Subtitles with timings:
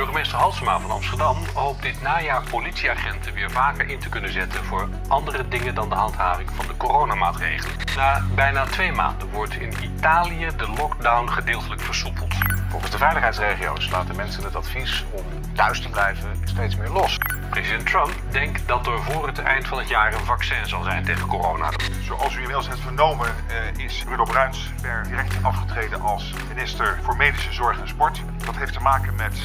[0.00, 4.88] Burgemeester Halsema van Amsterdam hoopt dit najaar politieagenten weer vaker in te kunnen zetten voor
[5.08, 7.76] andere dingen dan de handhaving van de coronamaatregelen.
[7.96, 12.34] Na bijna twee maanden wordt in Italië de lockdown gedeeltelijk versoepeld.
[12.68, 15.24] Volgens de veiligheidsregio's laten mensen het advies om
[15.54, 17.18] thuis te blijven steeds meer los.
[17.50, 21.04] President Trump denkt dat er voor het eind van het jaar een vaccin zal zijn
[21.04, 21.70] tegen corona.
[22.02, 23.34] Zoals u inmiddels hebt vernomen
[23.76, 28.20] uh, is Rudolf Bruins per direct afgetreden als minister voor Medische Zorg en Sport.
[28.44, 29.40] Dat heeft te maken met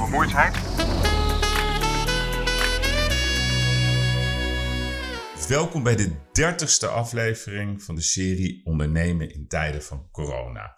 [0.00, 0.56] oververmoeidheid.
[5.48, 10.76] Welkom bij de dertigste aflevering van de serie Ondernemen in tijden van corona.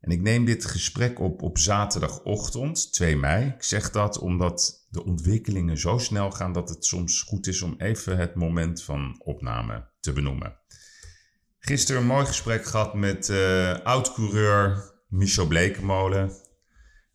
[0.00, 3.46] En ik neem dit gesprek op op zaterdagochtend, 2 mei.
[3.46, 7.74] Ik zeg dat omdat de ontwikkelingen zo snel gaan dat het soms goed is om
[7.78, 10.58] even het moment van opname te benoemen.
[11.58, 16.47] Gisteren een mooi gesprek gehad met uh, oud-coureur Michel Blekemolen.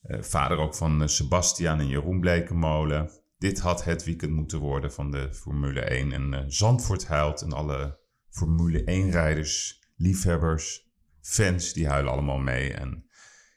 [0.07, 3.09] Uh, vader ook van uh, Sebastian en Jeroen Blekemolen.
[3.37, 6.11] Dit had het weekend moeten worden van de Formule 1.
[6.11, 7.97] En Zandvoort huilt en alle
[8.29, 10.89] Formule 1-rijders, liefhebbers,
[11.21, 12.73] fans, die huilen allemaal mee.
[12.73, 13.05] En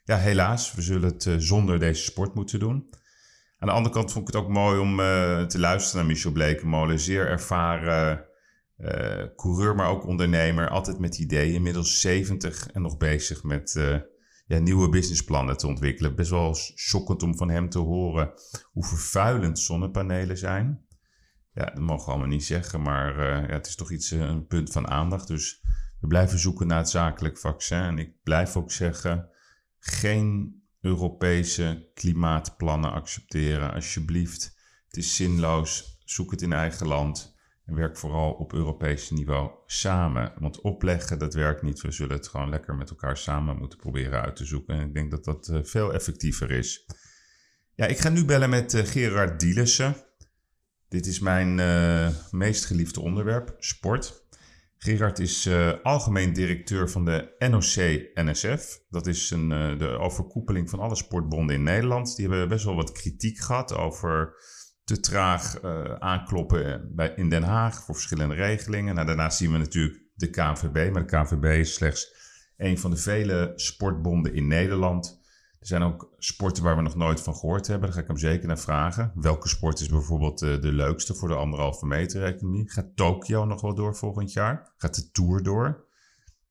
[0.03, 2.89] ja, helaas, we zullen het zonder deze sport moeten doen.
[3.59, 4.97] Aan de andere kant vond ik het ook mooi om
[5.47, 6.99] te luisteren naar Michel Blekemolen.
[6.99, 8.25] Zeer ervaren
[9.35, 10.69] coureur, maar ook ondernemer.
[10.69, 11.53] Altijd met ideeën.
[11.53, 13.75] Inmiddels 70 en nog bezig met
[14.47, 16.15] ja, nieuwe businessplannen te ontwikkelen.
[16.15, 18.31] Best wel schokkend om van hem te horen
[18.71, 20.85] hoe vervuilend zonnepanelen zijn.
[21.53, 24.47] Ja, dat mogen we allemaal niet zeggen, maar uh, ja, het is toch iets, een
[24.47, 25.27] punt van aandacht.
[25.27, 25.61] Dus
[25.99, 27.77] we blijven zoeken naar het zakelijk vaccin.
[27.77, 29.29] En ik blijf ook zeggen,
[29.79, 34.55] geen Europese klimaatplannen accepteren, alsjeblieft.
[34.87, 35.99] Het is zinloos.
[36.03, 37.36] Zoek het in eigen land.
[37.67, 40.33] En werk vooral op Europees niveau samen.
[40.39, 41.81] Want opleggen, dat werkt niet.
[41.81, 44.75] We zullen het gewoon lekker met elkaar samen moeten proberen uit te zoeken.
[44.75, 46.85] En ik denk dat dat uh, veel effectiever is.
[47.75, 49.95] Ja, ik ga nu bellen met uh, Gerard Dielissen.
[50.87, 54.25] Dit is mijn uh, meest geliefde onderwerp, sport.
[54.77, 55.49] Gerard is
[55.83, 58.79] algemeen directeur van de NOC-NSF.
[58.89, 62.15] Dat is een, de overkoepeling van alle sportbonden in Nederland.
[62.15, 64.35] Die hebben best wel wat kritiek gehad over
[64.87, 68.95] te traag uh, aankloppen bij, in Den Haag voor verschillende regelingen.
[68.95, 72.15] Nou, daarnaast zien we natuurlijk de KNVB, maar de KNVB is slechts
[72.57, 75.19] een van de vele sportbonden in Nederland.
[75.59, 77.85] Er zijn ook sporten waar we nog nooit van gehoord hebben.
[77.85, 79.11] Daar ga ik hem zeker naar vragen.
[79.15, 82.71] Welke sport is bijvoorbeeld de, de leukste voor de anderhalve meter economie?
[82.71, 84.73] Gaat Tokio nog wel door volgend jaar?
[84.77, 85.85] Gaat de Tour door?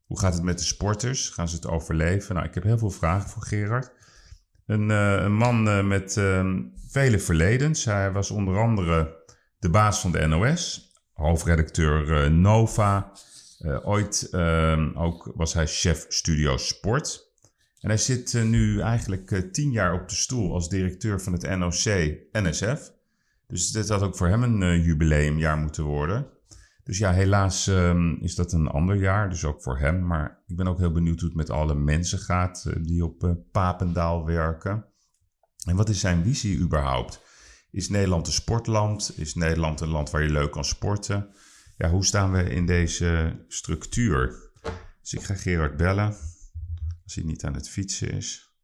[0.07, 1.29] Hoe gaat het met de sporters?
[1.29, 2.35] Gaan ze het overleven?
[2.35, 3.93] Nou, ik heb heel veel vragen voor Gerard.
[4.67, 6.55] Een, uh, een man uh, met uh,
[6.89, 7.85] vele verledens.
[7.85, 9.25] Hij was onder andere
[9.59, 13.13] de baas van de NOS, hoofdredacteur eh, Nova.
[13.85, 17.25] ooit ehm, ook was hij chef Studio Sport.
[17.81, 22.93] En hij zit nu eigenlijk tien jaar op de stoel als directeur van het NOC-NSF.
[23.47, 26.36] Dus dit had ook voor hem een jubileumjaar moeten worden.
[26.87, 30.07] Dus ja, helaas um, is dat een ander jaar, dus ook voor hem.
[30.07, 33.25] Maar ik ben ook heel benieuwd hoe het met alle mensen gaat uh, die op
[33.25, 34.85] uh, Papendaal werken.
[35.65, 37.23] En wat is zijn visie überhaupt?
[37.71, 39.13] Is Nederland een sportland?
[39.17, 41.29] Is Nederland een land waar je leuk kan sporten?
[41.77, 44.51] Ja, hoe staan we in deze structuur?
[45.01, 46.17] Dus ik ga Gerard bellen,
[47.05, 48.55] als hij niet aan het fietsen is.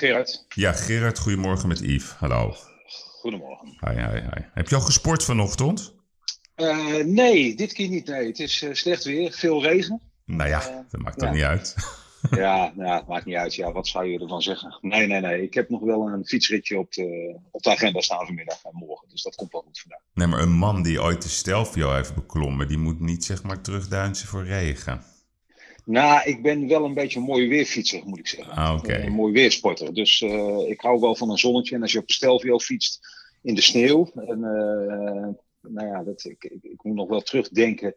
[0.00, 0.44] Met Gerard.
[0.48, 2.10] Ja, Gerard, goedemorgen met Yves.
[2.10, 2.54] Hallo.
[3.20, 3.76] Goedemorgen.
[3.80, 4.42] Hi, hi, hi.
[4.54, 5.94] Heb je al gesport vanochtend?
[6.56, 8.06] Uh, nee, dit keer niet.
[8.06, 8.26] Nee.
[8.26, 10.00] Het is uh, slecht weer, veel regen.
[10.24, 11.34] Nou ja, uh, dat maakt dan ja.
[11.34, 11.74] niet uit.
[12.30, 13.54] ja, nou, het maakt niet uit.
[13.54, 14.78] Ja, wat zou je ervan zeggen?
[14.80, 15.42] Nee, nee, nee.
[15.42, 19.08] Ik heb nog wel een fietsritje op de, op de agenda staan vanmiddag en morgen.
[19.08, 20.00] Dus dat komt wel goed vandaag.
[20.14, 23.60] Nee, maar een man die ooit de Stelvio heeft beklommen, die moet niet zeg maar
[23.60, 25.02] terugduinsen voor regen.
[25.86, 28.54] Nou, ik ben wel een beetje een mooi weerfietser, moet ik zeggen.
[28.54, 29.04] Ah, okay.
[29.04, 29.94] Een mooi weersporter.
[29.94, 31.74] Dus uh, ik hou wel van een zonnetje.
[31.74, 33.08] En als je op Stelvio fietst
[33.42, 34.10] in de sneeuw.
[34.14, 35.28] En, uh,
[35.72, 37.94] nou ja, dat, ik, ik, ik, moet nog wel terugdenken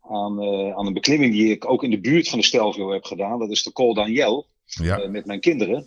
[0.00, 3.04] aan, uh, aan een beklimming die ik ook in de buurt van de Stelvio heb
[3.04, 3.38] gedaan.
[3.38, 4.46] Dat is de Col Daniel.
[4.66, 5.06] Ja.
[5.06, 5.86] met mijn kinderen.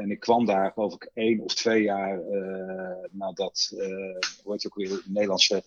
[0.00, 2.20] en ik kwam daar, geloof ik, één of twee jaar
[3.10, 3.68] nadat,
[4.42, 5.62] hoe heet je ook weer, de Nederlandse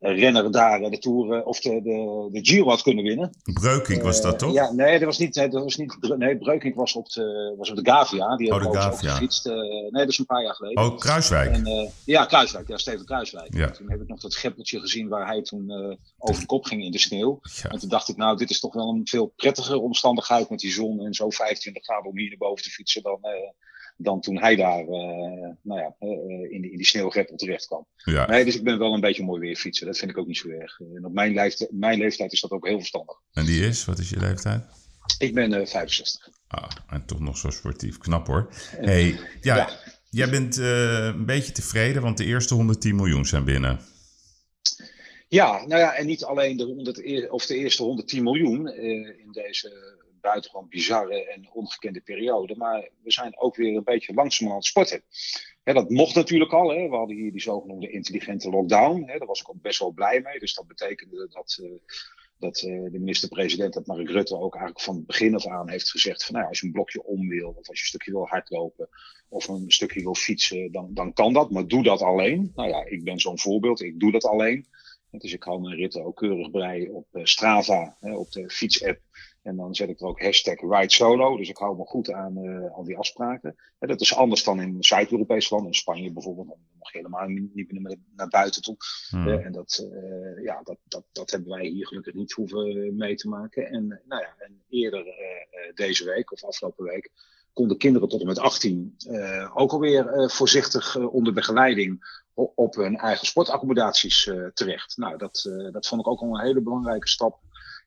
[0.00, 3.30] renner daar de Tour of de, de, de Giro had kunnen winnen.
[3.52, 4.52] Breukink was dat toch?
[4.52, 5.34] Ja, nee, dat was niet.
[5.34, 8.36] Dat was niet nee, Breukink was op de, was op de Gavia.
[8.36, 9.10] Die oh, de Gavia.
[9.10, 9.44] gefietst.
[9.44, 10.84] nee, dat is een paar jaar geleden.
[10.84, 11.50] Oh, Kruiswijk.
[11.50, 12.68] En, ja, Kruiswijk.
[12.68, 13.54] Ja, Steven Kruiswijk.
[13.54, 13.70] Ja.
[13.70, 16.90] Toen heb ik nog dat greppeltje gezien waar hij toen over de kop ging in
[16.90, 17.40] de sneeuw.
[17.68, 20.72] En toen dacht ik, nou, dit is toch wel een veel prettigere omstandigheid met die
[20.72, 23.18] zon en zo 25 graden om hier naar boven te fietsen dan
[24.02, 24.88] dan toen hij daar uh,
[25.62, 27.86] nou ja, uh, in, die, in die sneeuwgreppel terecht kwam.
[27.96, 28.26] Ja.
[28.26, 29.86] Nee, dus ik ben wel een beetje mooi weer fietsen.
[29.86, 30.80] Dat vind ik ook niet zo erg.
[30.80, 33.16] En op mijn leeftijd, mijn leeftijd is dat ook heel verstandig.
[33.32, 33.84] En die is?
[33.84, 34.64] Wat is je leeftijd?
[35.18, 36.28] Ik ben uh, 65.
[36.48, 37.98] Ah, en toch nog zo sportief.
[37.98, 38.48] Knap hoor.
[38.76, 39.70] Hey, ja, ja.
[40.10, 43.80] Jij bent een beetje tevreden, want de eerste 110 miljoen zijn binnen.
[45.28, 49.98] Ja, nou ja, en niet alleen de, 100, of de eerste 110 miljoen in deze
[50.20, 52.56] buitengewoon bizarre en ongekende periode.
[52.56, 55.02] Maar we zijn ook weer een beetje langzamerhand sporten.
[55.62, 56.68] Hè, dat mocht natuurlijk al.
[56.68, 59.02] We hadden hier die zogenoemde intelligente lockdown.
[59.06, 59.18] Hè.
[59.18, 60.38] Daar was ik ook best wel blij mee.
[60.38, 61.70] Dus dat betekende dat, uh,
[62.38, 65.90] dat uh, de minister-president, dat Mark Rutte, ook eigenlijk van het begin af aan heeft
[65.90, 68.26] gezegd: van nou, als je een blokje om wil, of als je een stukje wil
[68.26, 68.88] hardlopen,
[69.28, 71.50] of een stukje wil fietsen, dan, dan kan dat.
[71.50, 72.52] Maar doe dat alleen.
[72.54, 73.80] Nou ja, ik ben zo'n voorbeeld.
[73.80, 74.66] Ik doe dat alleen.
[75.10, 79.00] Dus ik hou mijn ritten ook keurig bij op uh, Strava, op de fietsapp.
[79.42, 81.36] En dan zet ik er ook hashtag ride solo.
[81.36, 83.56] Dus ik hou me goed aan uh, al die afspraken.
[83.78, 85.72] En dat is anders dan in Zuid-Europese landen.
[85.72, 86.48] In Spanje bijvoorbeeld.
[86.48, 88.76] Dan mag je helemaal niet meer naar buiten toe.
[89.08, 89.28] Hmm.
[89.28, 93.28] en dat, uh, ja, dat, dat, dat hebben wij hier gelukkig niet hoeven mee te
[93.28, 93.66] maken.
[93.66, 95.04] En, nou ja, en eerder
[95.74, 97.10] deze week of afgelopen week
[97.52, 98.96] konden kinderen tot en met 18
[99.54, 104.96] ook alweer voorzichtig onder begeleiding op hun eigen sportaccommodaties terecht.
[104.96, 107.40] Nou, dat, dat vond ik ook al een hele belangrijke stap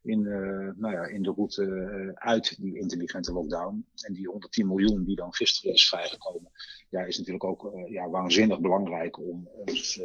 [0.03, 3.85] in, uh, nou ja, in de route uh, uit die intelligente lockdown.
[3.95, 6.51] En die 110 miljoen die dan gisteren is vrijgekomen,
[6.89, 10.01] ja, is natuurlijk ook uh, ja, waanzinnig belangrijk om ons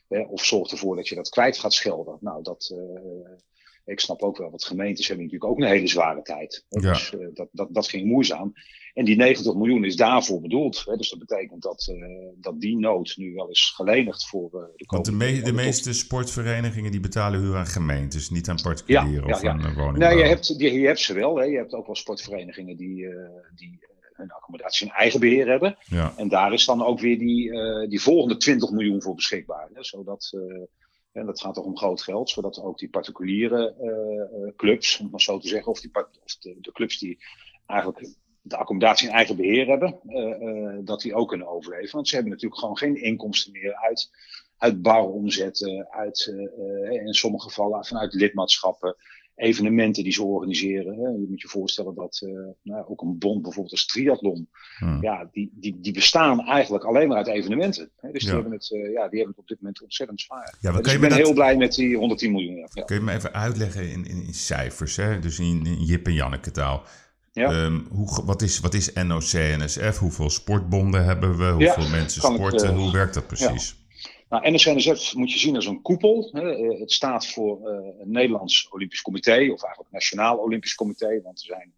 [0.08, 2.18] of zorg ervoor dat je dat kwijt gaat schelden.
[2.20, 2.74] Nou, dat,
[3.86, 6.64] ik snap ook wel, want gemeentes hebben natuurlijk ook een hele zware tijd.
[6.68, 6.80] Ja.
[6.80, 8.52] Dus uh, dat, dat, dat ging moeizaam.
[8.94, 10.82] En die 90 miljoen is daarvoor bedoeld.
[10.84, 10.96] Hè?
[10.96, 12.06] Dus dat betekent dat, uh,
[12.40, 15.92] dat die nood nu wel is gelenigd voor uh, de Want de, me de meeste
[15.92, 19.92] sportverenigingen die betalen huur aan gemeentes, niet aan particulieren ja, of ja, aan woningbouw.
[19.92, 21.36] Nee, je hebt, die, je hebt ze wel.
[21.36, 21.44] Hè?
[21.44, 23.08] Je hebt ook wel sportverenigingen die,
[23.54, 23.78] die
[24.12, 25.76] hun accommodatie in eigen beheer hebben.
[25.84, 26.12] Ja.
[26.16, 27.50] En daar is dan ook weer die,
[27.88, 29.68] die volgende 20 miljoen voor beschikbaar.
[29.72, 29.84] Hè?
[29.84, 30.32] Zodat
[31.16, 35.20] en dat gaat toch om groot geld, zodat ook die particuliere uh, clubs, om maar
[35.20, 35.90] zo te zeggen, of, die
[36.24, 37.18] of de, clubs die
[37.66, 38.08] eigenlijk
[38.42, 41.94] de accommodatie in eigen beheer hebben, uh, dat die ook kunnen overleven.
[41.94, 44.10] Want ze hebben natuurlijk gewoon geen inkomsten meer uit,
[44.58, 44.82] uit
[45.90, 46.34] uit
[46.90, 48.96] in sommige gevallen vanuit lidmaatschappen
[49.36, 50.94] evenementen die ze organiseren.
[50.94, 51.08] Hè.
[51.08, 55.02] Je moet je voorstellen dat uh, nou, ook een bond bijvoorbeeld als triathlon, hmm.
[55.02, 57.90] ja, die, die, die bestaan eigenlijk alleen maar uit evenementen.
[57.96, 58.10] Hè.
[58.12, 60.54] Dus die, hebben het, uh, ja, die hebben het op dit moment ontzettend zwaar.
[60.60, 62.56] Ja, dus ik ben heel blij met die 110 miljoen.
[62.56, 62.82] Ja.
[62.84, 65.18] Kun je me even uitleggen in, in, in cijfers, hè?
[65.18, 66.82] dus in, in Jip en Janneke taal.
[67.32, 67.64] Ja.
[67.64, 69.98] Um, hoe, wat, is, wat is NOC-NSF?
[69.98, 71.44] Hoeveel sportbonden hebben we?
[71.44, 72.66] Hoeveel ja, mensen sporten?
[72.66, 73.85] Het, uh, hoe werkt dat precies?
[74.28, 76.30] Nou, NSNSF moet je zien als een koepel.
[76.32, 76.54] Hè.
[76.54, 81.46] Eh, het staat voor het Nederlands Olympisch Comité, of eigenlijk Nationaal Olympisch Comité, want er
[81.46, 81.74] zijn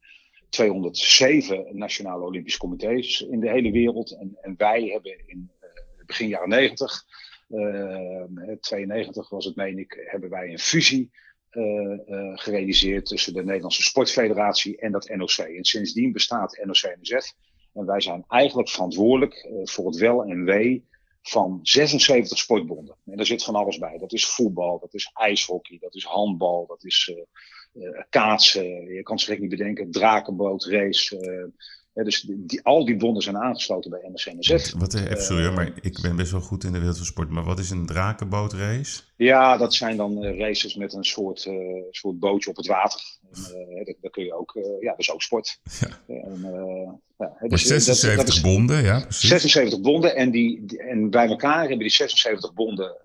[0.49, 4.17] 207 nationale Olympische comité's in de hele wereld.
[4.19, 7.05] En, en wij hebben in uh, begin jaren 90,
[7.49, 8.23] uh,
[8.61, 11.11] 92 was het, meen ik, hebben wij een fusie
[12.35, 15.39] gerealiseerd tussen de Nederlandse Sportfederatie en dat NOC.
[15.39, 17.35] En sindsdien bestaat NOC-NSF.
[17.75, 20.87] En wij zijn eigenlijk verantwoordelijk voor het wel en wee
[21.23, 22.97] van 76 sportbonden.
[23.05, 23.99] En daar zit van alles bij.
[23.99, 28.65] Dat is voetbal, dat is ijshockey, dat is handbal, dat is uh, uh, kaatsen.
[28.95, 29.91] Je kan het niet bedenken.
[29.91, 31.17] Drakenbootrace.
[31.95, 34.73] Uh, dus die, al die bonden zijn aangesloten bij NSNSF.
[34.73, 37.31] Wat, uh, sorry, maar ik ben best wel goed in de wereld van sport.
[37.31, 39.03] Maar wat is een drakenbootrace?
[39.17, 43.01] Ja, dat zijn dan races met een soort, uh, soort bootje op het water.
[43.33, 45.61] En, dat, dat, kun je ook, ja, dat is ook sport.
[45.81, 46.15] Ja.
[46.15, 49.01] En, ja, dus, 76 dat, dat is, bonden, ja.
[49.01, 49.29] Precies.
[49.29, 52.97] 76 bonden en, die, en bij elkaar hebben die 76 bonden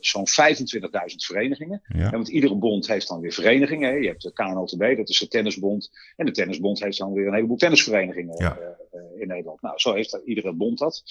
[0.00, 1.82] zo'n 25.000 verenigingen.
[1.88, 2.10] Ja.
[2.10, 4.02] want iedere bond heeft dan weer verenigingen.
[4.02, 5.90] Je hebt de KNLTB, dat is de tennisbond.
[6.16, 8.58] En de tennisbond heeft dan weer een heleboel tennisverenigingen ja.
[8.58, 9.62] uh, in Nederland.
[9.62, 11.02] Nou, zo heeft iedere bond dat.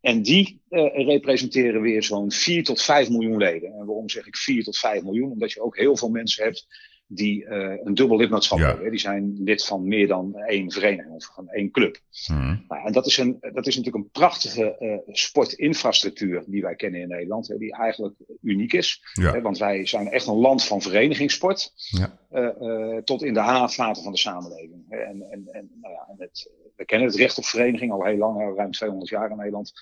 [0.00, 0.60] En die
[0.94, 3.68] representeren weer zo'n 4 tot 5 miljoen leden.
[3.68, 5.30] En waarom zeg ik 4 tot 5 miljoen?
[5.30, 6.66] Omdat je ook heel veel mensen hebt
[7.06, 8.66] die uh, een dubbel lidmaatschap ja.
[8.66, 8.90] hebben.
[8.90, 11.98] Die zijn lid van meer dan één vereniging of van één club.
[12.30, 12.64] Mm.
[12.68, 17.00] Nou, en dat is, een, dat is natuurlijk een prachtige uh, sportinfrastructuur die wij kennen
[17.00, 19.02] in Nederland, hè, die eigenlijk uniek is.
[19.12, 19.32] Ja.
[19.32, 21.72] Hè, want wij zijn echt een land van verenigingssport.
[21.74, 22.18] Ja.
[22.32, 24.84] Uh, tot in de haatvaten van de samenleving.
[24.88, 28.56] En, en, en nou ja, het, we kennen het recht op vereniging al heel lang,
[28.56, 29.72] ruim 200 jaar in Nederland.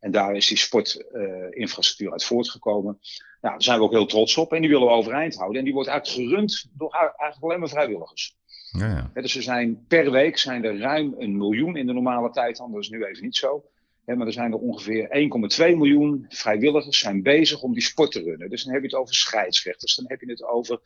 [0.00, 2.98] En daar is die sportinfrastructuur uit voortgekomen.
[3.40, 5.58] Nou, daar zijn we ook heel trots op en die willen we overeind houden.
[5.58, 8.38] En die wordt eigenlijk gerund door eigenlijk alleen maar vrijwilligers.
[8.78, 9.20] Ja, ja.
[9.20, 12.88] dus er zijn per week zijn er ruim een miljoen in de normale tijd, is
[12.88, 13.64] nu even niet zo.
[14.04, 15.30] maar er zijn er ongeveer
[15.72, 18.50] 1,2 miljoen vrijwilligers zijn bezig om die sport te runnen.
[18.50, 20.80] Dus dan heb je het over scheidsrechters, dan heb je het over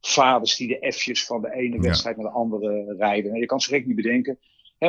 [0.00, 3.32] vaders die de F'jes van de ene wedstrijd naar de andere rijden.
[3.32, 4.38] En je kan ze direct niet bedenken.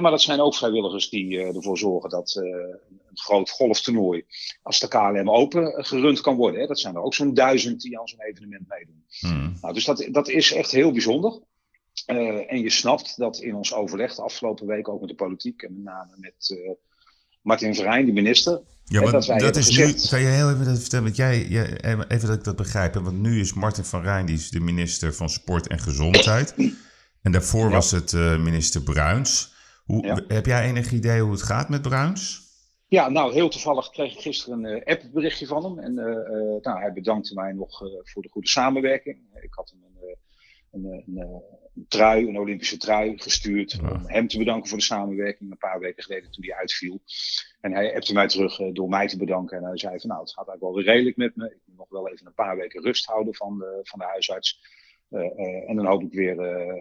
[0.02, 4.26] Maar dat zijn ook vrijwilligers die uh, ervoor zorgen dat uh, een groot golftoernooi
[4.62, 6.62] als de KLM Open gerund kan worden.
[6.62, 6.68] Hè.
[6.68, 9.04] Dat zijn er ook zo'n duizend die aan zo'n evenement meedoen.
[9.20, 9.58] Hmm.
[9.62, 11.40] Nou, dus dat, dat is echt heel bijzonder.
[12.08, 15.62] Uh, en je snapt dat in ons overleg de afgelopen week ook met de politiek
[15.62, 16.58] en met name met
[17.42, 18.62] Martin Verheijn, de minister.
[18.84, 20.04] Ja, maar dat, dat is gezegd...
[20.04, 20.10] nu.
[20.10, 21.06] Kan je heel even dat vertellen?
[21.06, 22.94] Want jij, jij, even dat ik dat begrijp.
[22.94, 26.56] Want nu is Martin van Rijn die is de minister van Sport en Gezondheid.
[27.22, 27.72] en daarvoor ja.
[27.72, 29.53] was het minister Bruins.
[29.86, 30.24] Hoe, ja.
[30.28, 32.42] Heb jij enig idee hoe het gaat met Bruins?
[32.88, 35.80] Ja, nou, heel toevallig kreeg ik gisteren een uh, appberichtje van hem.
[35.80, 39.18] En uh, nou, hij bedankte mij nog voor de goede samenwerking.
[39.42, 40.18] Ik had hem een,
[40.72, 41.42] een, een,
[41.76, 43.72] een, trui, een Olympische trui gestuurd.
[43.72, 43.92] Ja.
[43.92, 45.52] Om hem te bedanken voor de samenwerking.
[45.52, 47.02] Een paar weken geleden toen hij uitviel.
[47.62, 49.58] En hij appte mij terug door mij te bedanken.
[49.58, 51.46] En hij zei van nou, het gaat eigenlijk wel weer redelijk met me.
[51.46, 54.62] Ik moet nog wel even een paar weken rust houden van de, van de huisarts.
[55.68, 56.36] en dan hoop ik weer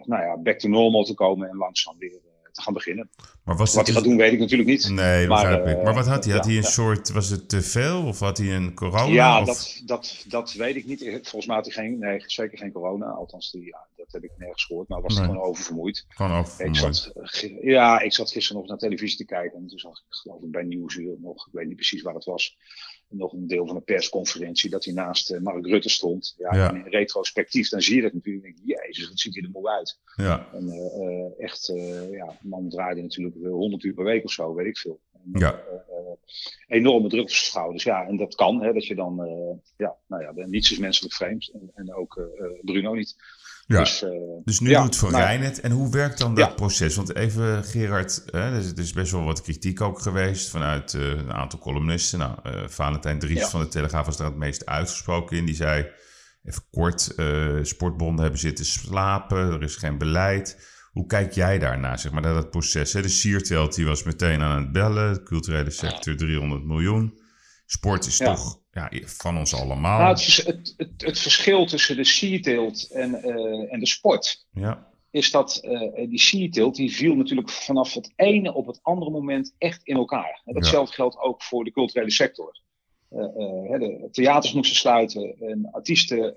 [0.05, 2.21] nou ja, back to normal te komen en langzaam weer
[2.53, 3.09] te gaan beginnen.
[3.43, 4.89] Maar was wat hij gaat doen, weet ik natuurlijk niet.
[4.89, 6.33] Nee, maar, uh, maar wat had hij?
[6.33, 9.13] Had ja, hij een soort, was het te veel of had hij een corona?
[9.13, 9.45] Ja, of?
[9.45, 10.99] dat, dat, dat weet ik niet.
[11.03, 13.05] Volgens mij had hij geen, nee, zeker geen corona.
[13.05, 14.87] Althans, die, ja, dat heb ik nergens gehoord.
[14.87, 15.25] Maar was nee.
[15.25, 16.05] gewoon oververmoeid.
[16.07, 17.11] Gewoon oververmoeid.
[17.13, 19.57] Ik zat, ja, ik zat gisteren nog naar televisie te kijken.
[19.59, 22.25] En toen zag ik, geloof ik, bij Nieuwsuur nog, ik weet niet precies waar het
[22.25, 22.57] was
[23.13, 26.35] nog een deel van de persconferentie dat hij naast uh, Mark Rutte stond.
[26.37, 26.73] Ja, ja.
[26.73, 28.43] in retrospectief, dan zie je dat natuurlijk.
[28.43, 29.99] Denk, Jezus, wat ziet hij er mooi uit.
[30.15, 30.49] Ja.
[30.53, 34.67] En uh, echt, uh, ja, man draaide natuurlijk 100 uur per week of zo, weet
[34.67, 34.99] ik veel.
[35.13, 35.63] En, ja.
[36.67, 37.83] enorme druk op zijn schouders.
[37.83, 39.15] Ja, en dat kan, hè, dat je dan,
[39.77, 41.51] ja, nou ja, niets is menselijk vreemd.
[41.53, 42.29] En, en ook
[42.61, 43.15] Bruno niet.
[43.65, 43.79] Ja.
[43.79, 44.09] Dus, uh,
[44.43, 45.59] dus nu ja, doet Van nou, het.
[45.59, 46.53] En hoe werkt dan dat ja.
[46.53, 46.95] proces?
[46.95, 50.93] Want even, Gerard, hè, er, is, er, is, best wel wat kritiek ook geweest vanuit
[50.93, 52.19] uh, een aantal columnisten.
[52.19, 55.45] Nou, uh, Valentijn Dries van de Telegraaf was daar het meest uitgesproken in.
[55.45, 55.87] Die zei,
[56.43, 57.15] even kort,
[57.61, 60.71] sportbonden hebben zitten slapen, er is geen beleid.
[60.91, 62.93] Hoe kijk jij daarna, zeg maar, naar dat proces?
[62.93, 63.01] Hè?
[63.01, 67.21] De Siertelt die was meteen aan het bellen, de culturele sector 300 miljoen.
[67.73, 69.99] Sport is toch ja, van ons allemaal.
[69.99, 74.87] Nou, het, het, het, het, verschil tussen de seateelt en, uh, en de sport ja.
[75.09, 79.55] is dat uh, die seateelt die viel natuurlijk vanaf het ene op het andere moment
[79.57, 80.41] echt in elkaar.
[80.45, 82.61] En datzelfde geldt ook voor de culturele sector.
[83.11, 86.35] Uh, de theaters moesten sluiten en artiesten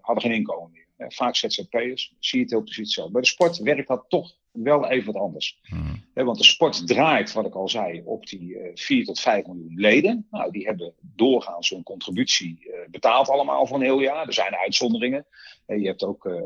[0.00, 1.12] hadden geen inkomen meer.
[1.12, 3.12] vaak ZZP'ers, seateelt precies hetzelfde.
[3.12, 5.58] Bij de sport werkt dat toch wel even wat anders.
[5.62, 6.04] Hmm.
[6.14, 9.46] He, want de sport draait, wat ik al zei, op die uh, 4 tot 5
[9.46, 10.26] miljoen leden.
[10.30, 14.26] Nou, die hebben doorgaans hun contributie uh, betaald allemaal voor een heel jaar.
[14.26, 15.26] Er zijn uitzonderingen.
[15.66, 16.40] Je hebt ook uh,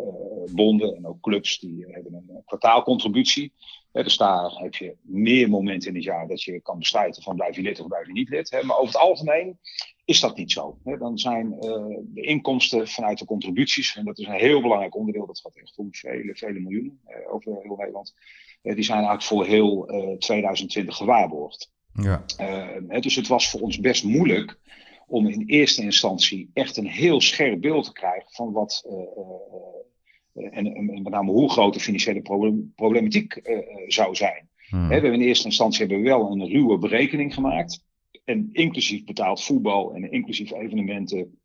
[0.54, 3.52] bonden en ook clubs die hebben een kwartaalcontributie.
[3.92, 7.56] dus daar heb je meer momenten in het jaar dat je kan besluiten van blijf
[7.56, 8.62] je lid of blijf je niet lid.
[8.62, 9.58] maar over het algemeen
[10.10, 10.78] is dat niet zo.
[10.98, 11.50] dan zijn
[12.14, 15.76] de inkomsten vanuit de contributies, en dat is een heel belangrijk onderdeel, dat gaat echt
[15.76, 17.00] om vele, vele miljoenen
[17.30, 18.14] over heel Nederland
[18.62, 19.86] die zijn eigenlijk voor heel
[20.18, 21.72] 2020 gewaarborgd.
[21.92, 22.24] Ja.
[23.00, 24.58] dus het was voor ons best moeilijk
[25.06, 28.84] om in eerste instantie echt een heel scherp beeld te krijgen van wat.
[30.34, 34.48] En, en, met name hoe groot de financiële problem, problematiek uh, zou zijn.
[34.68, 34.88] Hmm.
[34.88, 37.84] we hebben in eerste instantie hebben we wel een ruwe berekening gemaakt.
[38.24, 41.38] En inclusief betaald voetbal en inclusief evenementen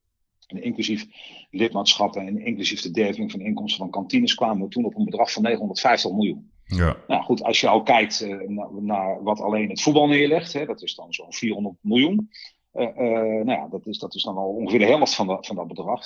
[0.48, 1.05] en inclusief
[1.50, 5.32] lidmaatschappen en inclusief de derving van inkomsten van kantines kwamen we toen op een bedrag
[5.32, 6.51] van 950 miljoen.
[6.65, 6.98] Ja.
[7.08, 10.82] Nou goed, als je al kijkt naar, naar, wat alleen het voetbal neerlegt, hè, dat
[10.82, 12.29] is dan zo'n 400 miljoen.
[12.72, 16.01] nou ja, dat is, dat is dan al ongeveer de helft van, van dat bedrag.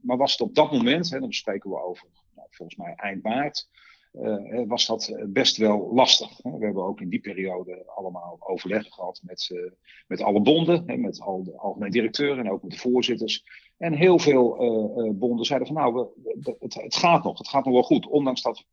[0.00, 3.22] maar was het op dat moment, hè, dan bespreken we over nou, volgens mij eind
[3.22, 3.68] maart,
[4.12, 6.28] uh, was dat best wel lastig.
[6.42, 9.70] We hebben ook in die periode allemaal overleggen gehad met, uh,
[10.06, 13.44] met alle bonden, met al de algemeen directeuren en ook met de voorzitters.
[13.78, 14.62] En heel veel
[15.04, 18.06] uh, bonden zeiden van nou, we, het, het, gaat nog, het gaat nog wel goed,
[18.06, 18.64] ondanks dat we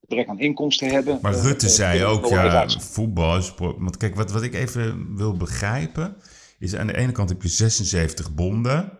[0.00, 1.18] gebrek aan inkomsten hebben.
[1.22, 3.54] Maar Rutte zei ook, ja, voetbal is...
[3.56, 6.16] Want kijk, wat, wat ik even wil begrijpen,
[6.58, 8.98] is aan de ene kant heb je 76 bonden...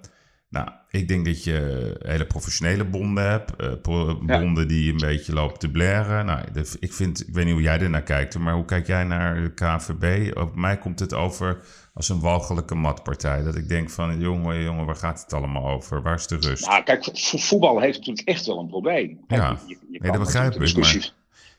[0.50, 3.52] Nou, ik denk dat je hele professionele bonden hebt.
[3.60, 6.26] Uh, bonden die een beetje lopen te blaren.
[6.26, 6.40] Nou,
[6.80, 9.42] ik, vind, ik weet niet hoe jij er naar kijkt, maar hoe kijk jij naar
[9.42, 10.36] de KVB?
[10.36, 11.62] Op mij komt het over
[11.94, 13.42] als een walgelijke matpartij.
[13.42, 16.02] Dat ik denk van, jongen, jongen, waar gaat het allemaal over?
[16.02, 16.66] Waar is de rust?
[16.66, 19.24] Nou, kijk, voetbal heeft natuurlijk echt wel een probleem.
[19.28, 20.76] Ja, je, je nee, dat begrijp ik.
[20.76, 21.12] Maar...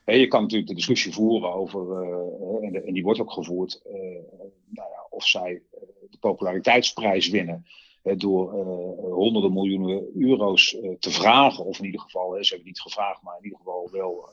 [0.05, 3.93] Je kan natuurlijk de discussie voeren over, uh, en, en, die wordt ook gevoerd, uh,
[4.69, 5.61] nou ja, of zij
[6.09, 7.65] de populariteitsprijs winnen
[8.01, 12.67] door uh, honderden miljoenen euro's uh, te vragen, of in ieder geval, hè, ze hebben
[12.67, 14.29] niet gevraagd, maar in ieder geval wel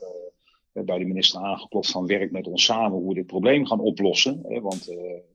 [0.73, 4.41] bij de minister aangeklopt van werk met ons samen hoe we dit probleem gaan oplossen.
[4.49, 4.87] Hè, want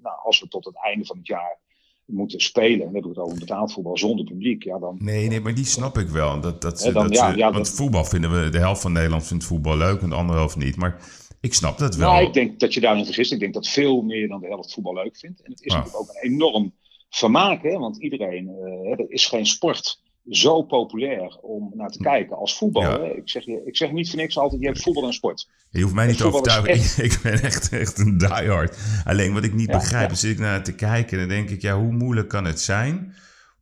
[0.02, 1.60] nou, als we tot het einde van het jaar
[2.06, 4.98] moeten spelen, dan hebben we het over betaald voetbal zonder publiek, ja dan...
[5.00, 6.42] Nee, nee, maar die snap ik wel.
[6.42, 9.46] Dat, dat, dan, dat ja, ja, want voetbal vinden we, de helft van Nederland vindt
[9.46, 11.22] voetbal leuk en de andere helft niet, maar...
[11.42, 12.12] Ik snap dat wel.
[12.12, 13.32] Nou, ik denk dat je daarin vergist.
[13.32, 15.42] Ik denk dat veel meer dan de helft voetbal leuk vindt.
[15.42, 16.74] En het is natuurlijk ook een enorm
[17.15, 17.79] vermaken.
[17.79, 23.05] Want iedereen, uh, er is geen sport zo populair om naar te kijken als voetbal.
[23.05, 25.50] Ik, zeg, ik zeg niet voor niks altijd, je hebt voetbal en sport.
[25.70, 27.03] Je hoeft mij niet te overtuigen.
[27.05, 28.77] Ik ben echt, echt een diehard.
[29.05, 30.15] Alleen wat ik niet begrijp, ja.
[30.15, 33.15] zit ik naar te kijken en dan denk ik, ja, hoe moeilijk kan het zijn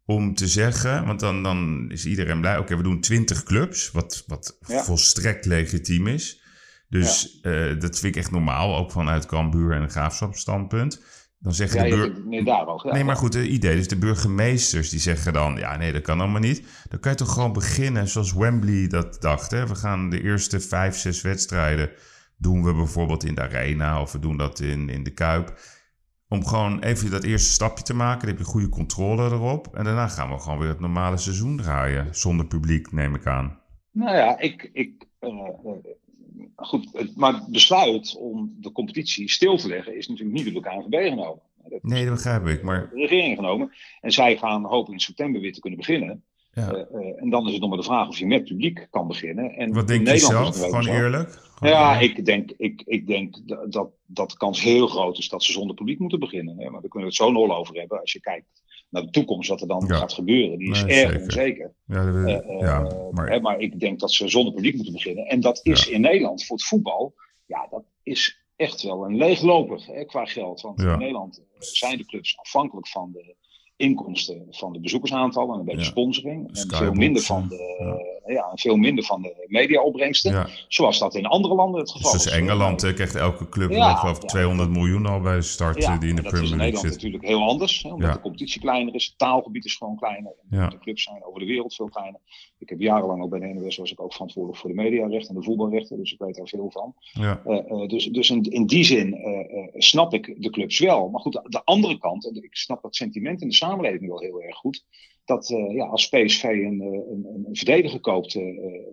[0.06, 4.24] om te zeggen, want dan, dan is iedereen blij, oké, we doen 20 clubs, wat,
[4.28, 6.42] wat volstrekt legitiem is.
[6.90, 11.04] Dus uh, dat vind ik echt normaal, ook vanuit Cambuur en een graafschapstandpunt.
[11.42, 13.76] Dan zeggen ja, de nee, daar nee, maar goed, het idee.
[13.76, 16.86] Dus de burgemeesters die zeggen dan: ja, nee, dat kan allemaal niet.
[16.90, 19.52] Dan kan je toch gewoon beginnen zoals Wembley dat dacht.
[19.52, 19.68] Hè?
[19.68, 21.90] We gaan de eerste vijf, zes wedstrijden
[22.42, 25.60] doen we bijvoorbeeld in de arena of we doen dat in, in de kuip.
[26.28, 28.20] Om gewoon even dat eerste stapje te maken.
[28.20, 29.76] Dan heb je goede controle erop.
[29.76, 32.16] En daarna gaan we gewoon weer het normale seizoen draaien.
[32.16, 33.60] Zonder publiek, neem ik aan.
[33.92, 35.32] Nou ja, ik, ik, uh,
[36.56, 40.70] goed, maar het besluit om de competitie stil te leggen is natuurlijk niet door de
[40.70, 41.42] KNVB genomen.
[41.70, 42.64] Dat nee, dat begrijp ik.
[42.64, 42.90] Maar...
[42.94, 43.72] De regering genomen.
[44.02, 46.24] En zij gaan hopen in september weer te kunnen beginnen.
[46.54, 46.88] Ja.
[46.94, 49.52] Uh, en dan is het nog maar de vraag of je met publiek kan beginnen.
[49.52, 50.60] En Wat denk je zelf?
[50.60, 51.40] Gewoon eerlijk?
[51.60, 53.36] ja, ik denk, ik, ik denk
[53.72, 56.56] dat, dat de kans heel groot is dat ze zonder publiek moeten beginnen.
[56.56, 58.00] Maar daar kunnen we het zo nog over hebben.
[58.00, 58.61] Als je kijkt
[58.92, 61.74] naar de toekomst, wat er dan gaat gebeuren, die is erg onzeker.
[61.86, 63.42] Ja, uh, ja, maar...
[63.42, 63.60] maar...
[63.60, 65.26] ik denk dat ze zonder publiek moeten beginnen.
[65.26, 67.14] En dat is in Nederland voor het voetbal,
[67.46, 70.62] ja, dat is echt wel een leegloper hè, qua geld.
[70.62, 73.36] Want in Nederland zijn de clubs afhankelijk van de
[73.76, 76.58] inkomsten van de bezoekersaantallen en een beetje sponsoring.
[76.58, 80.32] En veel minder van de, ja, veel minder van de mediaopbrengsten.
[80.32, 80.48] Ja.
[80.68, 82.32] Zoals dat in andere landen het geval dus is.
[82.32, 86.16] Engeland uh, krijgt elke club ja, geloof 200 miljoen al bij de start die in
[86.16, 86.32] de Premier League zit.
[86.32, 86.94] Dat is in Nederland zit.
[86.94, 87.84] natuurlijk heel anders.
[87.84, 89.06] Hè, omdat de competitie kleiner is.
[89.06, 90.34] Het taalgebied is gewoon kleiner.
[90.50, 92.20] De clubs zijn over de wereld veel kleiner.
[92.60, 95.42] Ik heb jarenlang ook bij de NOS was ik ook verantwoordelijk voor de mediarechten en
[95.42, 95.98] de voetbalrechten.
[95.98, 96.96] Dus ik weet daar veel van.
[97.12, 97.42] Ja.
[97.46, 99.18] Uh, uh, dus dus in, in die zin
[99.74, 101.10] snap ik de clubs wel.
[101.10, 104.42] Maar goed, de andere kant, en ik snap dat sentiment in de samenleving wel heel
[104.42, 104.84] erg goed
[105.26, 108.44] dat uh, ja, als PSV een, een, een verdediger koopt uh,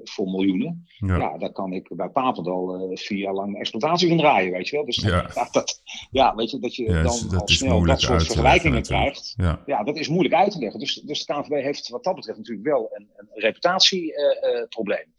[0.04, 1.16] voor miljoenen, ja.
[1.16, 4.76] ja, daar kan ik bij Papendal uh, vier jaar lang exploitatie van draaien, weet je
[4.76, 4.84] wel.
[4.84, 8.82] Dus ja, ja dat, ja weet je, dat je dan al snel dat soort vergelijkingen
[8.82, 9.34] krijgt,
[9.66, 9.82] ja.
[9.84, 10.80] dat is moeilijk uit te leggen.
[10.80, 15.14] Dus, dus de KNVB heeft wat dat betreft natuurlijk wel een, een reputatieprobleem,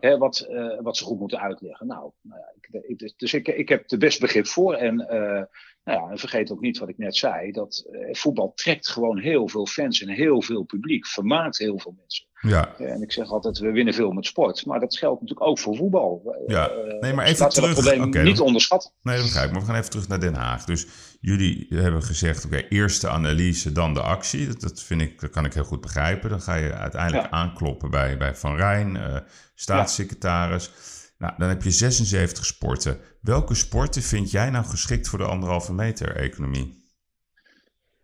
[0.00, 0.18] ja.
[0.18, 0.48] wat,
[0.82, 1.86] wat ze goed moeten uitleggen.
[1.86, 5.06] Nou, nou ja, ik, dus ik, ik heb er best begrip voor en
[5.88, 9.18] nou ja, en vergeet ook niet wat ik net zei, dat eh, voetbal trekt gewoon
[9.18, 12.26] heel veel fans en heel veel publiek, vermaakt heel veel mensen.
[12.40, 12.74] Ja.
[12.76, 15.76] En ik zeg altijd, we winnen veel met sport, maar dat geldt natuurlijk ook voor
[15.76, 16.42] voetbal.
[16.46, 17.74] Ja, eh, nee, maar even terug.
[17.74, 18.90] Dat probleem niet onderschatten.
[19.02, 20.64] Nee, dat begrijp ik, maar we gaan even terug naar Den Haag.
[20.64, 20.86] Dus
[21.20, 24.46] jullie hebben gezegd, oké, eerst de analyse, dan de actie.
[24.46, 26.30] Dat, dat, vind ik, dat kan ik heel goed begrijpen.
[26.30, 28.98] Dan ga je uiteindelijk aankloppen bij, bij Van Rijn,
[29.54, 30.70] staatssecretaris.
[31.18, 33.00] Nou, dan heb je 76 sporten.
[33.20, 36.86] Welke sporten vind jij nou geschikt voor de anderhalve meter economie?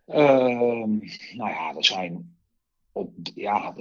[0.07, 0.15] Uh,
[1.33, 2.37] nou ja, er zijn.
[2.91, 3.75] Op, ja,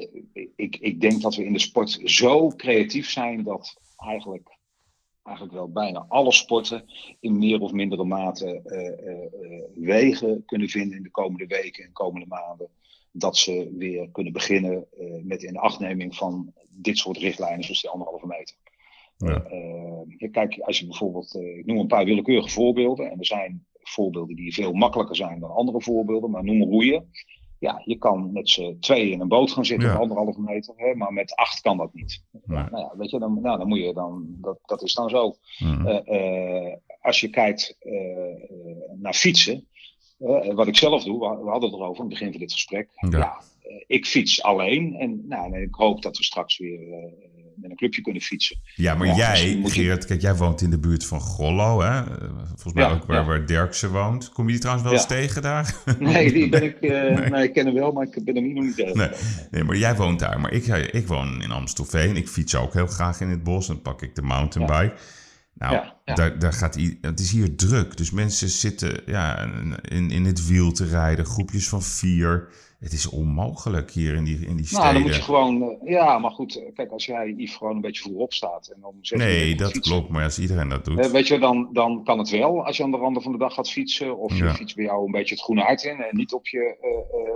[0.56, 4.58] ik, ik denk dat we in de sport zo creatief zijn dat eigenlijk,
[5.22, 6.84] eigenlijk wel bijna alle sporten
[7.20, 11.92] in meer of mindere mate uh, uh, wegen kunnen vinden in de komende weken en
[11.92, 12.68] komende maanden.
[13.12, 14.86] Dat ze weer kunnen beginnen
[15.22, 18.56] met in achtneming van dit soort richtlijnen, zoals die anderhalve meter.
[19.16, 19.44] Ja.
[20.18, 23.10] Uh, kijk, als je bijvoorbeeld, uh, ik noem een paar willekeurige voorbeelden.
[23.10, 26.30] En er zijn voorbeelden die veel makkelijker zijn dan andere voorbeelden.
[26.30, 27.10] Maar noem roeien.
[27.58, 29.94] Ja, je kan met z'n tweeën in een boot gaan zitten, Ja.
[29.94, 30.74] anderhalve meter.
[30.76, 32.24] Hè, maar met acht kan dat niet.
[32.44, 35.34] Nou ja, weet je, dan, nou, dan moet je dan, dat, dat is dan zo.
[35.58, 35.86] Mhm.
[35.86, 37.92] Eh, eh, als je kijkt eh,
[38.32, 39.66] eh, naar fietsen,
[40.18, 42.52] eh, wat ik zelf doe, we, we hadden het erover aan het begin van dit
[42.52, 42.88] gesprek.
[43.10, 43.40] Ja.
[43.62, 47.12] Eh, ik fiets alleen en, nou, ik hoop dat we straks weer eh,
[47.64, 48.56] met een clubje kunnen fietsen.
[48.74, 51.98] Ja, maar jij, je- Gerard, kijk, jij woont in de buurt van Gollo, hè?
[52.00, 53.24] Eh, Volgens mij Ja, ook waar, ja.
[53.24, 54.28] waar Derksen woont.
[54.32, 54.98] Kom je die trouwens wel Ja.
[55.00, 55.74] eens tegen daar?
[55.98, 57.30] Nee, die ben ik, eh, Nee.
[57.30, 57.42] nee.
[57.42, 58.96] ik ken hem wel, maar ik ben hem hier nog niet tegen.
[58.96, 59.08] Nee,
[59.50, 60.40] nee, maar jij woont daar.
[60.40, 62.16] Maar ik, ik woon in Amstelveen.
[62.16, 63.66] Ik fiets ook heel graag in het bos.
[63.66, 64.94] Dan pak ik de mountainbike.
[65.54, 66.14] Nou, Ja, ja.
[66.14, 67.96] Daar, daar gaat het is hier druk.
[67.96, 69.48] Dus mensen zitten ja,
[69.82, 71.24] in, in het wiel te rijden.
[71.26, 72.48] Groepjes van vier.
[72.84, 74.82] Het is onmogelijk hier in die, in die steden.
[74.82, 77.74] Nou, dan moet je gewoon, eh, ja, maar goed, eh, kijk, als jij Yves gewoon
[77.74, 80.08] een beetje voorop staat en zes uur nee, gaat dat fietsen, klopt.
[80.10, 80.98] Maar als iedereen dat doet.
[80.98, 83.38] Eh, weet je, dan, dan kan het wel als je aan de randen van de
[83.38, 84.18] dag gaat fietsen.
[84.18, 84.54] Of je Ja.
[84.54, 86.76] fietst bij jou een beetje het groene hart in en niet op je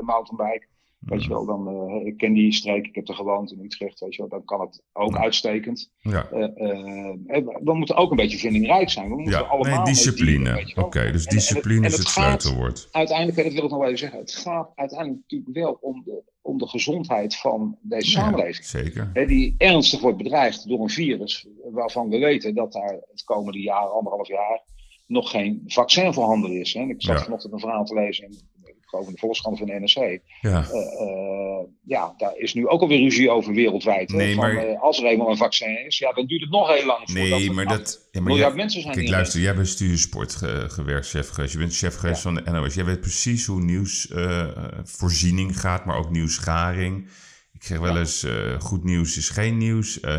[0.01, 0.67] mountainbike.
[0.99, 4.01] Weet je wel, dan, eh, ik ken die streek, ik heb er gewoond in Utrecht,
[4.01, 5.21] weet je wel, dan kan het ook Ja.
[5.21, 5.91] uitstekend.
[6.01, 6.29] ja.
[6.31, 9.09] Eh, eh, we moeten ook een beetje vindingrijk zijn.
[9.09, 10.73] We moeten ja, allemaal nee, discipline.
[10.77, 12.89] Oké, dus En- en het- discipline is het gaat- sleutelwoord.
[12.93, 16.03] Uiteindelijk, en dat wil ik nog wel even zeggen, het gaat uiteindelijk natuurlijk wel om
[16.05, 18.65] de, om de gezondheid van deze Ja, samenleving.
[18.65, 19.11] zeker.
[19.13, 23.61] Hè, die ernstig wordt bedreigd door een virus waarvan we weten dat daar het komende
[23.61, 24.63] jaar, anderhalf jaar,
[25.07, 26.75] nog geen vaccin voorhanden is.
[26.75, 26.81] Hè.
[26.83, 27.25] Ik zat Ja.
[27.25, 28.39] vanochtend een verhaal te lezen in,
[28.89, 30.21] geloof in de Volkskrant van de NRC.
[30.41, 30.65] Ja.
[30.71, 34.09] Eh, eh, ja, daar is nu ook alweer ruzie over wereldwijd.
[34.13, 36.69] Nee, van, maar- eh, als er eenmaal een vaccin is, ja, dan duurt het nog
[36.77, 38.09] heel lang voordat Nee, maar acht dat...
[38.11, 41.53] Ja, maar miljard jij- mensen zijn Kijk, luister, jij bent stuursport ge- gewerkt, chef geweest.
[41.53, 42.75] Je bent chef geweest van de NOS.
[42.75, 47.09] Jij weet precies hoe nieuwsvoorziening gaat, maar ook nieuwsgaring.
[47.53, 48.27] Ik zeg wel eens,
[48.59, 50.01] goed nieuws is geen nieuws.
[50.01, 50.17] Eh,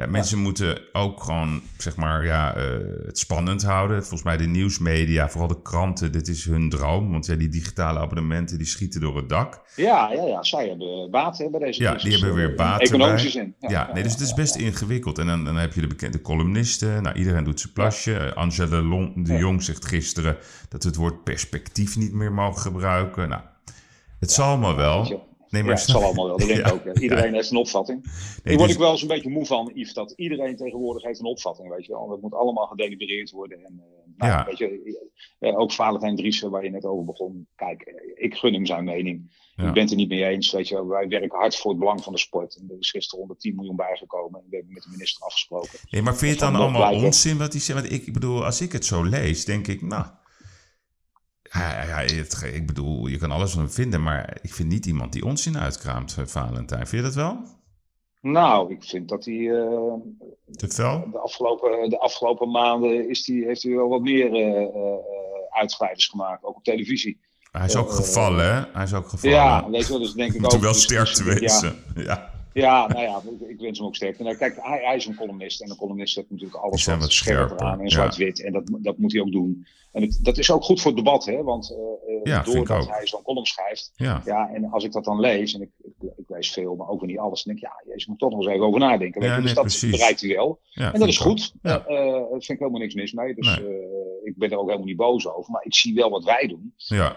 [0.00, 2.64] ja, mensen moeten ook gewoon, zeg maar, ja, eh,
[3.06, 3.98] het spannend houden.
[3.98, 7.10] Volgens mij de nieuwsmedia, vooral de kranten, dit is hun droom.
[7.10, 9.60] Want ja, die digitale abonnementen, die schieten door het dak.
[9.76, 12.56] Ja, ja, ja, zij hebben baat hè, bij deze Ja, crisis, die hebben weer eh,
[12.56, 12.88] baat
[13.20, 13.54] zin.
[13.58, 15.18] Ja, nee, dus het is best ingewikkeld.
[15.18, 17.02] En dan, dan heb je de bekende columnisten.
[17.02, 18.16] Nou, iedereen doet zijn plasje.
[18.16, 19.36] Eh, Angela Lon- de.
[19.36, 20.36] Jong zegt gisteren
[20.68, 23.28] dat we het woord perspectief niet meer mogen gebruiken.
[23.28, 23.42] Nou,
[24.20, 25.28] het zal maar wel.
[25.50, 26.84] Nee, Ja, maar het zal allemaal wel, dat denk ik Ja, ook.
[26.84, 27.00] hè.
[27.00, 28.02] Iedereen heeft een opvatting.
[28.02, 31.02] Nee, Daar word dus- ik wel eens een beetje moe van, Yves, dat iedereen tegenwoordig
[31.02, 32.08] heeft een opvatting, weet je wel.
[32.08, 33.58] Dat moet allemaal gedelibereerd worden.
[33.64, 33.86] En, eh,
[34.16, 34.44] nou, Ja.
[34.46, 35.00] weet je,
[35.38, 37.46] eh, ook Valentijn Driessen, waar je net over begon.
[37.56, 39.38] Kijk, eh, ik gun hem zijn mening.
[39.56, 39.66] Ja.
[39.66, 40.86] Ik ben het er niet mee eens, weet je wel.
[40.86, 42.56] Wij werken hard voor het belang van de sport.
[42.56, 44.40] En er is gisteren 110 miljoen bijgekomen.
[44.40, 45.78] En we hebben met de minister afgesproken.
[45.90, 47.80] Nee, maar vind je het Dat dan allemaal onzin wat hij zegt?
[47.80, 50.04] Want ik bedoel, als ik het zo lees, denk ik, nou...
[51.52, 54.86] Ja, ja, het- ik bedoel, je kan alles van hem vinden, maar ik vind niet
[54.86, 56.86] iemand die onzin uitkraamt, eh, Valentijn.
[56.86, 57.42] Vind je dat wel?
[58.20, 59.92] Nou, ik vind dat hij eh,
[60.56, 61.08] Te fel?
[61.12, 64.30] de, afgelopen, de afgelopen maanden is die, heeft hij wel wat meer
[65.50, 66.44] uitglijders gemaakt.
[66.44, 67.20] Ook op televisie.
[67.50, 68.62] Hij is ook gevallen, hè?
[68.72, 69.36] Hij is ook gevallen.
[69.36, 70.52] Ja, weet je wel, dus denk ik Moet ook.
[70.52, 71.74] hem wel sterk ja, wezen.
[72.04, 72.30] Ja.
[72.52, 74.22] Ja, nou ja, ik- wens hem ook sterkte.
[74.22, 77.12] Nou, kijk, hij, hij is een columnist en een columnist heeft natuurlijk alles wat, wat
[77.12, 77.90] scherper aan en ja.
[77.90, 78.42] zwart-wit.
[78.42, 79.66] En dat, dat moet hij ook doen.
[79.92, 81.42] En het, dat is ook goed voor het debat, hè?
[81.42, 81.70] Want
[82.06, 84.22] eh, Ja, doordat hij zo'n column schrijft, Ja.
[84.24, 87.00] ja, en als ik dat dan lees, en ik, ik, ik lees veel, maar ook
[87.00, 89.20] weer niet alles, dan denk ik, ja, jezus, moet toch nog eens even over nadenken.
[89.20, 89.34] weet je.
[89.36, 89.90] nee, dus dat precies.
[89.90, 90.58] bereikt hij wel.
[90.70, 91.54] ja En dat is goed.
[91.62, 91.84] Ja.
[91.86, 93.34] Eh, daar vind ik helemaal niks mis mee.
[93.34, 93.78] Dus Nee.
[94.24, 95.50] ik ben er ook helemaal niet boos over.
[95.52, 96.74] Maar ik zie wel wat wij doen.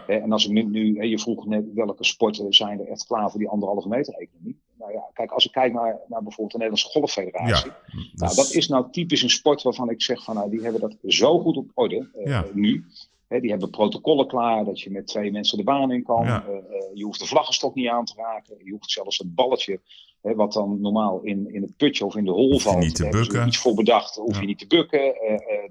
[0.07, 3.29] En als ik nu, nu hè, je vroeg net welke sporten zijn er echt klaar
[3.29, 4.61] voor die anderhalve meter economie.
[4.83, 7.71] Nou ja, kijk, als ik kijk naar, naar bijvoorbeeld de Nederlandse Golffederatie.
[7.71, 7.77] Ja.
[7.91, 10.81] Nou, Dus- dat is nou typisch een sport waarvan ik zeg van nou, die hebben
[10.81, 12.45] dat zo goed op orde eh, Ja.
[12.53, 12.85] nu.
[13.27, 16.25] Hè, die hebben protocollen klaar dat je met twee mensen de baan in kan.
[16.25, 16.45] Ja.
[16.47, 18.55] Eh, eh, je hoeft de vlaggenstok niet aan te raken.
[18.63, 19.79] Je hoeft zelfs het balletje,
[20.21, 22.79] hè, wat dan normaal in, in het putje of in de hol valt.
[22.79, 23.47] niet te ze bukken.
[23.47, 24.15] iets voor bedacht.
[24.15, 24.39] Hoef Ja.
[24.41, 24.99] je niet te bukken.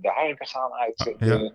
[0.00, 1.36] De harken gaan uit Ja.
[1.38, 1.52] de,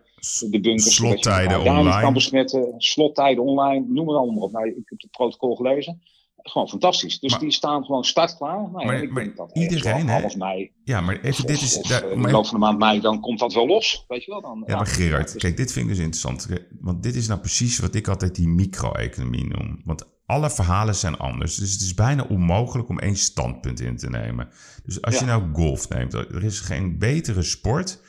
[0.50, 0.96] de bunkers.
[0.96, 2.02] Slottijden online.
[2.02, 2.74] kan besmetten.
[2.78, 3.86] Slottijden online.
[3.88, 4.52] Noem het allemaal maar op.
[4.52, 6.02] Nou, ik heb het protocol gelezen.
[6.50, 7.20] Gewoon fantastisch.
[7.20, 8.58] Dus Maar- die staan gewoon startklaar.
[8.62, 10.20] Nou, ja, Maar- ik maar denk dat ergens iedereen, hè?
[10.20, 11.78] half mei Ja, maar even, dit is...
[11.78, 14.06] of, daar- eh, in de loop van de maand mei, dan komt dat wel los.
[14.08, 14.64] Weet je wel dan?
[14.66, 16.48] Ja, maar Gerard, dus- kijk, dit vind ik dus interessant.
[16.80, 19.82] Want dit is nou precies wat ik altijd die micro-economie noem.
[19.84, 21.56] Want alle verhalen zijn anders.
[21.56, 24.50] Dus het is bijna onmogelijk om één standpunt in te nemen.
[24.86, 28.02] Dus als je nou golf neemt, er is geen betere sport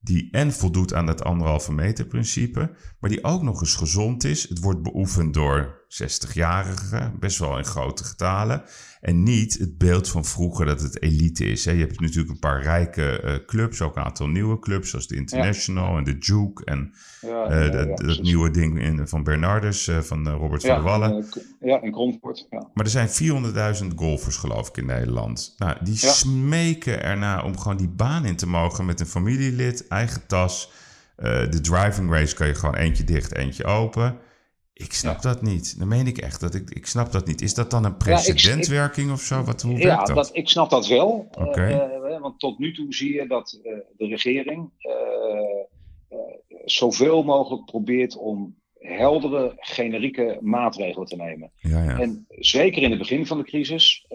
[0.00, 4.48] die en voldoet aan het anderhalve meter principe, maar die ook nog eens gezond is.
[4.48, 8.62] Het wordt beoefend door 60-jarigen, best wel in grote getalen.
[9.00, 11.64] En niet het beeld van vroeger dat het elite is.
[11.64, 11.72] Hè.
[11.72, 15.16] Je hebt natuurlijk een paar rijke uh, clubs, ook een aantal nieuwe clubs, zoals de
[15.16, 16.64] International en de Juke.
[16.64, 20.82] En ja, uh, ja, dat nieuwe ding in, van Bernardus, uh, van Robert van der
[20.82, 21.26] Wallen.
[21.60, 22.46] ja, in.
[22.50, 22.70] Ja.
[22.74, 23.08] Maar er zijn
[23.82, 25.54] 400.000 golfers, geloof ik, in Nederland.
[25.58, 30.26] Nou, die smeken erna om gewoon die baan in te mogen met een familielid, eigen
[30.26, 30.72] tas.
[31.16, 34.18] de driving race kan je gewoon eentje dicht, eentje open.
[34.80, 35.78] Ik snap dat niet.
[35.78, 36.40] Dan meen ik echt.
[36.40, 37.40] Dat ik, ik snap dat niet.
[37.40, 39.42] Is dat dan een precedentwerking of zo?
[39.42, 40.16] Wat, hoe ja, werkt dat?
[40.16, 40.30] dat?
[40.32, 41.28] Ik snap dat wel.
[41.38, 41.72] Okay.
[41.72, 46.18] Uh, want tot nu toe zie je dat uh, de regering uh,
[46.64, 51.50] zoveel mogelijk probeert om heldere, generieke maatregelen te nemen.
[51.56, 51.98] Ja, ja.
[51.98, 54.06] En zeker in het begin van de crisis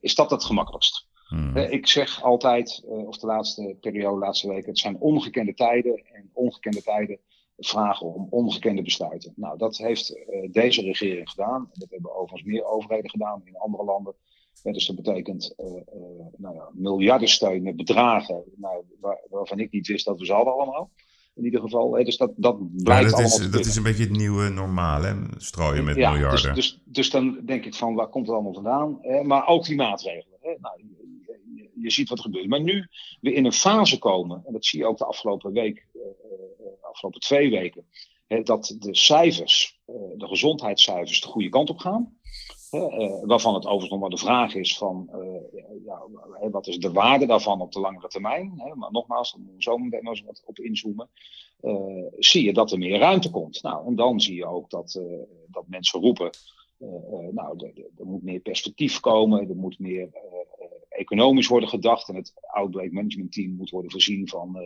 [0.00, 1.06] is dat het gemakkelijkst.
[1.28, 1.56] Hmm.
[1.56, 6.02] Ik zeg altijd, of de laatste periode, de laatste weken, het zijn ongekende tijden.
[6.12, 7.18] En ongekende tijden
[7.58, 9.32] vragen om ongekende besluiten.
[9.36, 11.70] Nou, dat heeft uh, deze regering gedaan.
[11.72, 14.14] Dat hebben overigens meer overheden gedaan in andere landen.
[14.62, 15.72] Ja, dus dat betekent uh, uh,
[16.36, 20.52] nou ja, miljardensteun met bedragen nou, waar, waarvan ik niet wist dat we ze hadden
[20.52, 20.90] allemaal.
[21.34, 21.90] In ieder geval.
[21.90, 25.14] Dus dat, dat blijkt dat allemaal is, Dat is een beetje het nieuwe normaal, hè?
[25.36, 26.54] Strooien met ja, miljarden.
[26.54, 29.02] Dus, dus, dus, dan denk ik van, waar komt het allemaal vandaan?
[29.02, 30.38] Eh, maar ook die maatregelen.
[30.40, 30.54] Hè?
[30.60, 30.84] Nou, je,
[31.54, 32.48] je, je, ziet wat er gebeurt.
[32.48, 32.88] Maar nu
[33.20, 35.86] we in een fase komen, en dat zie je ook de afgelopen week
[36.96, 37.86] afgelopen twee weken,
[38.26, 42.18] hè, dat de cijfers, uh, de gezondheidscijfers, de goede kant op gaan.
[42.70, 46.02] Uh, waarvan het overigens nog maar de vraag is van uh, ja,
[46.50, 48.52] wat is de waarde daarvan op de langere termijn.
[48.56, 48.74] Hè?
[48.74, 51.08] Maar nogmaals, dan moeten we zo meteen eens wat op inzoomen.
[52.18, 53.62] zie je dat er meer ruimte komt.
[53.62, 55.00] Nou, en dan zie je ook dat,
[55.46, 56.30] dat mensen roepen,
[57.30, 60.08] nou, er moet meer perspectief komen, er moet meer
[60.88, 62.08] economisch worden gedacht.
[62.08, 64.58] En het outbreak management team moet worden voorzien van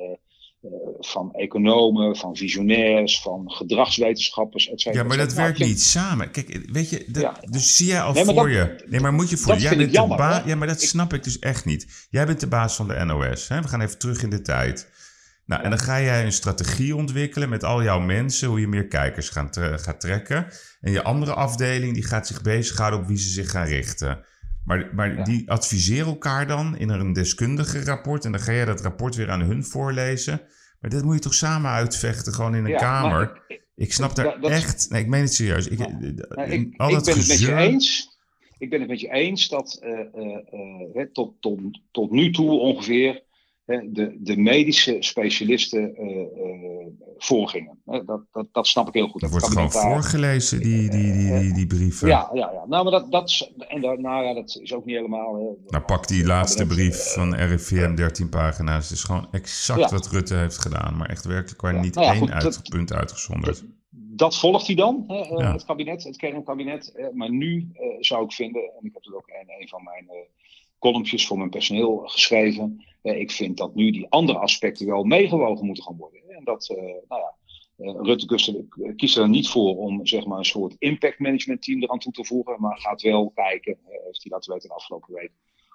[0.99, 5.03] van economen, van visionairs, van gedragswetenschappers, et cetera.
[5.03, 6.31] Ja, maar dat werkt niet samen.
[6.31, 7.35] Kijk, weet je, dat, Ja.
[7.51, 8.85] dus zie jij al Nee, voor dat- je.
[8.88, 10.42] Nee, maar moet je voor dat Jij bent de jammer, baas.
[10.42, 10.49] hè?
[10.49, 12.07] Ja, maar dat Ik- snap ik dus echt niet.
[12.11, 13.49] Jij bent de baas van de NOS.
[13.49, 13.61] Hè?
[13.61, 14.88] We gaan even terug in de tijd.
[15.46, 18.87] Nou, en dan ga jij een strategie ontwikkelen met al jouw mensen, hoe je meer
[18.87, 20.46] kijkers gaat trekken.
[20.81, 24.25] En je andere afdeling die gaat zich bezighouden op wie ze zich gaan richten.
[24.64, 25.23] Maar, maar Ja.
[25.25, 28.25] die adviseren elkaar dan in een deskundige rapport.
[28.25, 30.40] En dan ga jij dat rapport weer aan hun voorlezen.
[30.81, 33.42] Maar dit moet je toch samen uitvechten, gewoon in een Ja, kamer.
[33.49, 34.87] ik- Ik snap daar dat- dat- echt.
[34.90, 35.68] Nee, ik meen het serieus.
[35.68, 35.87] Ik, Ja.
[35.87, 38.18] eh, Nou, ik, al ik dat ben het met je eens.
[38.59, 42.51] Ik ben het met je eens dat eh, eh, eh, tot, tot, tot nu toe
[42.51, 43.23] ongeveer
[43.71, 47.79] de, de medische specialisten eh, eh, voorgingen.
[47.85, 49.21] Hè, dat, dat, dat snap ik heel goed.
[49.21, 52.09] Dat wordt gewoon voorgelezen, die, die, die, die, die brieven.
[52.09, 52.65] Ja, ja, ja.
[52.67, 55.35] Nou, maar dat, dat, is, en daar, nou dat is ook niet helemaal.
[55.35, 55.71] Hè.
[55.71, 58.89] Nou, pak die laatste brief eh, van RIVM, 13 pagina's.
[58.89, 60.97] Het is gewoon exact wat Rutte heeft gedaan.
[60.97, 63.65] Maar echt werkelijk waar niet nou één punt uitgezonderd.
[63.91, 65.53] dat volgt hij dan, hè, eh, Ja.
[65.53, 66.93] het kabinet, het kernkabinet.
[66.93, 69.83] Eh, maar nu eh, zou ik vinden, en ik heb het ook in een van
[69.83, 70.17] mijn eh
[70.81, 72.85] columnjes voor mijn personeel geschreven.
[73.03, 76.21] Eh, ik vind dat nu die andere aspecten wel meegewogen moeten gaan worden.
[76.29, 76.77] En dat, eh,
[77.09, 77.35] nou ja,
[77.77, 81.63] eh, Rutte kiest er, kiest er niet voor om zeg maar, een soort impact management
[81.63, 82.61] team eraan toe te voegen.
[82.61, 85.33] Maar gaat wel kijken, heeft hij laten weten de afgelopen week.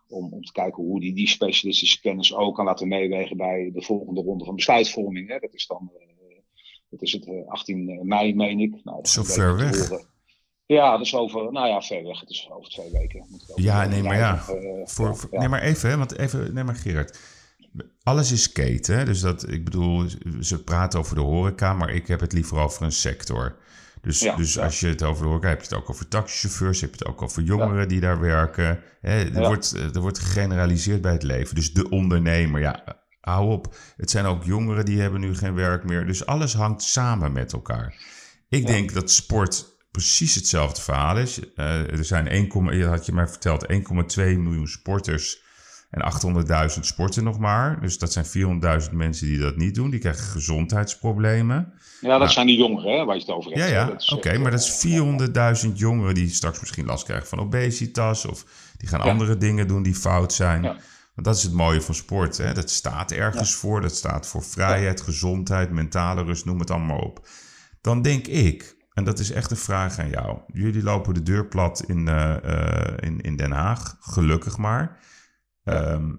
[0.08, 3.82] Om, om te kijken hoe hij die specialistische kennis ook kan laten meewegen bij de
[3.82, 5.30] volgende ronde van besluitvorming.
[5.30, 5.40] Hè.
[5.40, 5.92] Dat is dan
[6.96, 8.84] dat is het eh, 18 mei, meen ik.
[8.84, 10.14] Nou, dat Zo ver weg.
[10.66, 12.20] Ja, is over, nou ja, ver weg.
[12.20, 13.26] Het is over twee weken.
[13.30, 14.34] Moet Ja, nee, maar ja.
[14.34, 14.42] Eh,
[14.86, 15.40] Voor, ja, voor- ja.
[15.40, 17.20] Nee, maar even, hè, want even, nee, maar Gerard.
[18.04, 19.06] Alles is keten, hè?
[19.06, 20.06] dus dat, ik bedoel,
[20.42, 23.58] ze praten over de horeca, maar ik heb het liever over een sector.
[24.02, 24.64] Dus, Ja, dus ja.
[24.64, 26.98] als je het over de horeca hebt, heb je het ook over taxichauffeurs, heb je
[26.98, 28.80] het ook over jongeren die daar werken.
[29.02, 29.24] Hè?
[29.24, 31.56] Er, wordt, er wordt gegeneraliseerd bij het leven.
[31.56, 32.84] Dus de ondernemer, ja,
[33.22, 33.76] hou op.
[33.98, 36.06] Het zijn ook jongeren die hebben nu geen werk meer.
[36.06, 37.96] Dus alles hangt samen met elkaar.
[38.50, 41.40] Ik denk dat sport precies hetzelfde verhaal is.
[41.56, 45.44] Eh, er zijn 1, je had je mij verteld, 1,2 miljoen sporters
[45.90, 47.82] en 800.000 sporten nog maar.
[47.82, 49.90] Dus dat zijn 400.000 mensen die dat niet doen.
[49.90, 51.74] Die krijgen gezondheidsproblemen.
[52.02, 52.32] ja, dat Nou.
[52.32, 53.70] zijn die jongeren hè, waar je het over hebt.
[53.70, 54.30] Ja, ja, oké.
[54.30, 58.26] eh, maar dat is 400.000 jongeren die straks misschien last krijgen van obesitas.
[58.26, 58.46] Of
[58.78, 59.12] die gaan Ja.
[59.12, 60.64] andere dingen doen die fout zijn.
[60.64, 60.76] Ja.
[61.16, 62.38] Want dat is het mooie van sport.
[62.38, 62.54] Hè?
[62.54, 63.82] Dat staat ergens voor.
[63.82, 67.28] Dat staat voor vrijheid, gezondheid, mentale rust, noem het allemaal op.
[67.82, 70.40] Dan denk ik, en dat is echt een vraag aan jou.
[70.54, 75.00] Jullie lopen de deur plat in, eh, eh, in, in Den Haag, gelukkig maar.
[75.64, 76.12] Ehm,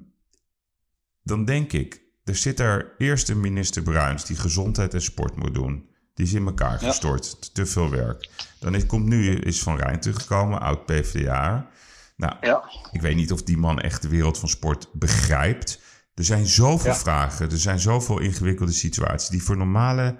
[1.23, 5.55] dan denk ik, er zit daar eerst een minister Bruins die gezondheid en sport moet
[5.55, 5.89] doen.
[6.15, 8.31] Die is in elkaar gestort, te, te veel werk.
[8.59, 11.69] Dan is, komt nu is Van Rijn teruggekomen, oud PvdA.
[12.17, 12.63] Nou, Ja,
[12.93, 15.81] ik weet niet of die man echt de wereld van sport begrijpt.
[16.15, 16.97] Er zijn zoveel Ja.
[16.97, 20.17] vragen, er zijn zoveel ingewikkelde situaties die voor normale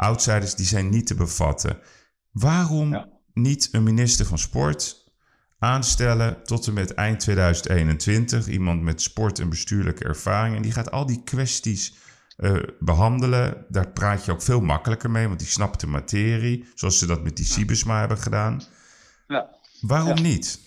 [0.00, 1.78] outsiders die zijn niet te bevatten.
[2.30, 3.08] Waarom Ja.
[3.32, 4.98] niet een minister van sport
[5.58, 8.48] aanstellen tot en met eind 2021.
[8.48, 10.56] Iemand met sport en bestuurlijke ervaring.
[10.56, 11.94] En die gaat al die kwesties
[12.38, 13.64] uh, behandelen.
[13.68, 16.64] Daar praat je ook veel makkelijker mee, want die snapt de materie.
[16.74, 18.62] Zoals ze dat met die Sibesma hebben gedaan.
[19.28, 19.58] Ja.
[19.80, 20.60] Waarom niet?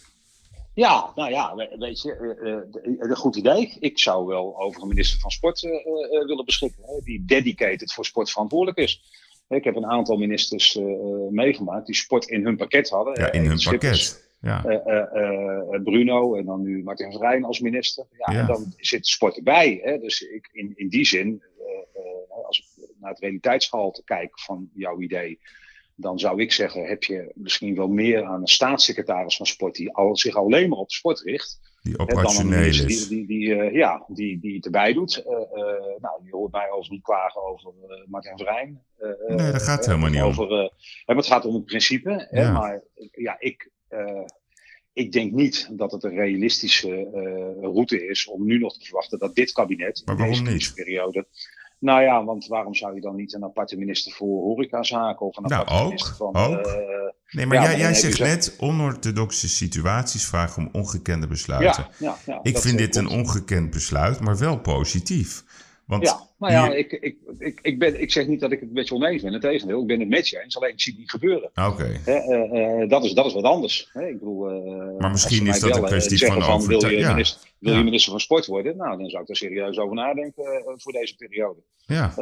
[0.74, 3.78] Ja, nou ja, weet je, uh, een goed idee.
[3.80, 5.62] Ik zou wel over een minister van Sport
[6.26, 9.02] willen beschikken, hè, die dedicated voor sport verantwoordelijk is.
[9.56, 10.80] Ik heb een aantal ministers
[11.30, 13.20] meegemaakt die sport in hun pakket hadden.
[13.20, 14.32] Ja, in hun pakket.
[14.42, 14.62] Ja.
[15.84, 18.06] Bruno en dan nu Martin Verijn als minister.
[18.18, 19.80] Ja, En dan zit sport erbij.
[19.84, 20.00] Hè.
[20.00, 21.44] Dus ik, in, in die zin,
[22.46, 25.40] als ik naar het realiteitsgehalte kijk van jouw idee,
[25.96, 29.94] dan zou ik zeggen, heb je misschien wel meer aan een staatssecretaris van sport die
[29.94, 31.60] al, zich alleen maar op sport richt.
[31.84, 32.86] Die operationeel is.
[32.86, 35.24] Die, die, die, uh, ja, die, die het erbij doet.
[35.26, 35.40] Uh, uh,
[36.00, 37.74] nou, je hoort mij over niet klagen over
[38.06, 38.82] Martin Vrijn.
[39.28, 40.70] nee, dat gaat helemaal niet over, om.
[41.06, 42.10] maar het gaat om het principe.
[42.10, 42.42] Ja.
[42.42, 43.70] Hè, maar ja, ik,
[44.94, 47.10] ik denk niet dat het een realistische
[47.62, 51.28] route is om nu nog te verwachten dat dit kabinet maar in deze periode
[51.84, 55.44] nou ja, want waarom zou je dan niet een aparte minister voor horecazaken of een
[55.44, 56.36] nou, aparte ook, minister van...
[56.36, 56.68] ook.
[56.68, 56.74] Uh,
[57.30, 61.88] nee, maar ja, jij, jij zegt net onorthodoxe situaties vragen om ongekende besluiten.
[62.00, 65.44] Ja, ja, ik vind dit een ongekend besluit, maar wel positief.
[65.86, 68.74] Want ja, nou ja, ik, ik, ik, ik, ben, ik zeg niet dat ik het
[68.74, 69.34] met je oneens ben.
[69.34, 70.58] Integendeel, ik ben het met je eens.
[70.58, 71.50] Alleen ik zie het niet gebeuren.
[71.54, 71.62] Oké.
[71.62, 72.00] Okay.
[72.06, 73.90] Uh, uh, dat, is, dat is wat anders.
[73.94, 74.08] Hè?
[74.08, 76.66] Ik bedoel, uh, maar misschien is dat een kwestie van, van.
[76.66, 77.12] Wil je, ja.
[77.12, 78.78] minister, wil je minister van Sport worden?
[78.78, 81.60] Nou, dan zou ik er serieus over nadenken voor deze periode.
[81.86, 82.14] Ja,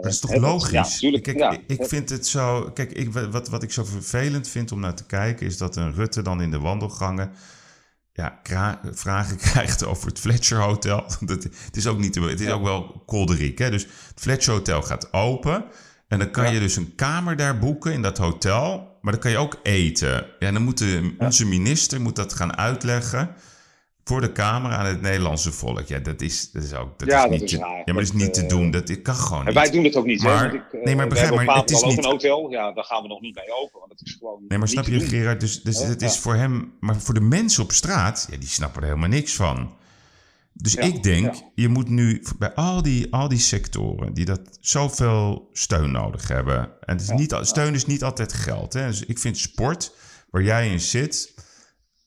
[0.00, 1.00] dat is toch logisch?
[1.00, 1.56] Ja, kijk, ja.
[1.66, 2.70] ik vind het zo...
[2.74, 5.46] Kijk, ik, wat, wat ik zo vervelend vind om naar te kijken...
[5.46, 7.32] is dat een Rutte dan in de wandelgangen
[8.16, 11.04] ja, vragen krijgt over het Fletcher Hotel.
[11.20, 13.58] Dat, het is ook, niet, het is ook wel kolderiek.
[13.58, 13.70] Hè?
[13.70, 15.64] Dus het Fletcher Hotel gaat open.
[16.08, 16.50] En dan kan ja.
[16.50, 18.98] je dus een kamer daar boeken in dat hotel.
[19.00, 20.26] Maar dan kan je ook eten.
[20.38, 23.34] Ja, dan moet de, onze minister moet dat gaan uitleggen
[24.08, 25.86] voor de camera aan het Nederlandse volk.
[25.86, 27.76] Ja, dat is, dat is ook dat ja, is niet dat is te, raar.
[27.76, 28.70] Ja, maar dat is niet te uh, doen.
[28.70, 29.48] Dat kan gewoon niet.
[29.48, 30.22] En wij doen het ook niet.
[30.22, 30.54] Maar, hè?
[30.54, 31.98] Ik, nee, maar begrijp maar, het is ook niet...
[31.98, 32.50] een hotel.
[32.50, 33.78] Ja, daar gaan we nog niet mee open.
[33.78, 35.00] Want het is gewoon Nee, maar snap je.
[35.00, 35.40] Gerard?
[35.40, 36.72] Dus, dus Ja, het is voor hem...
[36.80, 39.74] Maar voor de mensen op straat, ja, die snappen er helemaal niks van.
[40.52, 41.40] Dus Ja, ik denk, ja.
[41.54, 46.58] je moet nu bij al die, al die sectoren die dat zoveel steun nodig hebben.
[46.58, 48.72] En het is niet, al- steun is niet altijd geld.
[48.72, 48.86] Hè?
[48.86, 49.92] Dus ik vind sport,
[50.30, 51.34] waar jij in zit,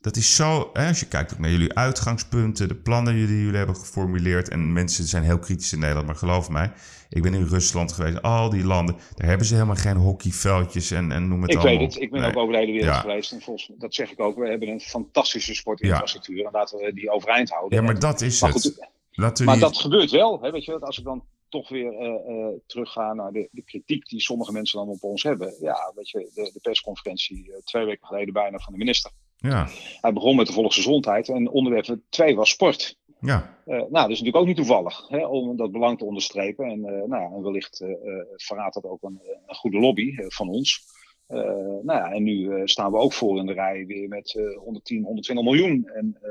[0.01, 0.69] dat is zo.
[0.73, 4.49] Hè, als je kijkt ook naar jullie uitgangspunten, de plannen die jullie hebben geformuleerd.
[4.49, 6.71] En mensen zijn heel kritisch in Nederland, maar geloof mij,
[7.09, 11.11] ik ben in Rusland geweest, al die landen, daar hebben ze helemaal geen hockeyveldjes en,
[11.11, 11.77] en noem het Ik allemaal.
[11.77, 12.01] weet het.
[12.03, 12.29] Ik ben Nee.
[12.29, 12.99] ook over de hele wereld Ja.
[12.99, 13.31] geweest.
[13.31, 14.37] En volgens, dat zeg ik ook.
[14.37, 16.45] We hebben een fantastische sportinfrastructuur.
[16.45, 17.77] En laten we die overeind houden.
[17.77, 18.61] Ja, maar En- dat is maar het.
[18.61, 20.41] goed, Laten we Maar dat gebeurt wel.
[20.41, 24.07] Hè, weet je, als ik dan toch weer eh, eh, terugga naar de, de kritiek
[24.09, 25.53] die sommige mensen dan op ons hebben.
[25.61, 29.11] Ja, weet je, de, de persconferentie eh, twee weken geleden bijna van de minister.
[29.41, 29.67] Ja,
[30.01, 32.97] Hij begon met de volksgezondheid en onderwerp twee was sport.
[33.19, 33.57] ja.
[33.65, 36.65] Eh, nou, dat is natuurlijk ook niet toevallig hè, om dat belang te onderstrepen.
[36.65, 37.89] En, eh, nou, en wellicht eh,
[38.35, 40.83] verraadt dat ook een, een goede lobby van ons.
[41.29, 41.37] Eh,
[41.83, 44.57] nou ja, en nu eh, staan we ook voor in de rij weer met eh
[44.63, 45.89] 110, 120 miljoen.
[45.93, 46.29] En eh,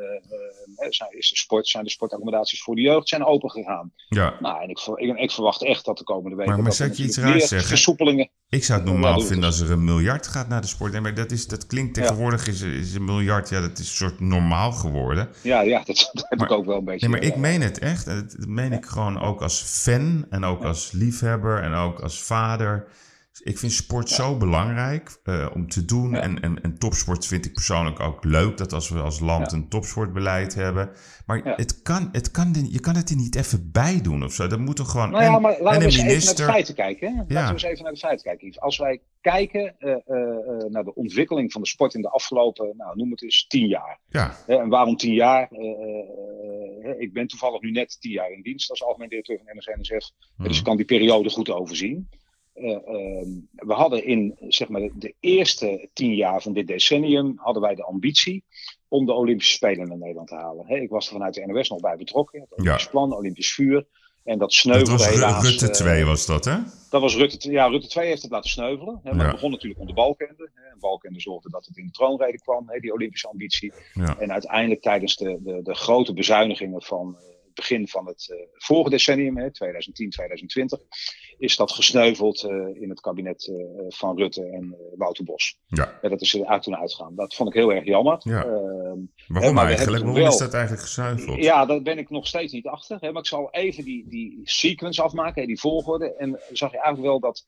[0.87, 3.93] eh, zijn, is de sport, zijn de sportaccommodaties voor de jeugd zijn open gegaan.
[4.09, 4.35] ja.
[4.41, 6.53] Nou, en ik, ik, ik verwacht echt dat de komende weken.
[6.53, 7.69] Maar- maar zou ik je iets raars zeggen?
[7.69, 8.29] Versoepelingen.
[8.49, 10.93] Ik zou het normaal vinden als er een miljard gaat naar de sport.
[10.93, 12.03] Nee, maar dat, is, dat klinkt Ja.
[12.03, 15.29] tegenwoordig, is, is een miljard, ja, dat is een soort normaal geworden.
[15.43, 17.09] Ja, ja, dat, dat heb Maar- ik ook wel een beetje.
[17.09, 18.07] Nee, maar ik meen het echt.
[18.07, 22.87] Dat meen ik gewoon ook als fan en ook als liefhebber en ook als vader.
[23.45, 26.11] Ik vind sport zo belangrijk eh, om te doen.
[26.11, 26.21] Ja.
[26.21, 28.57] En, en, en topsport vind ik persoonlijk ook leuk.
[28.57, 29.57] Dat als we als land Ja.
[29.57, 30.91] een topsportbeleid hebben.
[31.27, 34.47] Maar het kan, het kan, je kan het er niet even bij doen of zo.
[34.47, 35.11] Dat moet gewoon.
[35.11, 37.09] Nou en, maar laten we een eens even naar de feiten kijken.
[37.09, 37.17] Hè?
[37.17, 38.47] Laten we eens even naar de feiten kijken.
[38.47, 38.61] Yves.
[38.61, 42.97] Als wij kijken eh, eh, naar de ontwikkeling van de sport in de afgelopen, nou,
[42.97, 43.99] noem het eens, tien jaar.
[44.09, 45.49] Ja, en waarom tien jaar?
[46.99, 50.11] Ik ben toevallig nu net tien jaar in dienst als algemeen directeur van NSNSF.
[50.37, 50.49] Mhm.
[50.49, 52.09] Dus ik kan die periode goed overzien.
[52.59, 57.63] Eh, ehm, we hadden in zeg maar, de, eerste tien jaar van dit decennium hadden
[57.63, 58.45] wij de ambitie
[58.89, 60.69] om de Olympische Spelen naar Nederland te halen.
[60.83, 62.41] Ik was er vanuit de NOS nog bij betrokken.
[62.41, 63.87] Het Olympisch plan, Olympisch vuur.
[64.25, 65.49] En dat dat sneuvelde was Ru- helaas.
[65.49, 66.57] Rutte eh, 2 was dat, hè?
[66.91, 69.01] dat was Rutte, ja, Rutte 2 heeft het laten sneuvelen.
[69.03, 69.25] Hè, maar Ja.
[69.25, 70.51] het begon natuurlijk onder Balkende.
[70.55, 73.73] Hè, en Balkende zorgde dat het in de troonrede kwam, hè, die Olympische ambitie.
[73.93, 74.19] Ja.
[74.19, 77.23] En uiteindelijk tijdens de, de, de grote bezuinigingen van eh,
[77.55, 80.81] begin van het uh, vorige decennium, hè, 2010, 2020,
[81.39, 85.59] is dat gesneuveld uh, in het kabinet uh, van Rutte en Wouter Bos.
[85.67, 85.99] Ja.
[86.01, 87.15] dat is eruit toen uitgegaan.
[87.15, 88.21] Dat vond ik heel erg jammer.
[88.21, 88.45] Ja.
[88.45, 90.05] Ehm, Waarom eigenlijk?
[90.05, 90.33] Waarom wel...
[90.33, 91.43] is dat eigenlijk gesneuveld?
[91.43, 92.97] Ja, daar ben ik nog steeds niet achter.
[93.01, 96.15] Hè, maar ik zal even die, die sequence afmaken, hè, die volgorde.
[96.15, 97.45] En zag je eigenlijk wel dat,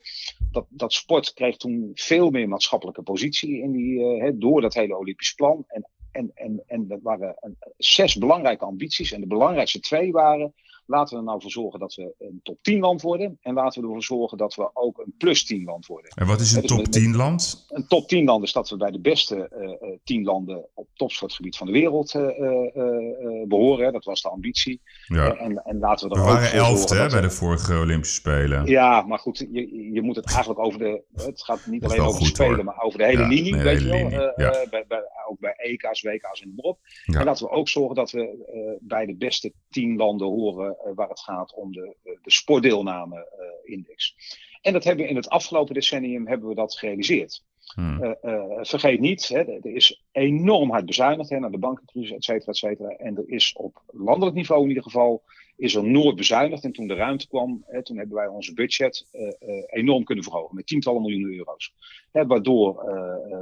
[0.50, 4.96] dat, dat sport kreeg toen veel meer maatschappelijke positie in die, hè, door dat hele
[4.96, 5.64] Olympisch plan.
[5.68, 7.36] En en, en, en dat waren
[7.76, 9.12] zes belangrijke ambities.
[9.12, 10.54] En de belangrijkste twee waren
[10.90, 13.38] Laten we er nou voor zorgen dat we een top 10 land worden.
[13.40, 16.10] En laten we ervoor zorgen dat we ook een plus 10 land worden.
[16.14, 17.66] En wat is een dus top 10 land?
[17.68, 21.56] Een top 10 land is dat we bij de beste uh, 10 landen op topsportgebied
[21.56, 23.92] van de wereld uh, uh, behoren.
[23.92, 24.80] Dat was de ambitie.
[25.06, 25.34] Ja.
[25.34, 28.66] en, en laten we er we ook waren elfde bij de vorige Olympische Spelen.
[28.66, 31.02] Ja, maar goed, je, je moet het eigenlijk over de.
[31.14, 32.64] Het gaat niet alleen over de Spelen, hoor.
[32.64, 33.56] maar over de hele ja, linie.
[33.56, 34.10] Weet je wel.
[34.36, 34.66] Ja.
[34.70, 36.78] bij, bij, ook bij EK's, WK's en op.
[37.04, 41.08] En laten we ook zorgen dat we bij de beste 10 landen horen eh, waar
[41.08, 44.14] het gaat om de, eh, de sportdeelname-index.
[44.60, 47.44] En dat hebben we in het afgelopen decennium hebben we dat gerealiseerd.
[47.74, 48.16] Hmm.
[48.22, 52.52] Uh, vergeet niet, hè, er is enorm hard bezuinigd hè, naar de bankencrisis, et cetera,
[52.52, 52.88] et cetera.
[52.88, 55.22] En er is op landelijk niveau in ieder geval
[55.56, 56.64] is er nooit bezuinigd.
[56.64, 59.28] En toen de ruimte kwam, hè, toen hebben wij onze budget uh,
[59.66, 61.74] enorm kunnen verhogen met tientallen miljoenen euro's.
[62.12, 62.74] Hè, waardoor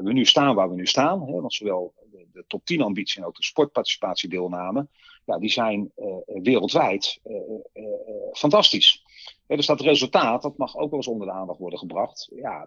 [0.03, 1.27] we nu staan waar we nu staan.
[1.27, 1.95] Hè, want zowel
[2.33, 4.89] de, top 10 ambitie en ook de sportparticipatiedeelname
[5.29, 7.37] ja, die zijn uh, wereldwijd uh,
[7.75, 7.85] uh,
[8.33, 9.03] fantastisch.
[9.47, 12.29] Dus dat resultaat, dat mag ook wel eens onder de aandacht worden gebracht.
[12.35, 12.67] Ja,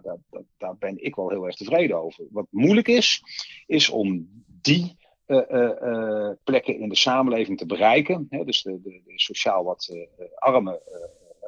[0.58, 2.24] daar ben ik wel heel erg tevreden over.
[2.30, 3.22] Wat moeilijk is,
[3.66, 5.00] is om die
[6.44, 8.26] plekken in de samenleving te bereiken.
[8.44, 10.82] Dus de, de, de sociaal wat arme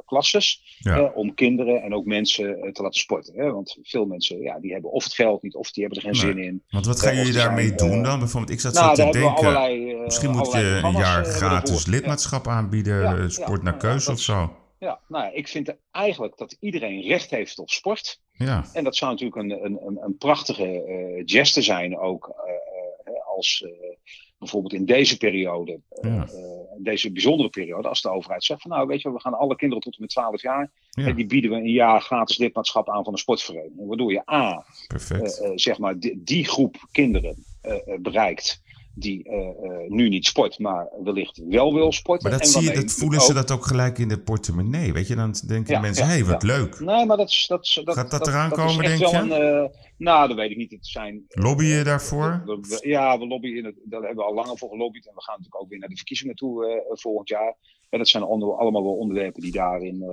[0.05, 0.62] klasses.
[0.78, 1.12] Ja.
[1.14, 3.34] om kinderen en ook mensen eh, te laten sporten.
[3.36, 3.52] Hè?
[3.52, 6.20] Want veel mensen ja, die hebben of het geld niet of die hebben er geen
[6.20, 6.62] zin in.
[6.70, 8.18] Want wat gaan jullie daarmee doen dan?
[8.18, 12.48] Bijvoorbeeld, ik zat nou, zo te denken, allerlei, misschien moet je een jaar gratis lidmaatschap
[12.48, 14.57] aanbieden, sport naar keuze of zo.
[14.78, 18.20] Ja, nou ja, ik vind eigenlijk dat iedereen recht heeft op sport.
[18.32, 18.64] Ja.
[18.72, 22.34] En dat zou natuurlijk een, een, een, prachtige uh, geste zijn ook
[23.35, 23.64] als
[24.39, 26.09] bijvoorbeeld in deze periode, ja.
[26.09, 29.57] uh, deze bijzondere periode, als de overheid zegt van nou weet je, we gaan alle
[29.57, 31.07] kinderen tot en met 12 jaar, ja.
[31.07, 33.87] en die bieden we een jaar gratis lidmaatschap aan van een sportvereniging.
[33.87, 34.64] Waardoor je A,
[35.55, 37.45] zeg maar, die, die, groep kinderen
[38.01, 38.62] bereikt
[38.95, 42.30] die uh, uh, nu niet sport, maar wellicht wel wil sporten.
[42.30, 45.14] Maar dat, zie je, dat voelen ze dat ook gelijk in de portemonnee, weet je?
[45.14, 46.49] Dan denken ja, mensen, hé, hey, wat ja.
[46.49, 46.80] leuk.
[46.80, 49.16] Nee, maar dat, is, dat, dat, Gaat dat, dat eraan komen, denk je?
[49.16, 49.64] Een, uh,
[49.99, 50.70] nou, dat weet ik niet.
[50.70, 52.42] Het zijn, Lobby je daarvoor?
[52.45, 55.07] We, we, ja, we lobbyen, daar hebben we al langer voor gelobbyd.
[55.07, 57.57] En we gaan natuurlijk ook weer naar de verkiezingen toe volgend jaar.
[57.90, 60.05] En dat zijn onder, allemaal wel onderwerpen die daarin,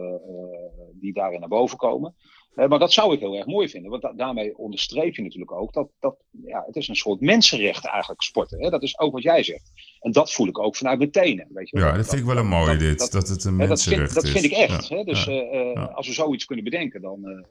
[0.94, 2.16] die daarin naar boven komen.
[2.56, 3.92] Uh, maar dat zou ik heel erg mooi vinden.
[3.92, 7.86] Want da daarmee onderstreep je natuurlijk ook dat, dat ja, het is een soort mensenrecht
[7.86, 8.64] eigenlijk sporten.
[8.64, 8.70] Hè?
[8.70, 9.72] Dat is ook wat jij zegt.
[10.00, 11.48] En dat voel ik ook vanuit mijn tenen.
[11.50, 13.00] Weet je ja, dat, vind ik wel een mooi dit.
[13.00, 14.32] Dat, dat, het een mensenrecht dat vind, is.
[14.32, 14.88] Dat vind ik echt.
[14.88, 14.98] Ja.
[14.98, 15.04] Hè?
[15.04, 15.52] Dus ja.
[15.52, 17.44] Uh, als we zoiets kunnen bedenken, dan uh,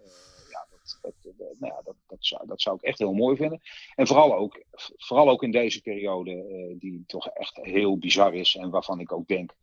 [0.51, 0.67] ja,
[1.03, 1.15] dat,
[1.59, 3.61] nou ja, dat, dat, zou, dat zou ik echt heel mooi vinden.
[3.95, 4.65] En vooral ook,
[4.97, 6.45] vooral ook in deze periode,
[6.79, 8.57] die toch echt heel bizar is.
[8.57, 9.55] En waarvan ik ook denk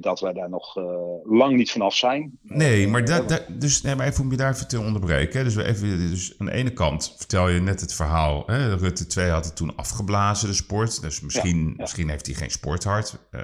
[0.00, 0.84] dat wij daar nog uh,
[1.24, 2.38] lang niet vanaf zijn.
[2.42, 5.44] Nee, maar, da, da, dus, nee, maar even om je daar even te onderbreken.
[5.44, 8.42] Dus, we even, dus aan de ene kant vertel je net het verhaal.
[8.46, 8.74] Hè?
[8.74, 11.00] Rutte 2 had het toen afgeblazen, de sport.
[11.00, 11.74] Dus misschien, ja, ja.
[11.76, 13.18] misschien heeft hij geen sporthart.
[13.30, 13.42] Uh,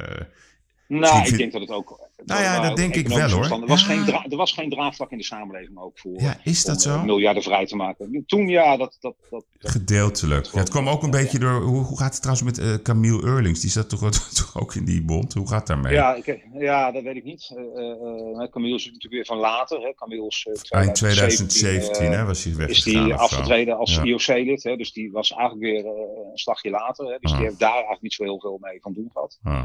[0.88, 2.08] nou, ik denk dat het ook.
[2.24, 3.44] Nou ja, dat denk ik wel hoor.
[3.44, 6.20] Er was, geen dra er was geen draagvlak in de samenleving ook voor.
[6.20, 7.02] Ja, is dat om, zo?
[7.02, 8.24] miljarden vrij te maken.
[8.26, 8.96] Toen ja, dat.
[9.00, 10.46] dat, dat, dat Gedeeltelijk.
[10.46, 11.62] Ja, het kwam ook een ja, beetje door.
[11.62, 13.60] Hoe, hoe gaat het trouwens met uh, Camille Eurlings?
[13.60, 15.34] Die zat toch, toch, ook in die bond?
[15.34, 15.92] Hoe gaat daarmee?
[15.92, 17.50] Ja, ik, ja dat weet ik niet.
[17.54, 19.80] Uh, uh, Camille is natuurlijk weer van later.
[19.80, 19.94] Hè.
[19.94, 22.68] Camille is, Eind 2017 hè, was hij weg.
[22.68, 24.62] Is die afgetreden als IOC-lid.
[24.62, 27.06] Dus die was eigenlijk weer een slagje later.
[27.06, 27.16] Hè.
[27.20, 27.36] Dus ah.
[27.36, 29.38] die heeft daar eigenlijk niet zo heel veel mee van doen gehad.
[29.42, 29.64] Ah.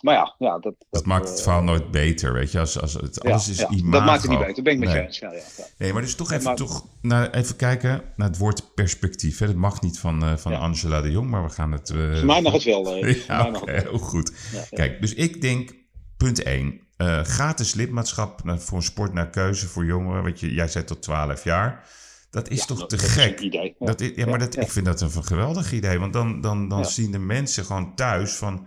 [0.00, 2.58] maar ja, ja dat, dat, dat maakt het verhaal nooit beter, weet je.
[2.58, 3.90] Als, als het, alles ja, is ja, imago.
[3.90, 4.98] Dat maakt het niet beter, ben ik met nee.
[4.98, 5.18] je eens.
[5.18, 5.64] Ja, ja, ja.
[5.78, 9.38] Nee, maar dus toch even, toch naar, even kijken naar het woord perspectief.
[9.38, 9.46] Hè.
[9.46, 11.90] Dat mag niet van, uh, van Angela de Jong, maar we gaan het...
[11.90, 12.96] Uh, voor mij mag het wel.
[13.26, 14.32] Ja, okay, heel goed.
[14.70, 15.74] Kijk, dus ik denk,
[16.16, 16.80] punt 1.
[16.96, 20.22] Uh, gratis lidmaatschap voor een sport naar keuze voor jongeren.
[20.22, 21.84] Wat je, jij zei tot 12 jaar.
[22.30, 23.40] Dat is toch te dat gek?
[23.40, 23.74] Idee.
[23.78, 25.98] Ja, dat is, ja, maar dat, ik vind dat een geweldig idee.
[25.98, 28.66] Want dan, dan, dan zien de mensen gewoon thuis van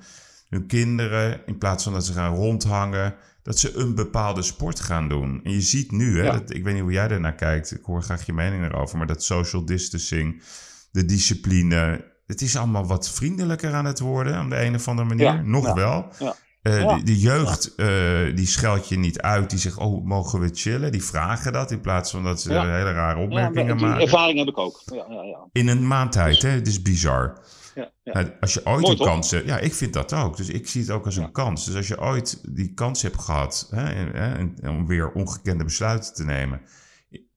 [0.54, 5.10] hun kinderen, in plaats van dat ze gaan rondhangen, dat ze een bepaalde sport gaan
[5.10, 5.40] doen.
[5.44, 6.32] En je ziet nu, hè, ja.
[6.32, 9.08] dat, ik weet niet hoe jij daarnaar kijkt, ik hoor graag je mening erover, maar
[9.08, 10.42] dat social distancing,
[10.92, 15.08] de discipline, het is allemaal wat vriendelijker aan het worden op de een of andere
[15.08, 15.26] manier.
[15.26, 15.42] Ja.
[15.42, 15.74] Nog ja.
[15.74, 16.12] wel.
[16.64, 19.50] Uh, de, de, jeugd, uh, die scheld je niet uit.
[19.50, 20.92] Die zegt, oh, mogen we chillen?
[20.92, 24.02] Die vragen dat in plaats van dat ze hele rare opmerkingen die maken.
[24.02, 24.82] ervaring heb ik ook.
[24.86, 25.06] Ja,
[25.52, 26.50] In een maand tijd, hè?
[26.50, 27.42] Het is bizar.
[27.76, 28.14] Ja, ja.
[28.14, 29.08] Nou, als je ooit Mooi, een toch?
[29.08, 30.38] kans hebt, ja, ik vind dat ook.
[30.38, 31.66] Dus ik zie het ook als een kans.
[31.66, 35.64] Dus als je ooit die kans hebt gehad hè, en- hè, en- om weer ongekende
[35.64, 36.62] besluiten te nemen,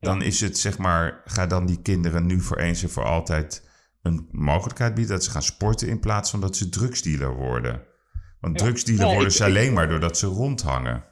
[0.01, 3.69] dan is het zeg maar, ga dan die kinderen nu voor eens en voor altijd
[4.03, 7.83] een mogelijkheid bieden dat ze gaan sporten in plaats van dat ze drugsdealer worden.
[8.41, 11.05] Want drugsdealer worden ze ik- alleen maar doordat ze rondhangen.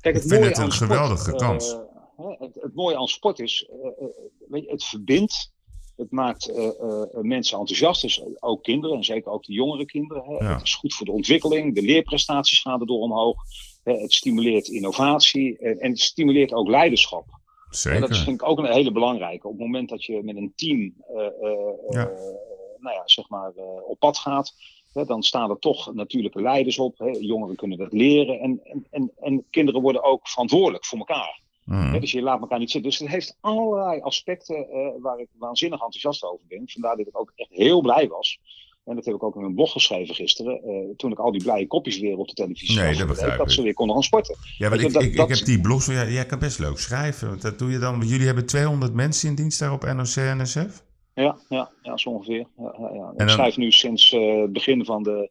[0.00, 1.72] Kijk, Ik vind het een geweldige sport, kans.
[1.72, 1.78] eh,
[2.38, 4.08] het, het mooie aan sport is, eh, eh,
[4.48, 5.53] weet je, het verbindt.
[5.96, 10.24] Het maakt eh, eh, mensen enthousiast, dus ook kinderen, en zeker ook de jongere kinderen.
[10.24, 10.44] Hè.
[10.44, 10.52] Ja.
[10.52, 13.36] Het is goed voor de ontwikkeling, de leerprestaties gaan erdoor omhoog.
[13.82, 13.92] Hè.
[13.92, 17.24] Het stimuleert innovatie en, en het stimuleert ook leiderschap.
[17.28, 17.30] En
[17.70, 18.14] dat Zeker.
[18.16, 19.46] vind ik ook een hele belangrijke.
[19.46, 21.32] Op het moment dat je met een team eh, eh,
[21.88, 22.08] Ja.
[22.08, 22.16] eh,
[22.78, 24.54] nou ja, zeg maar, eh, op pad gaat,
[24.92, 26.98] hè, dan staan er toch natuurlijke leiders op.
[26.98, 27.06] Hè.
[27.06, 31.40] Jongeren kunnen dat leren en, en, en, en kinderen worden ook verantwoordelijk voor elkaar.
[31.64, 32.00] Mhm.
[32.00, 32.90] Dus je laat elkaar niet zitten.
[32.90, 36.62] Dus het heeft allerlei aspecten eh, waar ik waanzinnig enthousiast over ben.
[36.66, 38.38] Vandaar dat ik ook echt heel blij was.
[38.84, 40.62] En dat heb ik ook in mijn blog geschreven gisteren.
[40.62, 42.98] eh, toen ik al die blije kopjes weer op de televisie Nee, zag.
[42.98, 44.36] dat begrijp dat ze weer konden gaan sporten.
[44.58, 47.28] Ja, maar ik, dat- ik, ik heb die blogs ja, jij kan best leuk schrijven.
[47.28, 50.82] Want Dat doe je dan, jullie hebben 200 mensen in dienst daar op NOC-NSF?
[51.14, 52.46] Ja, ja, ja zo ongeveer.
[52.56, 53.04] Ja, ja, ja.
[53.06, 55.30] En Ik dan- schrijf nu sinds eh, het begin van de,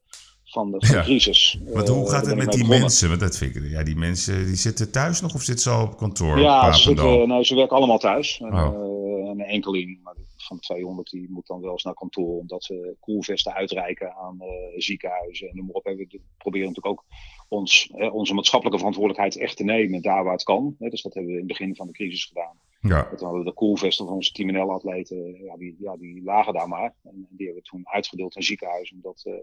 [0.54, 1.01] van de, van Ja.
[1.04, 1.60] crisis.
[1.74, 2.80] Want Eh, hoe gaat daar het met die begonnen.
[2.80, 3.08] mensen?
[3.08, 5.86] Want dat vind ik, ja, die mensen die zitten thuis nog of zitten ze al
[5.86, 6.32] op kantoor?
[6.32, 8.39] op Ja, ze, zitten, nee, ze werken allemaal thuis.
[8.39, 8.60] En, Oh.
[8.60, 12.38] eh, en een enkeling maar van de 200 die moet dan wel eens naar kantoor.
[12.38, 14.47] Omdat ze koelvesten uitreiken aan eh,
[14.82, 15.86] ziekenhuizen en noem maar op.
[15.86, 17.06] En we proberen natuurlijk ook
[17.47, 20.01] ons, eh, onze maatschappelijke verantwoordelijkheid echt te nemen.
[20.01, 20.76] Daar waar het kan.
[20.80, 20.89] Hè.
[20.89, 22.58] Dus dat hebben we in het begin van de crisis gedaan.
[22.82, 26.54] Ja, Dat hadden we de koelvesten van onze Team NL-atleten, ja, die, ja, die lagen
[26.54, 26.93] daar maar.
[27.04, 29.34] En die hebben we toen uitgedeeld aan ziekenhuizen, omdat eh,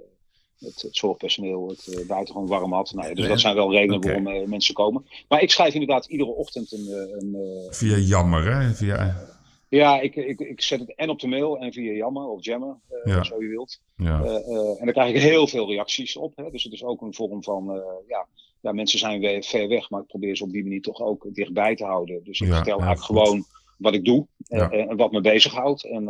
[0.61, 2.93] het, het zorgpersoneel het eh, buitengewoon warm had.
[2.95, 5.07] Nou, ja, dus Ja, dat zijn wel redenen waarom eh, mensen komen.
[5.29, 6.87] Maar ik schrijf inderdaad iedere ochtend een...
[6.89, 7.37] eh, een
[7.71, 8.75] via jammer, hè?
[8.75, 9.29] Via,
[9.69, 12.77] ja, ik, ik, ik zet het en op de mail en via Jammer of Jammer,
[13.05, 13.25] Ja.
[13.25, 13.81] zo je wilt.
[13.97, 14.25] ja.
[14.79, 16.33] En daar krijg ik heel veel reacties op.
[16.37, 16.51] Hè.
[16.51, 18.27] Dus het is ook een vorm van, ja,
[18.61, 21.27] ja, mensen zijn weer ver weg, maar ik probeer ze op die manier toch ook
[21.33, 22.21] dichtbij te houden.
[22.25, 23.17] Dus ik Ja, vertel eigenlijk goed.
[23.19, 23.45] gewoon
[23.79, 25.85] wat ik doe en, en wat me bezighoudt.
[25.85, 26.05] En,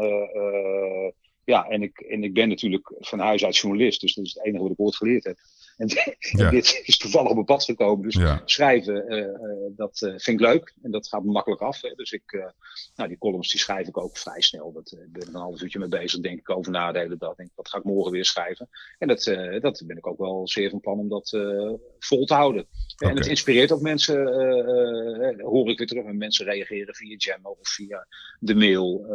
[1.51, 4.45] ja, en, ik, en ik ben natuurlijk van huis uit journalist, dus dat is het
[4.45, 5.39] enige wat ik ooit geleerd heb.
[5.81, 5.89] En,
[6.21, 6.51] Ja.
[6.51, 8.05] dit is toevallig op mijn pad gekomen.
[8.05, 8.43] Dus ja.
[8.45, 9.35] schrijven, eh, eh,
[9.77, 10.75] dat eh, vind ik leuk.
[10.83, 11.81] En dat gaat me makkelijk af.
[11.81, 11.95] Hè.
[11.95, 12.53] Dus ik,
[12.95, 14.73] nou, die columns die schrijf ik ook vrij snel.
[14.73, 17.17] Dat, ik ben er een half uurtje mee bezig, denk ik over na de hele
[17.17, 17.35] dag.
[17.35, 18.69] Denk, ik, wat ga ik morgen weer schrijven?
[18.99, 19.25] En dat,
[19.61, 21.29] dat ben ik ook wel zeer van plan om dat
[21.99, 22.67] vol te houden.
[22.97, 24.25] En het inspireert ook mensen,
[25.41, 26.05] hoor ik weer terug.
[26.05, 28.07] En mensen reageren via Jammer of via
[28.39, 29.07] de mail.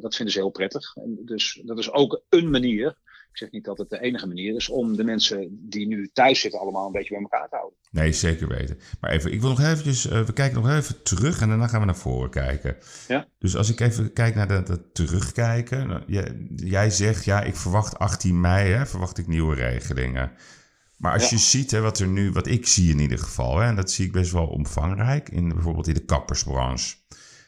[0.00, 0.96] dat vinden ze heel prettig.
[0.96, 2.96] En dus dat is ook een manier.
[3.36, 6.40] Ik zeg niet dat het de enige manier is om de mensen die nu thuis
[6.40, 7.78] zitten allemaal een beetje bij elkaar te houden.
[7.90, 8.78] Nee, zeker weten.
[9.00, 11.80] Maar even, ik wil nog eventjes, eh, we kijken nog even terug en daarna gaan
[11.80, 12.76] we naar voren kijken.
[13.08, 13.26] Ja.
[13.38, 15.88] Dus als ik even kijk naar dat, dat terugkijken.
[15.88, 20.32] nou, jij, jij zegt, ja, ik verwacht 18 mei, hè, verwacht ik nieuwe regelingen.
[20.96, 21.36] Maar als Ja.
[21.36, 23.90] je ziet hè, wat er nu, wat ik zie in ieder geval, hè, en dat
[23.90, 26.96] zie ik best wel omvangrijk, in, bijvoorbeeld in de kappersbranche.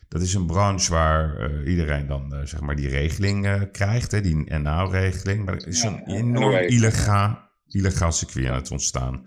[0.08, 4.10] Dat is een branche waar eh, iedereen dan eh, zeg maar die regeling eh, krijgt,
[4.10, 5.44] hè, die NAO-regeling.
[5.44, 9.26] Maar er is Ja, een enorm illegaal, illegaal circuit aan het ontstaan.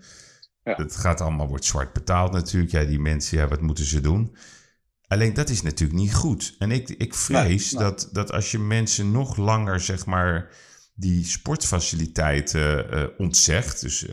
[0.64, 0.86] Ja.
[0.88, 2.72] Gaat allemaal, wordt zwart betaald natuurlijk.
[2.72, 4.36] Ja, die mensen, ja, wat moeten ze doen?
[5.06, 6.54] Alleen dat is natuurlijk niet goed.
[6.58, 7.90] En ik, ik vrees Nee, nee.
[7.90, 10.48] Dat, dat als je mensen nog langer, zeg maar,
[10.94, 13.80] die sportfaciliteiten ontzegt.
[13.80, 14.06] Dus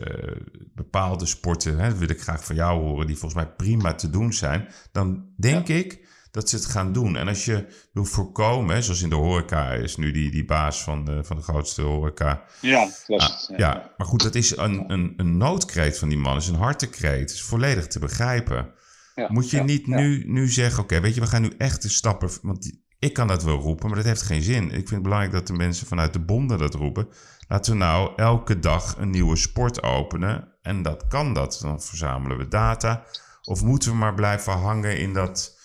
[0.74, 4.10] bepaalde sporten, hè, dat wil ik graag van jou horen, die volgens mij prima te
[4.10, 4.68] doen zijn.
[4.92, 7.16] Dan denk ik dat ze het gaan doen.
[7.16, 10.82] En als je wil voorkomen, hè, zoals in de horeca is nu die, die baas
[10.82, 12.42] van de, van de grootste horeca.
[12.60, 13.58] Ja, dat was Ah, het.
[13.58, 17.30] ja, maar goed, dat is een, een, een noodkreet van die man, is een hartekreet.
[17.30, 18.70] is volledig te begrijpen.
[19.14, 21.82] Ja, Moet je ja, niet nu, nu zeggen, oké, weet je, we gaan nu echt
[21.82, 22.30] de stappen...
[22.42, 24.64] Want die- ik kan dat wel roepen, maar dat heeft geen zin.
[24.64, 27.08] Ik vind het belangrijk dat de mensen vanuit de bonden dat roepen.
[27.48, 30.48] Laten we nou elke dag een nieuwe sport openen.
[30.62, 31.58] En dat kan dat.
[31.62, 33.04] Dan verzamelen we data.
[33.42, 35.58] Of moeten we maar blijven hangen in dat,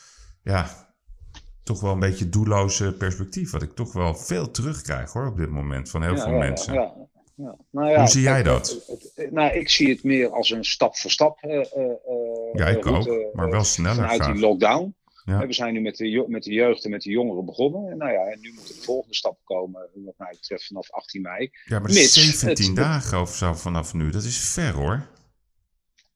[0.45, 0.87] ja,
[1.63, 3.51] toch wel een beetje doelloze perspectief.
[3.51, 6.37] Wat ik toch wel veel terugkrijg hoor, op dit moment van heel Ja, veel ja,
[6.37, 6.73] mensen.
[6.73, 6.93] ja,
[7.35, 7.55] ja.
[7.71, 8.83] Nou ja, Hoe zie jij dat?
[8.87, 11.37] het- het- nou, ik zie het meer als een stap voor stap.
[11.41, 11.51] eh,
[12.53, 14.31] Ja, ik route, ook, maar wel sneller Vanuit graag.
[14.33, 14.95] die lockdown.
[15.25, 15.47] Ja.
[15.47, 17.91] We zijn nu met de, met de jeugd en met de jongeren begonnen.
[17.91, 21.21] En, nou ja, en nu moeten de volgende stappen komen, wat mij betreft, vanaf 18
[21.21, 21.49] mei.
[21.65, 24.09] Ja, maar dat is Mits 17 het- dagen of zo vanaf nu.
[24.09, 25.07] Dat is ver hoor.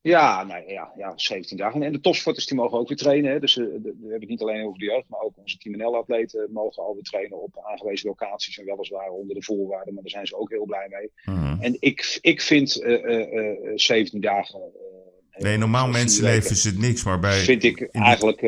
[0.09, 1.83] Ja, nou ja, ja, 17 dagen.
[1.83, 3.31] En de topsporters die mogen ook weer trainen.
[3.31, 3.39] Hè.
[3.39, 6.49] Dus eh, we hebben het niet alleen over de jeugd, maar ook onze Team NL-atleten
[6.51, 8.57] mogen alweer trainen op aangewezen locaties.
[8.57, 11.35] En weliswaar onder de voorwaarden, maar daar zijn ze ook heel blij mee.
[11.35, 11.61] Mhm.
[11.61, 14.59] En ik, ik vind eh, eh, eh, 17 dagen.
[14.59, 17.39] eh, Nee, normaal mensenleven is het niks, maar bij...
[17.39, 18.41] Vind ik eigenlijk.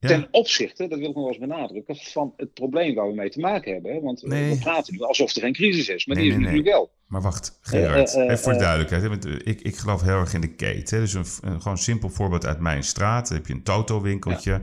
[0.00, 3.30] Eh, Ten opzichte, dat wil ik nog eens benadrukken, van het probleem waar we mee
[3.30, 4.02] te maken hebben.
[4.02, 4.50] Want Nee.
[4.54, 6.90] we praten nu alsof er geen crisis is, maar Nee, die is nee, natuurlijk wel.
[7.06, 9.24] Maar wacht, Gerard, Eh, eh, even voor de eh, duidelijkheid.
[9.24, 11.00] hè, eh, Ik, ik geloof heel erg in de keten.
[11.00, 13.28] Dus een, een gewoon simpel voorbeeld uit mijn straat.
[13.28, 14.62] Dan heb je een Toto-winkeltje.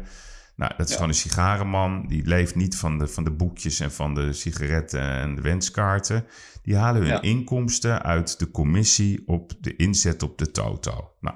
[0.56, 0.94] Nou, dat is Ja.
[0.96, 2.06] gewoon een sigarenman.
[2.08, 6.26] Die leeft niet van de, van de boekjes en van de sigaretten en de wenskaarten.
[6.64, 11.12] Die halen hun inkomsten uit de commissie op de inzet op de Toto.
[11.20, 11.36] Nou,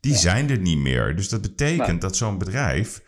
[0.00, 1.16] die zijn er niet meer.
[1.16, 3.02] Dus dat betekent dat zo'n bedrijf,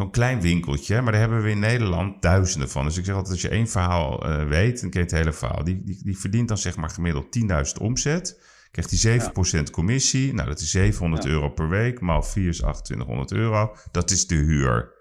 [0.00, 2.84] zo'n klein winkeltje, maar daar hebben we in Nederland duizenden van.
[2.84, 5.32] Dus ik zeg altijd, als je één verhaal eh, weet, dan ken je het hele
[5.32, 5.64] verhaal.
[5.64, 7.38] Die, die, die verdient dan zeg maar gemiddeld
[7.76, 8.40] 10.000 omzet.
[8.70, 9.20] Krijgt hij
[9.58, 10.34] 7% commissie.
[10.34, 11.30] Nou, dat is 700 Ja.
[11.30, 12.00] euro per week.
[12.00, 13.74] Maal 4 is 2800 euro.
[13.90, 14.92] Dat is de huur.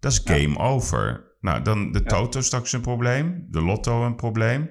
[0.00, 0.34] Dat is Ja.
[0.34, 1.32] game over.
[1.40, 2.02] Nou, dan de.
[2.02, 3.46] Toto straks een probleem.
[3.50, 4.70] De Lotto een probleem.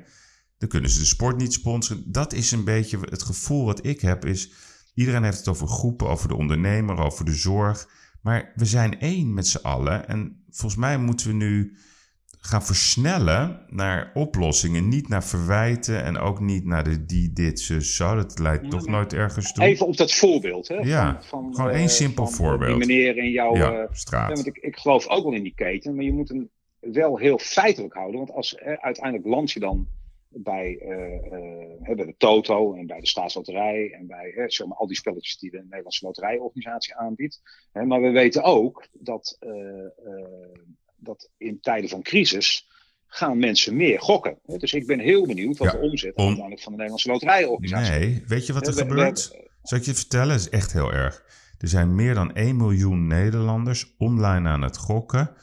[0.58, 2.04] Dan kunnen ze de sport niet sponsoren.
[2.12, 4.26] Dat is een beetje het gevoel wat ik heb.
[4.26, 4.52] Is
[4.96, 7.88] iedereen heeft het over groepen, over de ondernemer, over de zorg.
[8.24, 10.08] Maar we zijn één met z'n allen.
[10.08, 11.78] En volgens mij moeten we nu
[12.46, 14.88] gaan versnellen naar oplossingen.
[14.88, 18.16] Niet naar verwijten en ook niet naar de die, dit, ze, zo.
[18.16, 19.64] Dat leidt Ja, toch nooit ergens toe.
[19.64, 20.68] Even op dat voorbeeld.
[20.68, 22.78] Hè, Ja, van, van, gewoon eh, één simpel van, voorbeeld.
[22.80, 23.56] Die meneer in jouw...
[23.56, 24.34] ja, eh, Ja, straat.
[24.34, 26.50] want ik, ik geloof ook wel in die keten, maar je moet hem
[26.80, 28.18] wel heel feitelijk houden.
[28.18, 29.88] Want als eh, uiteindelijk land je dan
[30.36, 34.88] bij, eh, eh, bij de Toto en bij de Staatsloterij en bij zeg maar, al
[34.88, 37.42] die spelletjes die de Nederlandse Loterijorganisatie aanbiedt.
[37.74, 39.50] Maar we weten ook dat, eh,
[40.96, 42.68] dat in tijden van crisis
[43.08, 44.40] gaan mensen meer gokken.
[44.58, 48.00] Dus ik ben heel benieuwd wat Ja, de omzet om- uiteindelijk van de Nederlandse Loterijorganisatie
[48.00, 49.30] Nee, weet je wat er We- gebeurt?
[49.32, 50.28] we- Zal ik je vertellen?
[50.28, 51.24] Dat is echt heel erg.
[51.58, 55.36] Er zijn meer dan 1 miljoen Nederlanders online aan het gokken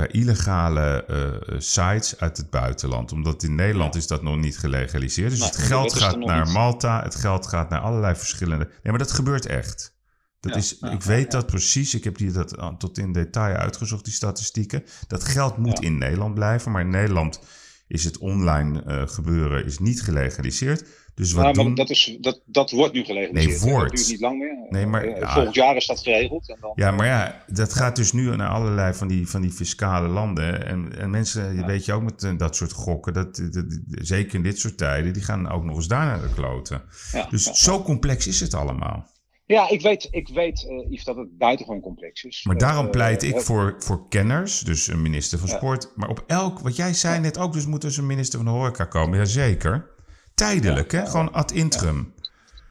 [0.00, 3.12] bij illegale eh, sites uit het buitenland.
[3.12, 5.30] Omdat in Nederland is dat nog niet gelegaliseerd.
[5.30, 6.52] Dus het geld gaat naar niet.
[6.52, 8.64] Malta, het geld gaat naar allerlei verschillende...
[8.64, 9.98] Nee, maar dat gebeurt echt.
[10.40, 11.38] Dat Ja, is, ik weet ja.
[11.38, 11.94] dat precies.
[11.94, 14.82] Ik heb die dat aan- tot in detail uitgezocht, die statistieken.
[15.06, 15.86] Dat geld moet Ja.
[15.88, 16.72] in Nederland blijven.
[16.72, 17.40] Maar in Nederland
[17.88, 20.84] is het online eh, gebeuren is niet gelegaliseerd.
[21.20, 21.74] Dus wat Ja, maar doen...
[21.74, 23.62] dat, is, dat, dat wordt nu gelegaliseerd.
[23.62, 23.88] Nee, wordt.
[23.90, 24.66] Dat duurt niet lang meer.
[24.68, 25.32] Nee, maar- Eh, ja.
[25.32, 26.48] Volgend jaar is dat geregeld.
[26.48, 29.50] En dan, Ja, maar ja, dat gaat dus nu naar allerlei van die, van die
[29.50, 30.66] fiscale landen.
[30.66, 31.66] En, en mensen, Ja.
[31.66, 33.42] weet je ook met eh, dat soort gokken, dat,
[33.90, 36.82] zeker in dit soort tijden, die gaan ook nog eens daar naar de kloten.
[37.30, 39.08] Dus zo complex is het allemaal.
[39.46, 42.44] Ja, ik weet, ik weet Yves, dat het buitengewoon complex is.
[42.44, 45.48] Maar daarom pleit ik voor, voor kenners, dus een minister van.
[45.48, 45.92] Sport.
[45.96, 48.54] Maar op elk, wat jij zei net ook, dus moet dus een minister van de
[48.54, 49.18] horeca komen.
[49.18, 49.98] Jazeker.
[50.46, 51.06] Tijdelijk, hè?
[51.06, 52.14] Gewoon ad interim.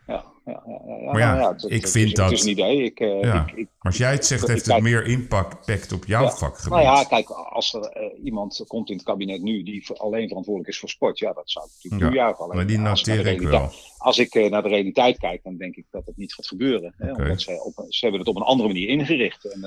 [0.07, 2.83] Ja, ja, ja, ja, Maar ja, nou ik vind dat- Het is een idee.
[2.83, 6.29] Ik, eh, ik, ik, Maar als jij het zegt, heeft het meer impact op jouw
[6.29, 6.69] vakgebied.
[6.69, 10.73] Nou ja, kijk, als er eh, iemand komt in het kabinet nu die alleen verantwoordelijk
[10.73, 12.43] is voor sport, ja, dat zou natuurlijk toejuichen.
[12.43, 13.71] Alleen, maar die noteer ik wel.
[13.97, 16.95] Als ik eh, naar de realiteit kijk, dan denk ik dat het niet gaat gebeuren.
[16.99, 19.45] Omdat ze, ze hebben het op een andere manier ingericht.
[19.53, 19.63] En,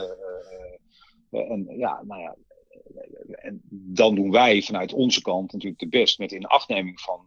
[1.31, 2.37] en ja, nou ja,
[3.31, 7.21] en dan doen wij vanuit onze kant natuurlijk de best met inachtneming van,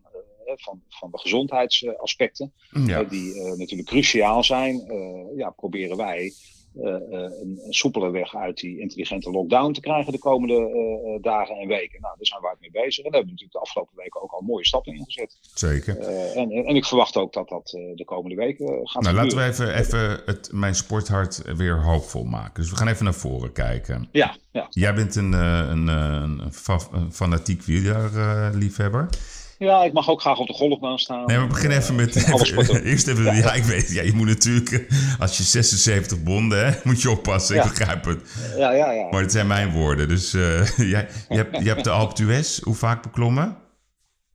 [0.55, 2.53] van, van de gezondheidsaspecten
[2.85, 3.01] Ja.
[3.01, 6.33] eh, die eh, natuurlijk cruciaal zijn, eh, ja, proberen wij
[6.75, 12.01] een, een soepele weg uit die intelligente lockdown te krijgen de komende dagen en weken.
[12.01, 12.97] Nou, daar zijn we hard mee bezig.
[13.05, 15.37] En daar hebben we natuurlijk de afgelopen weken ook al mooie stappen in gezet.
[15.53, 15.97] Zeker.
[16.35, 19.75] En, en ik verwacht ook dat dat de komende weken gaat Nou, laten we even,
[19.75, 22.61] even het, mijn sporthart weer hoopvol maken.
[22.61, 24.09] Dus we gaan even naar voren kijken.
[24.11, 24.67] Ja, ja.
[24.69, 29.09] Jij bent een, een, een, fa- een fanatiek wielerliefhebber.
[29.57, 31.25] Ja, ik mag ook graag op de golfbaan staan.
[31.25, 32.13] nee, maar begin Eh, even met...
[32.35, 32.83] sporten.
[32.91, 33.35] eerst even...
[33.35, 33.53] Ja.
[33.53, 34.71] ik weet Ja, je moet natuurlijk...
[34.71, 37.55] eh, Als je 76 bonden, hè, moet je oppassen.
[37.55, 37.69] Ik Ja.
[37.69, 38.21] begrijp het.
[38.57, 39.09] Ja, ja, ja.
[39.09, 40.07] Maar het zijn mijn woorden.
[40.07, 43.57] Dus eh, jij, je, hebt, je hebt de Alpe d'Huez hoe vaak beklommen?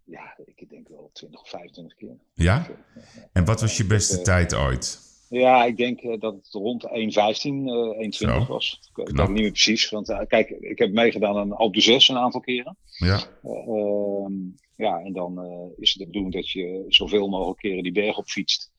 [0.05, 2.17] ja, ik denk wel 20 of 25 keer.
[2.35, 2.67] Ja?
[3.33, 5.00] En wat was je beste tijd ooit?
[5.31, 8.79] Ja, ik denk eh, dat het rond 1,15, eh 1,20 Zo, was.
[8.89, 9.27] Ik weet knap.
[9.27, 9.91] het niet meer precies.
[9.91, 12.77] Want eh, kijk, ik heb meegedaan aan Alpe d'Huez een aantal keren.
[12.99, 13.21] Ja.
[13.43, 14.33] Eh, ehm,
[14.77, 18.19] ja, en dan eh, is het de bedoeling dat je zoveel mogelijk keren die berg
[18.19, 18.71] op fietst.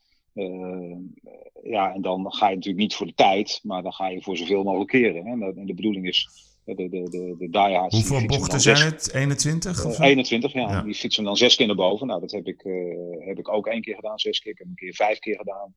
[1.63, 4.37] Ja, en dan ga je natuurlijk niet voor de tijd, maar dan ga je voor
[4.37, 5.25] zoveel mogelijk keren.
[5.25, 5.31] Hè.
[5.31, 6.27] En de, en de bedoeling is,
[6.65, 7.95] eh, de, de, de, de diehards...
[7.95, 9.13] die Hoeveel bochten zijn zes- het?
[9.13, 9.85] 21?
[9.85, 10.69] Of eh, 21, ja.
[10.69, 10.81] Ja.
[10.81, 12.07] Die fietsen dan zes keer naar boven.
[12.07, 14.51] Nou, dat heb ik, eh, heb ik ook één keer gedaan, zes keer.
[14.51, 15.73] Ik heb een keer vijf keer gedaan.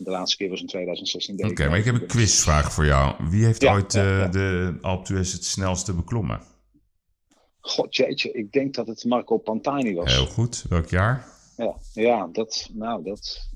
[0.00, 1.36] De laatste keer was in 2016.
[1.36, 3.28] deed Oké, maar ik heb een quizvraag voor jou.
[3.30, 4.28] Wie heeft Ja, ooit ja, eh, ja.
[4.28, 6.40] de Alpe het snelste beklommen?
[7.60, 10.14] God jeetje, ik denk dat het Marco Pantani was.
[10.14, 10.64] Heel goed.
[10.68, 11.26] Welk jaar?
[11.56, 13.48] Ja, ja, dat, nou, dat,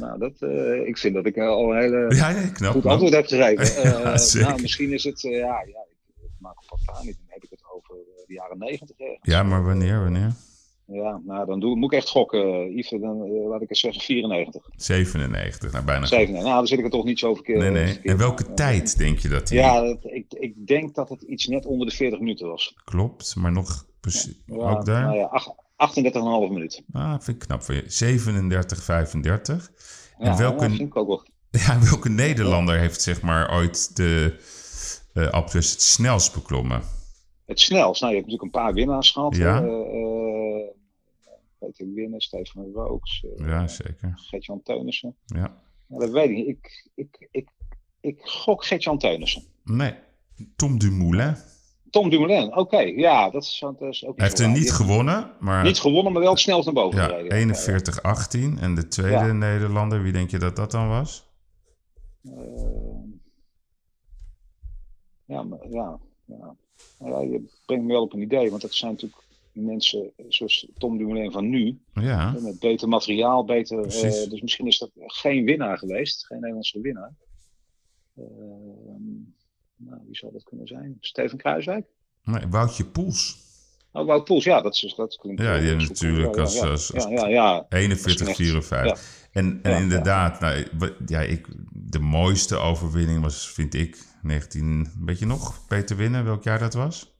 [0.00, 2.72] nou, dat, eh, ik vind dat ik al een hele Ja, knap.
[2.72, 3.64] goed antwoord heb gegeven.
[3.82, 5.92] Eh, Ja, nou, misschien is het, ja, ja, ik-
[6.38, 7.94] Marco Pantani, dan heb ik het over
[8.26, 8.96] de jaren negentig.
[9.22, 10.32] Ja, maar wanneer, wanneer?
[10.86, 13.00] Ja, nou dan doe, moet ik echt gokken, Yves.
[13.00, 14.68] Dan uh, laat ik eens zeggen 94.
[14.76, 16.06] 97, nou bijna.
[16.06, 17.58] 97, nou dan zit ik er toch niet zo verkeerd.
[17.58, 18.00] Nee, nee.
[18.02, 19.58] En welke tijd denk je dat hij...
[19.58, 22.74] Ja, ik, ik denk dat het iets net onder de 40 minuten was.
[22.84, 25.02] Klopt, maar nog precies, Ja, ook daar?
[25.02, 25.54] Nou ja,
[26.48, 26.84] 38,5 minuten.
[26.92, 27.82] Ah, vind ik knap van je.
[27.86, 29.70] 37, 35.
[30.18, 31.26] En Ja, welke, dat vind ik ook wel.
[31.66, 34.36] ja, welke Nederlander heeft zeg maar ooit de
[35.14, 36.82] uh, het snelst beklommen?
[37.46, 38.00] Het snelst.
[38.00, 39.36] Nou, je hebt natuurlijk een paar winnaars gehad.
[39.36, 39.62] Ja.
[39.62, 40.23] Uh,
[41.64, 43.22] Peter Winnen, Stefan Rooks.
[43.22, 44.12] Uh, ja, zeker.
[44.14, 45.16] Gert-Jan Teunissen.
[45.26, 45.62] Ja.
[45.88, 46.46] Dat weet ik niet.
[46.46, 47.48] Ik, ik, ik,
[48.00, 49.42] ik gok Gert-Jan Teunissen.
[49.64, 49.94] Nee,
[50.56, 51.36] Tom Dumoulin.
[51.90, 52.58] Tom Dumoulin, oké.
[52.58, 52.94] Okay.
[52.94, 55.64] Ja, dat is, dat is ook Hij heeft er niet gewonnen, maar...
[55.64, 57.54] Niet gewonnen, maar wel het snelst naar boven ja, gereden.
[58.56, 58.60] 41-18.
[58.60, 59.32] En de tweede ja.
[59.32, 61.32] Nederlander, wie denk je dat dat dan was?
[65.24, 66.56] ja, maar, ja, ja.
[66.98, 69.22] ja, je brengt me wel op een idee, want dat zijn natuurlijk
[69.54, 71.78] mensen zoals Tom Dumoulin van nu.
[71.94, 72.36] Ja.
[72.40, 73.78] Met beter materiaal, beter.
[73.78, 77.14] Uh, dus misschien is dat geen winnaar geweest, geen Nederlandse winnaar.
[78.18, 78.24] Uh,
[79.76, 80.96] nou, wie zou dat kunnen zijn?
[81.00, 81.86] Steven Kruiswijk?
[82.22, 83.42] Nee, Woutje Poels.
[83.92, 85.42] Oh, Wout Poels, ja, dat, is, dat klinkt...
[85.42, 87.66] Ja, die natuurlijk als, ja, als, als ja, ja, ja.
[87.68, 89.28] 41, 54.
[89.32, 90.66] En, en inderdaad, nou,
[91.06, 94.92] ja, ik, de mooiste overwinning was, vind ik, 19...
[95.04, 97.13] Weet je nog, Peter Winnen, welk jaar dat was?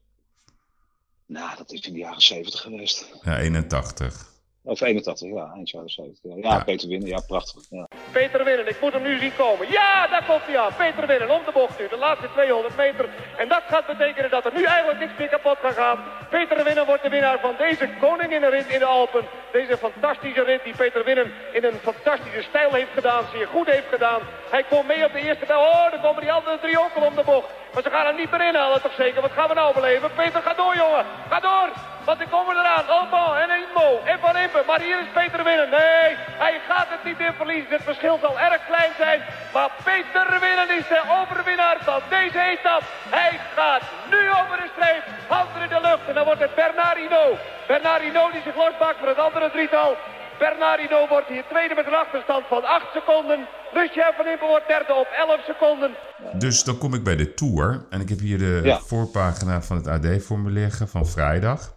[1.27, 3.12] Nou, dat is in de jaren 70 geweest.
[3.22, 4.33] Ja, 81.
[4.66, 6.20] Of 81, ja, eind jaren 70.
[6.22, 7.62] Ja, ja, Peter Winnen, ja, prachtig.
[7.70, 7.89] Ja.
[8.12, 9.70] Peter Winnen, ik moet hem nu zien komen.
[9.70, 10.77] Ja, daar komt hij aan.
[10.77, 13.09] Peter Winnen, om de bocht nu, de laatste 200 meter.
[13.39, 15.99] En dat gaat betekenen dat er nu eigenlijk niks meer kapot gaat gaan.
[16.31, 19.25] Peter Winnen wordt de winnaar van deze koninginnenrit in de Alpen.
[19.61, 23.88] Deze fantastische rit die Peter Winnen in een fantastische stijl heeft gedaan, zeer goed heeft
[23.90, 24.20] gedaan.
[24.50, 25.61] Hij komt mee op de eerste bel.
[25.61, 27.48] Oh, dan komen die andere drie ook al om de bocht.
[27.74, 29.20] Maar ze gaan hem niet meer inhalen, toch zeker?
[29.20, 30.11] Wat gaan we nou beleven?
[30.14, 31.05] Peter, ga door, jongen.
[31.28, 31.68] Ga door.
[32.05, 32.88] Want die komen eraan.
[32.88, 34.66] Alban en Inmo en Van Impen.
[34.66, 35.70] Maar hier is Peter Winnen.
[35.70, 36.09] Nee,
[36.44, 37.72] hij gaat het niet in verliezen.
[37.72, 39.20] Het verschil zal erg klein zijn.
[39.52, 42.84] Maar Peter Winnen is de overwinnaar van deze etappe.
[43.11, 45.05] Hij gaat nu over de streep.
[45.28, 46.09] Handen in de lucht.
[46.09, 47.38] En dan wordt het Bernardino.
[47.66, 49.95] Bernardino die zich losmaakt voor het andere drietal.
[50.38, 53.47] Bernardino wordt hier tweede met een achterstand van 8 seconden.
[53.72, 55.90] Lucien van Impen wordt derde op 11 seconden.
[56.38, 57.86] Dus dan kom ik bij de Tour.
[57.90, 58.78] En ik heb hier de Ja.
[58.80, 61.74] voorpagina van het AD voor me liggen van vrijdag.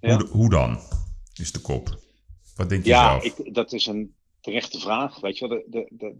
[0.00, 0.14] Ja.
[0.14, 0.78] Hoe, hoe dan?
[1.40, 1.88] Is de kop.
[2.56, 3.24] Wat denk je Ja, zelf?
[3.38, 5.20] ik, dat is een terechte vraag.
[5.20, 5.62] Weet je wel,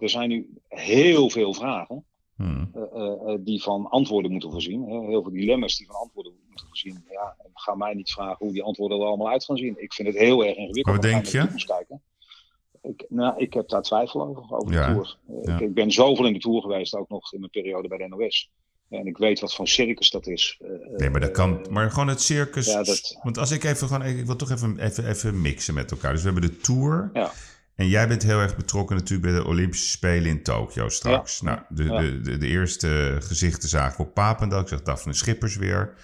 [0.01, 2.05] er zijn nu heel veel vragen
[2.37, 2.71] Hmm.
[2.75, 4.83] eh, eh, eh, die van antwoorden moeten voorzien.
[4.83, 5.01] Hè.
[5.07, 6.33] Heel veel dilemma's die van antwoorden
[6.67, 7.05] moeten voorzien.
[7.11, 9.75] Ja, en ga mij niet vragen hoe die antwoorden er allemaal uit gaan zien.
[9.83, 10.97] Ik vind het heel erg ingewikkeld.
[10.97, 11.65] Wat denk de je?
[11.67, 12.03] Kijken.
[12.83, 15.17] Ik, nou, ik heb daar twijfel over, over Ja, de Tour.
[15.29, 15.55] Eh, ja.
[15.55, 18.09] ik, ik ben zoveel in de Tour geweest, ook nog in mijn periode bij de
[18.09, 18.51] NOS.
[18.89, 20.59] En ik weet wat voor circus dat is.
[20.61, 21.67] Eh, Nee, maar dat kan.
[21.71, 22.67] Maar gewoon het circus.
[22.67, 24.03] ja, dat- Want als ik even gewoon.
[24.07, 26.13] Ik wil toch even, even, even mixen met elkaar.
[26.13, 27.11] Dus we hebben de Tour.
[27.13, 27.31] Ja.
[27.75, 31.41] En jij bent heel erg betrokken natuurlijk bij de Olympische Spelen in Tokio straks.
[31.41, 32.01] Nou, de, Ja.
[32.01, 34.61] de, de, de eerste gezichten zagen we op Papendal.
[34.61, 35.95] Ik zag Daphne Schippers weer.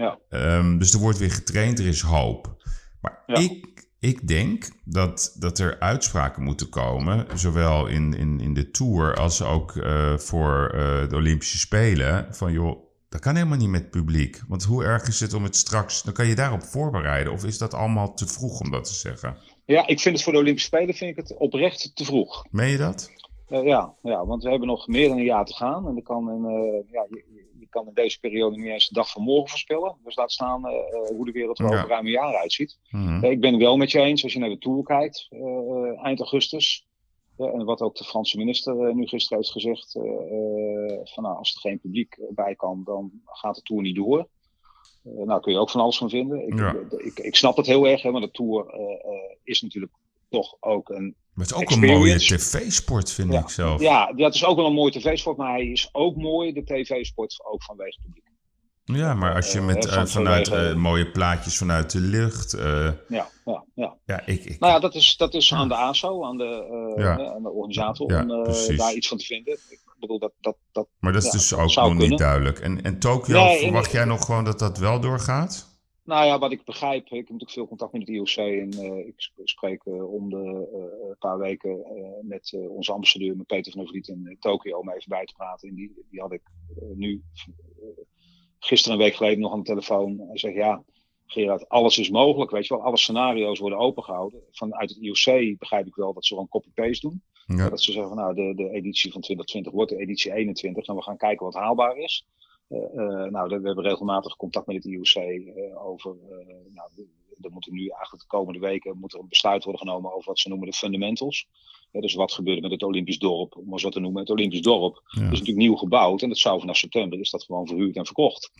[0.00, 0.18] Ja.
[0.28, 2.56] Ehm, dus er wordt weer getraind, er is hoop.
[3.00, 3.34] Maar Ja.
[3.34, 9.14] ik, ik denk dat, dat er uitspraken moeten komen, zowel in, in, in de Tour
[9.14, 12.34] als ook eh, voor eh, de Olympische Spelen.
[12.34, 14.40] Van joh, dat kan helemaal niet met publiek.
[14.48, 16.02] Want hoe erg is het om het straks...
[16.02, 17.32] Dan kan je daarop voorbereiden.
[17.32, 19.36] Of is dat allemaal te vroeg om dat te zeggen?
[19.64, 22.44] ja, ik vind het voor de Olympische Spelen vind ik het oprecht te vroeg.
[22.50, 23.10] Meen je dat?
[23.48, 25.88] Eh, ja, ja, want we hebben nog meer dan een jaar te gaan.
[25.88, 26.42] En er kan een,
[26.90, 27.39] ja, je
[27.70, 29.96] kan in deze periode niet eens de dag van morgen voorspellen.
[30.04, 31.76] Dus laat staan eh, eh, hoe de wereld er Ja.
[31.76, 32.78] over ruim een jaar uitziet.
[32.90, 33.24] Mhm.
[33.24, 35.28] Eh, ik ben het wel met je eens als je naar de Tour kijkt,
[36.02, 36.88] eind augustus.
[37.36, 39.92] En wat ook de Franse minister nu gisteren heeft gezegd,
[41.14, 44.28] van nou, als er geen publiek bij kan, dan gaat de Tour niet door.
[45.02, 46.46] Nou, kun je ook van alles van vinden.
[46.46, 46.76] Ik, Ja.
[46.96, 48.74] ik, ik snap het heel erg, hè, want de Tour
[49.44, 49.92] is natuurlijk
[50.30, 53.40] toch ook een Maar het is ook een mooie tv-sport, vind Ja.
[53.40, 53.80] ik zelf.
[53.80, 57.40] ja, dat is ook wel een mooie tv-sport, maar hij is ook mooi, de tv-sport,
[57.50, 58.28] ook vanwege het publiek.
[58.84, 62.50] Ja, maar als je Eh, met eh, eh, van- vanuit mooie plaatjes vanuit de lucht.
[63.08, 63.96] Ja, ja, ja.
[64.04, 67.32] ja, ik, ik, Nou ja, dat is, dat is aan de ASO, aan de, Ja.
[67.34, 69.52] aan de organisator, Ja, om daar iets van te vinden.
[69.68, 72.58] Ik bedoel, dat, dat, dat, maar dat is dus ook nog niet duidelijk.
[72.58, 75.68] En, en Tokio, Nee, verwacht jij nog gewoon dat dat wel doorgaat?
[76.10, 79.06] Nou ja, wat ik begrijp, ik heb natuurlijk veel contact met het IOC en eh,
[79.06, 81.84] ik sp- spreek eh, om de eh, paar weken
[82.22, 85.68] met onze ambassadeur, met Peter van der Vliet in Tokio, om even bij te praten.
[85.68, 86.42] En die, die had ik
[86.94, 87.22] nu
[88.58, 90.18] gisteren een week geleden nog aan de telefoon.
[90.18, 90.84] Hij zegt ja,
[91.26, 92.84] Gerard, alles is mogelijk, weet je wel.
[92.84, 94.42] Alle scenario's worden opengehouden.
[94.50, 97.22] Vanuit het IOC begrijp ik wel dat ze een copy-paste doen.
[97.46, 97.68] Ja.
[97.68, 100.94] Dat ze zeggen, van, nou, de, de editie van 2020 wordt de editie 21 en
[100.94, 102.26] we gaan kijken wat haalbaar is.
[102.70, 106.16] Eh, eh, nou, we hebben regelmatig contact met het IOC eh, over
[106.74, 106.90] nou,
[107.40, 110.38] er moeten nu eigenlijk de komende weken moet er een besluit worden genomen over wat
[110.38, 111.48] ze noemen de fundamentals.
[111.92, 114.20] Dus wat gebeurt met het Olympisch dorp, om maar zo te noemen.
[114.20, 117.66] Het Olympisch dorp is natuurlijk nieuw gebouwd en dat zou vanaf september is dat gewoon
[117.66, 118.50] verhuurd en verkocht.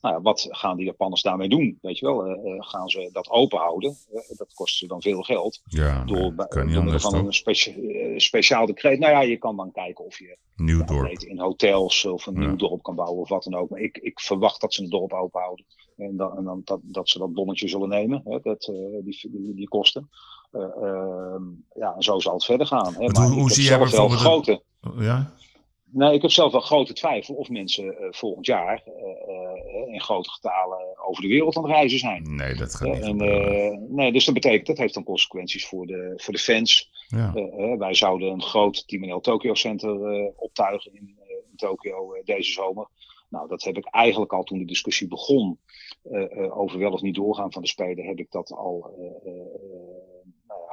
[0.00, 1.78] Nou ja, wat gaan die Japanners daarmee doen?
[1.82, 3.96] Weet je wel, gaan ze dat open houden?
[4.36, 5.60] dat kost ze dan veel geld.
[5.64, 8.98] Ja, door, kan niet door van een speciaal decreet.
[8.98, 11.18] Nou ja, je kan dan kijken of je nieuw dorp.
[11.18, 13.70] in hotels of een nieuw dorp kan bouwen of wat dan ook.
[13.70, 15.64] Maar ik, ik verwacht dat ze het dorp open houden.
[15.96, 19.28] En dan, en dan dat, dat ze dat bonnetje zullen nemen, hè, dat, uh, die,
[19.30, 20.08] die, die, kosten.
[20.52, 21.40] Uh, uh,
[21.74, 22.94] ja, zo zal het verder gaan.
[22.94, 23.06] Hè.
[23.06, 24.20] Maar, hoe, hoe zie jij bijvoorbeeld...
[24.20, 24.62] Grote,
[24.98, 25.32] ja?
[25.92, 30.30] Nee, ik heb zelf wel grote twijfel of mensen uh, volgend jaar uh, in grote
[30.30, 30.78] getalen
[31.08, 32.34] over de wereld aan het reizen zijn.
[32.36, 33.02] Nee, dat gaat niet.
[33.02, 36.90] En, nee, dus dat betekent, dat heeft dan consequenties voor de, voor de fans.
[37.08, 37.32] Ja.
[37.78, 41.18] wij zouden een groot Team Tokyo Center optuigen in,
[41.50, 42.88] in Tokio deze zomer.
[43.28, 45.58] Nou, dat heb ik eigenlijk al toen de discussie begon
[46.50, 48.90] over wel of niet doorgaan van de Spelen, heb ik dat al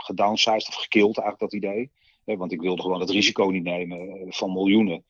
[0.07, 1.91] gedownsized of gekild eigenlijk dat idee.
[2.23, 5.03] want ik wilde gewoon het risico niet nemen van miljoenen.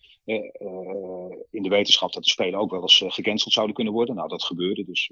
[1.51, 4.15] in de wetenschap dat de Spelen ook wel eens gecanceld zouden kunnen worden.
[4.15, 5.11] Nou, dat gebeurde, dus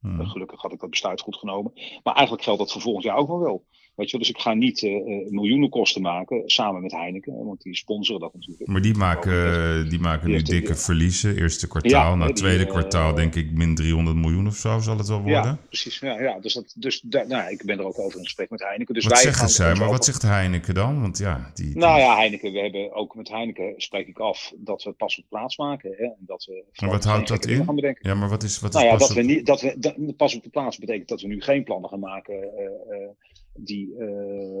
[0.00, 0.26] hmm.
[0.26, 1.72] gelukkig had ik dat besluit goed genomen.
[2.02, 3.64] Maar eigenlijk geldt dat voor volgend jaar ook nog wel.
[4.00, 7.76] Weet je, dus ik ga niet uh, miljoenen kosten maken samen met Heineken, want die
[7.76, 8.70] sponsoren dat natuurlijk.
[8.70, 11.36] Maar die maken, die maken nu dikke verliezen.
[11.36, 15.22] Eerste kwartaal, na tweede kwartaal denk ik min 300 miljoen of zo zal het wel
[15.22, 15.42] worden.
[15.42, 15.98] Ja, precies.
[15.98, 18.94] Ja, ja dus dat, dus nou, ik ben er ook over in gesprek met Heineken.
[18.94, 19.74] Dus wat wij zeggen zij?
[19.74, 21.00] Maar wat zegt Heineken dan?
[21.00, 24.52] Want ja, die, die, Nou ja, Heineken, we hebben ook met Heineken spreek ik af
[24.56, 25.94] dat we pas op plaats maken.
[25.96, 27.96] Hè, en dat we maar wat houdt dat in?
[28.00, 29.22] Ja, maar wat is, wat nou is ja, pas dat op...
[29.22, 31.90] we niet, dat we dat, pas op de plaats betekent dat we nu geen plannen
[31.90, 32.34] gaan maken.
[32.34, 33.08] Uh,
[33.64, 34.60] die, uh,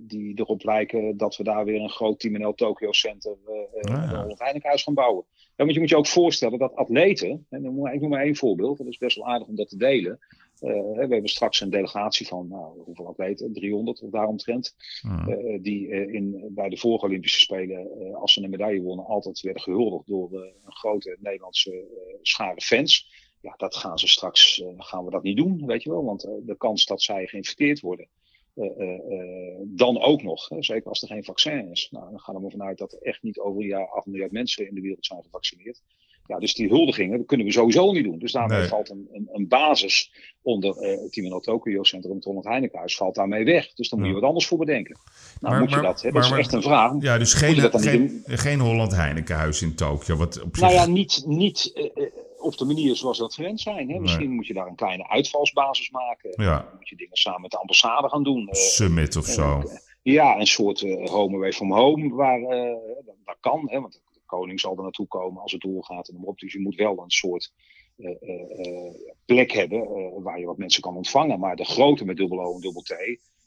[0.00, 4.10] die erop lijken dat we daar weer een groot Team NL Tokyo Center uh, ah,
[4.10, 4.34] ja.
[4.36, 5.24] Heinekenhuis gaan bouwen.
[5.28, 8.78] Ja, want je moet je ook voorstellen dat atleten, en ik noem maar één voorbeeld,
[8.78, 10.18] dat is best wel aardig om dat te delen.
[10.60, 13.52] Uh, we hebben straks een delegatie van, nou, hoeveel atleten?
[13.52, 14.74] 300 of daaromtrent.
[15.06, 19.62] Uh, die in, bij de vorige Olympische Spelen, als ze een medaille wonnen, altijd werden
[19.62, 21.84] gehuldigd door een grote Nederlandse
[22.22, 23.08] schare fans
[23.44, 26.04] ja, dat gaan ze straks, uh, gaan we dat niet doen, weet je wel.
[26.04, 28.08] Want uh, de kans dat zij geïnfecteerd worden,
[28.54, 31.88] uh, dan ook nog, hè, zeker als er geen vaccin is.
[31.90, 34.32] Nou, dan gaan we ervan uit dat er echt niet over een jaar 8 miljard
[34.32, 35.82] mensen in de wereld zijn gevaccineerd.
[36.26, 38.18] Ja, dus die huldigingen dat kunnen we sowieso niet doen.
[38.18, 38.68] Dus daarmee Nee.
[38.68, 40.12] valt een, een, een basis
[40.42, 43.72] onder eh het Team Tokyo Centrum, het Ronald Heinekenhuis, valt daarmee weg.
[43.74, 44.98] Dus dan moet je wat anders voor bedenken.
[45.40, 46.10] Nou, Maar- moet je maar- dat, hè?
[46.10, 46.92] maar- dat is echt een vraag.
[47.00, 50.16] Ja, dus geen, geen, geen Holland Heinekenhuis in Tokio.
[50.16, 50.60] Wat op zich...
[50.62, 53.90] Nou ja, niet, niet eh, eh, op de manier zoals we dat gewend zijn.
[53.90, 53.98] Hè?
[53.98, 56.30] Misschien moet je daar een kleine uitvalsbasis maken.
[56.44, 56.56] Ja.
[56.58, 58.48] Dan moet je dingen samen met de ambassade gaan doen.
[58.50, 59.62] Summit of zo.
[60.02, 62.14] ja, een soort home away from home.
[62.14, 63.80] Waar, dat, dat kan, hè?
[63.80, 64.00] want
[64.34, 66.08] koning zal er naartoe komen als het doorgaat.
[66.08, 66.38] En op.
[66.38, 67.52] Dus je moet wel een soort
[67.96, 68.94] eh, eh, eh,
[69.26, 69.80] plek hebben
[70.22, 71.38] waar je wat mensen kan ontvangen.
[71.40, 72.90] Maar de grote met dubbel O en dubbel T.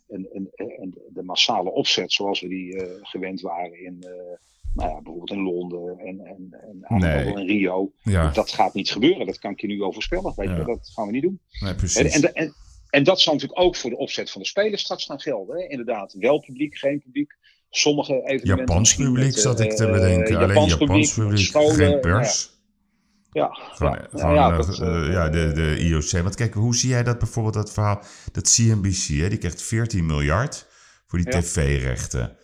[0.07, 3.97] En, en, en de massale opzet zoals we die gewend waren in,
[4.73, 7.33] nou ja, bijvoorbeeld in Londen en, en, en Nee.
[7.45, 7.91] Rio.
[8.03, 9.25] Ja, Dat gaat niet gebeuren.
[9.25, 10.33] Dat kan ik je nu al voorspellen.
[10.35, 10.55] Weet Ja.
[10.57, 11.39] je, dat gaan we niet doen.
[11.59, 12.21] nee, En, precies.
[12.21, 12.53] en, en,
[12.89, 15.57] en dat zal natuurlijk ook voor de opzet van de spelers straks gaan gelden.
[15.57, 15.67] Hè?
[15.67, 17.31] Inderdaad, wel publiek, geen publiek.
[17.69, 18.57] Sommige evenementen.
[18.57, 20.35] Japans publiek met, zat ik te eh, bedenken.
[20.37, 22.55] Alleen Japans publiek, publiek, scholen, geen pers.
[23.31, 26.11] Ja, Gewoon, ja, ja, eh, dat, eh, ja, de, de IOC.
[26.11, 30.05] Want kijk, hoe zie jij dat bijvoorbeeld, dat verhaal, dat CNBC, hè, die krijgt 14
[30.05, 30.67] miljard
[31.07, 31.39] voor die Ja.
[31.39, 32.37] tv-rechten.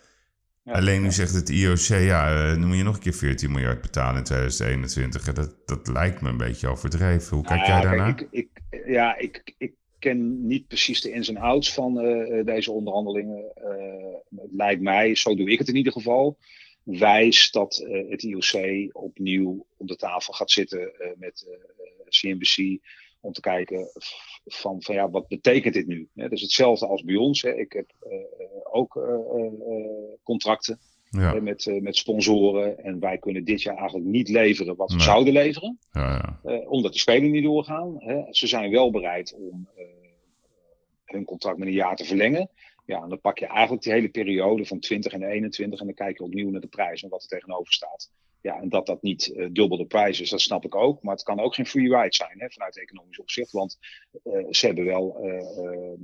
[0.64, 4.24] Alleen nu zegt het IOC, ja, moet je nog een keer 14 miljard betalen in
[4.24, 5.26] 2021.
[5.26, 7.36] Ja, dat, dat lijkt me een beetje overdreven.
[7.36, 8.12] Hoe kijk Nou jij daarna?
[8.12, 12.38] kijk, ik, ik, ja, ik, ik ken niet precies de ins en outs van eh,
[12.38, 13.52] eh, deze onderhandelingen.
[13.54, 16.38] Eh, het lijkt mij, zo doe ik het in ieder geval,
[16.82, 21.46] wijs dat het IOC opnieuw op de tafel gaat zitten met
[22.08, 22.78] CNBC
[23.20, 23.90] om te kijken
[24.44, 26.08] van, van ja, wat betekent dit nu?
[26.14, 27.42] Is hetzelfde als bij ons.
[27.42, 27.54] Hè.
[27.54, 27.92] Ik heb
[28.72, 28.92] ook
[30.22, 30.78] contracten
[31.20, 34.96] Ja, met, eh, met sponsoren en wij kunnen dit jaar eigenlijk niet leveren wat we
[34.96, 35.04] Nee.
[35.04, 35.78] zouden leveren.
[35.92, 36.50] ja, ja.
[36.50, 37.94] Eh, omdat die spelen niet doorgaan.
[37.98, 38.22] Hè.
[38.30, 39.84] Ze zijn wel bereid om eh,
[41.04, 42.50] hun contract met een jaar te verlengen.
[42.86, 45.94] Ja, en dan pak je eigenlijk die hele periode van 20 en 21 en dan
[45.94, 48.10] kijk je opnieuw naar de prijs en wat er tegenover staat.
[48.44, 51.02] Ja, en dat dat niet eh, dubbel de prijs is, dat snap ik ook.
[51.02, 53.52] Maar het kan ook geen free ride zijn hè, vanuit economisch opzicht.
[53.52, 53.78] Want
[54.24, 55.16] eh, ze hebben wel,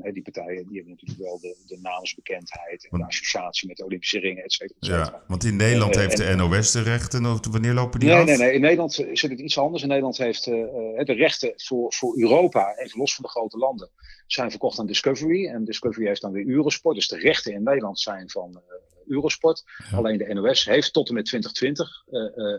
[0.03, 3.85] eh, die partijen, die hebben natuurlijk wel de, de naamsbekendheid en de associatie met de
[3.85, 4.79] Olympische ringen, et cetera.
[4.81, 5.05] et cetera.
[5.05, 7.27] ja, want in Nederland heeft de NOS de rechten.
[7.27, 8.25] Of Wanneer lopen die Nee, af?
[8.27, 8.53] nee, nee.
[8.53, 9.83] In Nederland zit het iets anders.
[9.83, 13.91] In Nederland heeft de rechten voor, voor Europa, even los van de grote landen,
[14.27, 15.47] zijn verkocht aan Discovery.
[15.47, 16.95] En Discovery heeft dan weer Eurosport.
[16.95, 18.63] Dus de rechten in Nederland zijn van
[19.11, 19.63] Eurosport.
[19.91, 19.97] Ja.
[19.97, 22.55] Alleen de NOS heeft tot en met 2020, eh, eh,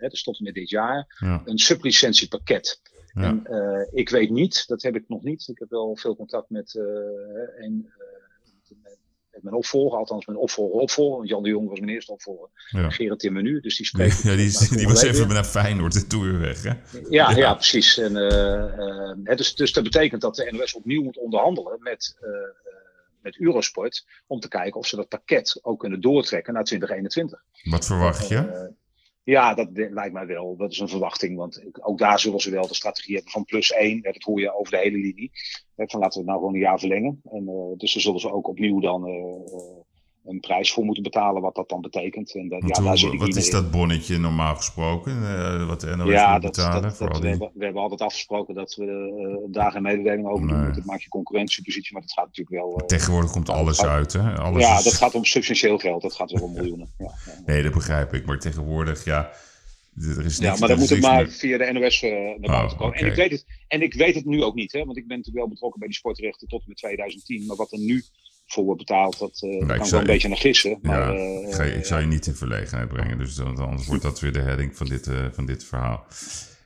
[0.00, 1.42] eh, dus tot en met dit jaar, Ja.
[1.44, 2.80] een sublicentiepakket.
[3.12, 3.22] Ja.
[3.22, 5.48] En ik weet niet, dat heb ik nog niet.
[5.48, 6.74] Ik heb wel veel contact met,
[7.58, 7.90] een,
[9.40, 11.16] mijn opvolger, althans mijn opvolger, opvolger.
[11.16, 12.48] Want Jan de Jong was mijn eerste opvolger.
[12.70, 12.90] Ja.
[12.90, 14.22] Gerard Timmer nu, dus die spreekt.
[14.22, 15.34] ja, die, die was even weer.
[15.34, 16.68] naar Feyenoord de Tour weg, hè?
[16.68, 17.30] Ja, Ja.
[17.36, 17.54] ja.
[17.54, 17.98] precies.
[17.98, 18.12] En,
[19.36, 22.16] dus, dus dat betekent dat de NOS opnieuw moet onderhandelen met,
[23.26, 24.06] met Eurosport.
[24.26, 27.44] Om te kijken of ze dat pakket ook kunnen doortrekken naar 2021.
[27.62, 28.36] Wat verwacht je?
[28.36, 28.68] Eh,
[29.22, 30.56] ja, dat lijkt mij wel.
[30.56, 31.36] Dat is een verwachting.
[31.36, 34.02] Want ook daar zullen ze wel de strategie hebben van plus één.
[34.02, 35.30] Dat hoor je over de hele linie.
[35.76, 37.20] Van laten we het nou gewoon een jaar verlengen.
[37.30, 39.84] En, eh, dus daar zullen ze ook opnieuw dan eh,
[40.28, 41.42] een prijs voor moeten betalen.
[41.42, 42.34] Wat dat dan betekent.
[42.34, 43.52] En dat, Want ja, daar zit ik wat is in.
[43.52, 45.12] dat bonnetje normaal gesproken?
[45.12, 47.64] eh, wat de NOS Ja, moet dat, betalen dat, voor dat, al we, hebben, we
[47.64, 50.62] hebben altijd afgesproken dat we eh, daar geen mededeling over doen.
[50.62, 50.70] Nee.
[50.72, 52.76] Dat maakt je concurrentiepositie, maar dat gaat natuurlijk wel.
[52.78, 54.38] eh, Tegenwoordig komt alles uit, hè?
[54.38, 56.02] Alles ja, is- dat gaat om substantieel geld.
[56.02, 56.88] Dat gaat wel om miljoenen.
[56.98, 57.42] Ja, ja.
[57.46, 58.26] Nee, dat begrijp ik.
[58.26, 59.30] Maar tegenwoordig, ja...
[60.18, 62.50] Er is Ja, maar dan is moet het maar meer- via de NOS naar buiten
[62.50, 62.94] Oh, komen.
[62.96, 65.16] En, ik weet het, en ik weet het nu ook niet, hè, want ik ben
[65.16, 67.46] natuurlijk wel betrokken bij die sportrechten tot en met 2010.
[67.46, 68.04] Maar wat er nu
[68.46, 70.78] voor wordt betaald, dat eh, daar ik kan ik zou- wel een beetje naar gissen.
[70.82, 73.56] Maar, Ja, eh, ik, ga, je- ik zou je niet in verlegenheid brengen, dus dan,
[73.58, 76.04] anders wordt dat weer de heading van dit, eh, van dit verhaal.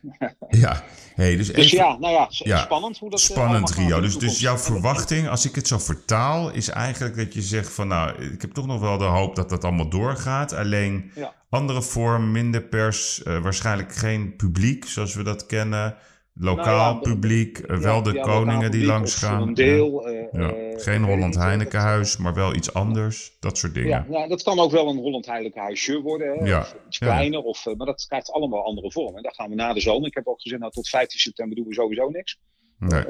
[0.49, 4.01] Ja, hey, dus, dus even, ja, nou ja, spannend hoe dat eh, spannend Rio.
[4.01, 7.89] Dus, dus jouw verwachting, als ik het zo vertaal, is eigenlijk dat je zegt van
[7.89, 10.53] nou, ik heb toch nog wel de hoop dat dat allemaal doorgaat.
[10.53, 11.35] Alleen Ja.
[11.51, 15.95] andere vorm, minder pers, eh, waarschijnlijk geen publiek zoals we dat kennen.
[16.35, 19.43] Lokaal Nou ja, publiek, eh, Ja, wel de ja, koningen die langs gaan.
[19.49, 20.07] Een deel.
[20.09, 20.53] eh, Ja.
[20.53, 23.37] eh, Geen Holland Heinekenhuis, maar wel iets anders.
[23.41, 23.89] Dat soort dingen.
[23.89, 26.39] Ja, nou, dat kan ook wel een Holland Heilige huisje worden.
[26.39, 26.45] Hè?
[26.45, 27.43] Ja, Of iets kleiner.
[27.43, 29.16] Of, maar dat krijgt allemaal andere vormen.
[29.16, 30.09] En daar gaan we na de zomer.
[30.09, 32.39] Ik heb ook gezegd, nou, tot 15 september doen we sowieso niks.
[32.78, 33.05] Nee.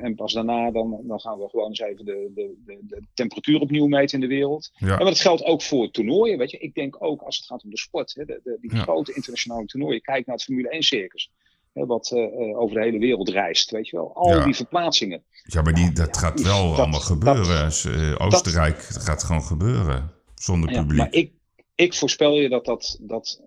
[0.00, 3.60] En pas daarna dan, dan gaan we gewoon eens even de, de, de, de temperatuur
[3.60, 4.70] opnieuw meten in de wereld.
[4.74, 4.86] Ja.
[4.88, 6.38] En maar dat geldt ook voor toernooien.
[6.38, 6.58] Weet je.
[6.58, 8.14] Ik denk ook als het gaat om de sport.
[8.14, 10.00] Hè, de, de, die grote internationale toernooien.
[10.00, 11.30] Kijk naar het Formule 1 circus.
[11.74, 13.70] Hè, wat eh, eh, over de hele wereld reist.
[13.70, 14.14] Weet je wel.
[14.14, 14.44] Al Ja.
[14.44, 15.22] die verplaatsingen.
[15.42, 17.66] Ja, maar die, dat gaat wel dat- allemaal dat- gebeuren.
[17.66, 20.10] Eh, Oostenrijk dat gaat gewoon gebeuren.
[20.34, 20.98] Zonder Ja, publiek.
[20.98, 21.32] maar ik,
[21.74, 23.42] ik voorspel je dat dat, dat,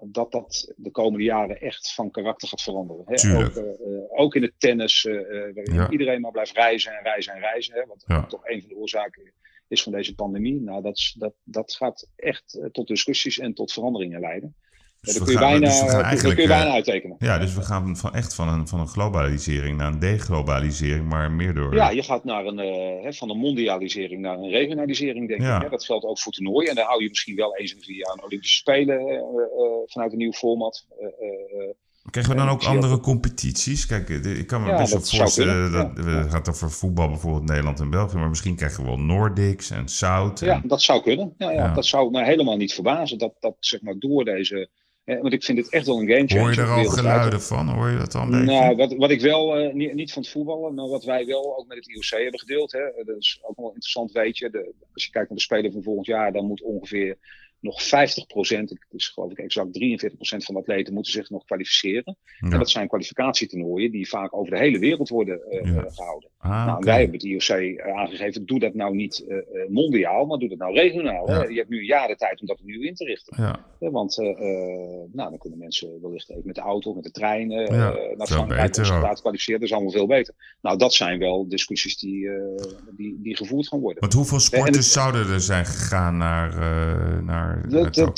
[0.00, 3.04] dat dat de komende jaren echt van karakter gaat veranderen.
[3.06, 3.16] Hè?
[3.16, 3.56] Tuurlijk.
[3.58, 5.14] Ook, ook in het tennis, eh,
[5.54, 5.90] waarin Ja.
[5.90, 7.74] iedereen maar blijft reizen en reizen en reizen.
[7.74, 7.82] Hè?
[7.86, 8.26] Wat Ja.
[8.26, 9.32] toch een van de oorzaken
[9.68, 10.60] is van deze pandemie.
[10.60, 14.54] Nou, dat, is- dat, dat gaat echt tot discussies en tot veranderingen leiden.
[15.02, 17.16] Dus kun je gaan- bijna, dus we gaan kun eigenlijk, je bijna eh, uittekenen.
[17.18, 21.30] Ja, dus we gaan van, echt van een, van een globalisering naar een deglobalisering, maar
[21.30, 21.74] meer door.
[21.74, 25.56] Ja, je gaat naar een, eh, van een mondialisering naar een regionalisering, denk Ja.
[25.56, 25.62] ik.
[25.62, 25.68] Hè?
[25.68, 26.68] Dat geldt ook voor toernooien.
[26.70, 29.14] En dan hou je misschien wel eens in de vier jaar een Olympische Spelen eh,
[29.14, 29.22] eh,
[29.86, 30.86] vanuit een nieuw format.
[31.00, 31.74] Eh, eh, eh,
[32.10, 33.86] Krijgen we dan ook andere competities?
[33.86, 36.22] Kijk, eh, ik kan me Ja, best wel voorstellen dat ja.
[36.22, 40.40] gaat over voetbal bijvoorbeeld Nederland en België, maar misschien krijgen we wel Nordics en Zout.
[40.40, 41.34] En, Ja, dat zou kunnen.
[41.38, 41.74] Ja.
[41.74, 43.18] Dat zou me helemaal niet verbazen.
[43.18, 44.68] Dat, dat zeg maar door deze.
[45.04, 46.42] Eh, want ik vind het echt wel een game changer.
[46.44, 47.68] Hoor je er al geluiden van?
[47.68, 48.44] Hoor je dat beetje?
[48.44, 51.58] Nou, wat, wat ik wel, eh, niet, niet van het voetballen, maar wat wij wel
[51.58, 52.72] ook met het IOC hebben gedeeld.
[52.72, 54.50] Hè, eh, dat is ook wel interessant, weet je.
[54.50, 57.18] De, als je kijkt naar de Spelen van volgend jaar, dan moet ongeveer
[57.62, 61.30] nog 50 procent, het is geloof ik exact 43 procent van de atleten, moeten zich
[61.30, 62.16] nog kwalificeren.
[62.40, 62.50] Ja.
[62.50, 65.84] En dat zijn kwalificatietoernooien die vaak over de hele wereld worden eh, Ja.
[65.84, 66.30] eh, gehouden.
[66.42, 70.26] Ah, Nou, wij hebben het IOC eh, aangegeven, doe dat nou niet eh, eh, mondiaal,
[70.26, 71.26] maar doe dat nou regionaal.
[71.26, 71.42] Hè?
[71.42, 73.42] Je hebt nu de tijd om dat opnieuw in te richten.
[73.42, 74.16] Ja, Want
[75.12, 78.84] nou, dan kunnen mensen wellicht even met de auto, met de trein naar Frankrijk om
[78.84, 79.02] zich ook.
[79.02, 79.60] daar te kwalificeren.
[79.60, 80.34] Dat is allemaal veel beter.
[80.60, 82.28] Nou, dat zijn wel discussies die,
[82.96, 84.00] die, die gevoerd gaan worden.
[84.00, 86.54] want hoeveel sporters het- zouden er zijn gegaan naar,
[87.24, 88.16] naar Dat, dat,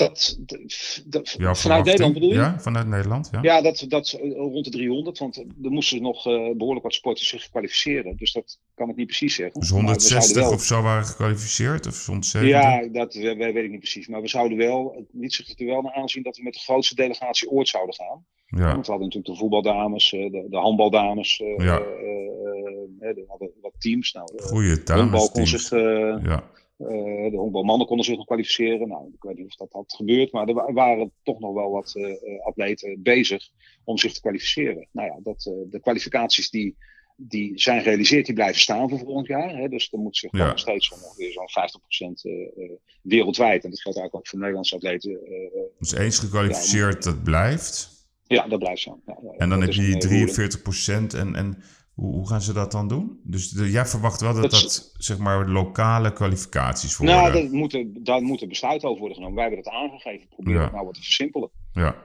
[1.06, 1.84] dat, vanuit?
[1.84, 2.34] Nederland bedoel je?
[2.34, 3.38] Ja, vanuit Nederland, ja.
[3.42, 7.50] Ja, dat, dat rond de 300, want er moesten nog eh, behoorlijk wat sporters zich
[7.50, 8.13] kwalificeren.
[8.16, 9.60] Dus dat kan ik niet precies zeggen.
[9.60, 11.86] Dus Maar we 160 zouden wel- of zo waren gekwalificeerd?
[11.86, 12.50] Of 170?
[12.62, 14.08] Ja, dat eh, weet ik niet precies.
[14.08, 16.94] Maar we zouden wel, niet zich er wel naar aanzien dat we met de grootste
[16.94, 18.24] delegatie ooit zouden gaan.
[18.46, 21.40] Ja, Want we hadden natuurlijk de voetbaldames, eh, de, de handbaldames.
[21.40, 21.78] eh, Ja.
[21.78, 24.12] eh, eh, eh, we hadden wat teams.
[24.12, 25.50] Nou, eh, kon dames.
[25.50, 25.80] zich, eh,
[26.24, 28.88] Ja, eh, de honkbalmannen konden zich nog kwalificeren.
[28.88, 30.32] Nou, ik weet niet of dat had gebeurd.
[30.32, 33.48] Maar er wa- waren toch nog wel wat eh, eh, atleten bezig
[33.84, 34.88] om zich te kwalificeren.
[34.90, 36.76] Nou ja, dat, eh, de kwalificaties die,
[37.16, 39.56] die zijn gerealiseerd, die blijven staan voor volgend jaar.
[39.56, 39.68] Hè?
[39.68, 40.38] Dus er moet zich Ja.
[40.38, 42.32] dan nog steeds van ongeveer zo'n 50% eh,
[42.64, 42.70] eh,
[43.02, 43.64] wereldwijd.
[43.64, 45.10] En dat geldt eigenlijk ook voor Nederlandse atleten.
[45.10, 47.90] eh, dus eens gekwalificeerd, dat blijft.
[48.26, 49.00] ja, dat blijft zo.
[49.06, 50.30] Ja, ja, En dan heb je die eh, ruling.
[50.30, 51.62] 43% en, en
[51.94, 53.20] hoe, hoe gaan ze dat dan doen?
[53.24, 57.16] Dus de- jij verwacht wel dat Dat zeg maar lokale kwalificaties worden?
[57.16, 59.36] Nou, daar moeten, daar moeten besluiten over worden genomen.
[59.38, 60.28] Wij hebben dat aangegeven.
[60.28, 60.62] Probeer Ja.
[60.62, 61.50] het nou wat te versimpelen.
[61.72, 61.96] Ja,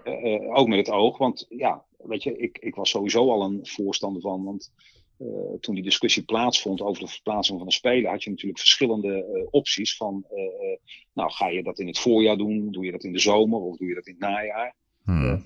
[0.53, 1.17] ook met het oog.
[1.17, 4.43] Want ja, weet je, ik, ik was sowieso al een voorstander van.
[4.43, 4.71] Want
[5.19, 9.25] eh, toen die discussie plaatsvond over de verplaatsing van de Spelen, had je natuurlijk verschillende
[9.25, 9.95] eh, opties.
[9.95, 10.77] Van, eh,
[11.13, 12.71] nou, ga je dat in het voorjaar doen?
[12.71, 14.75] Doe je dat in de zomer of doe je dat in het najaar?
[15.03, 15.41] Hmm.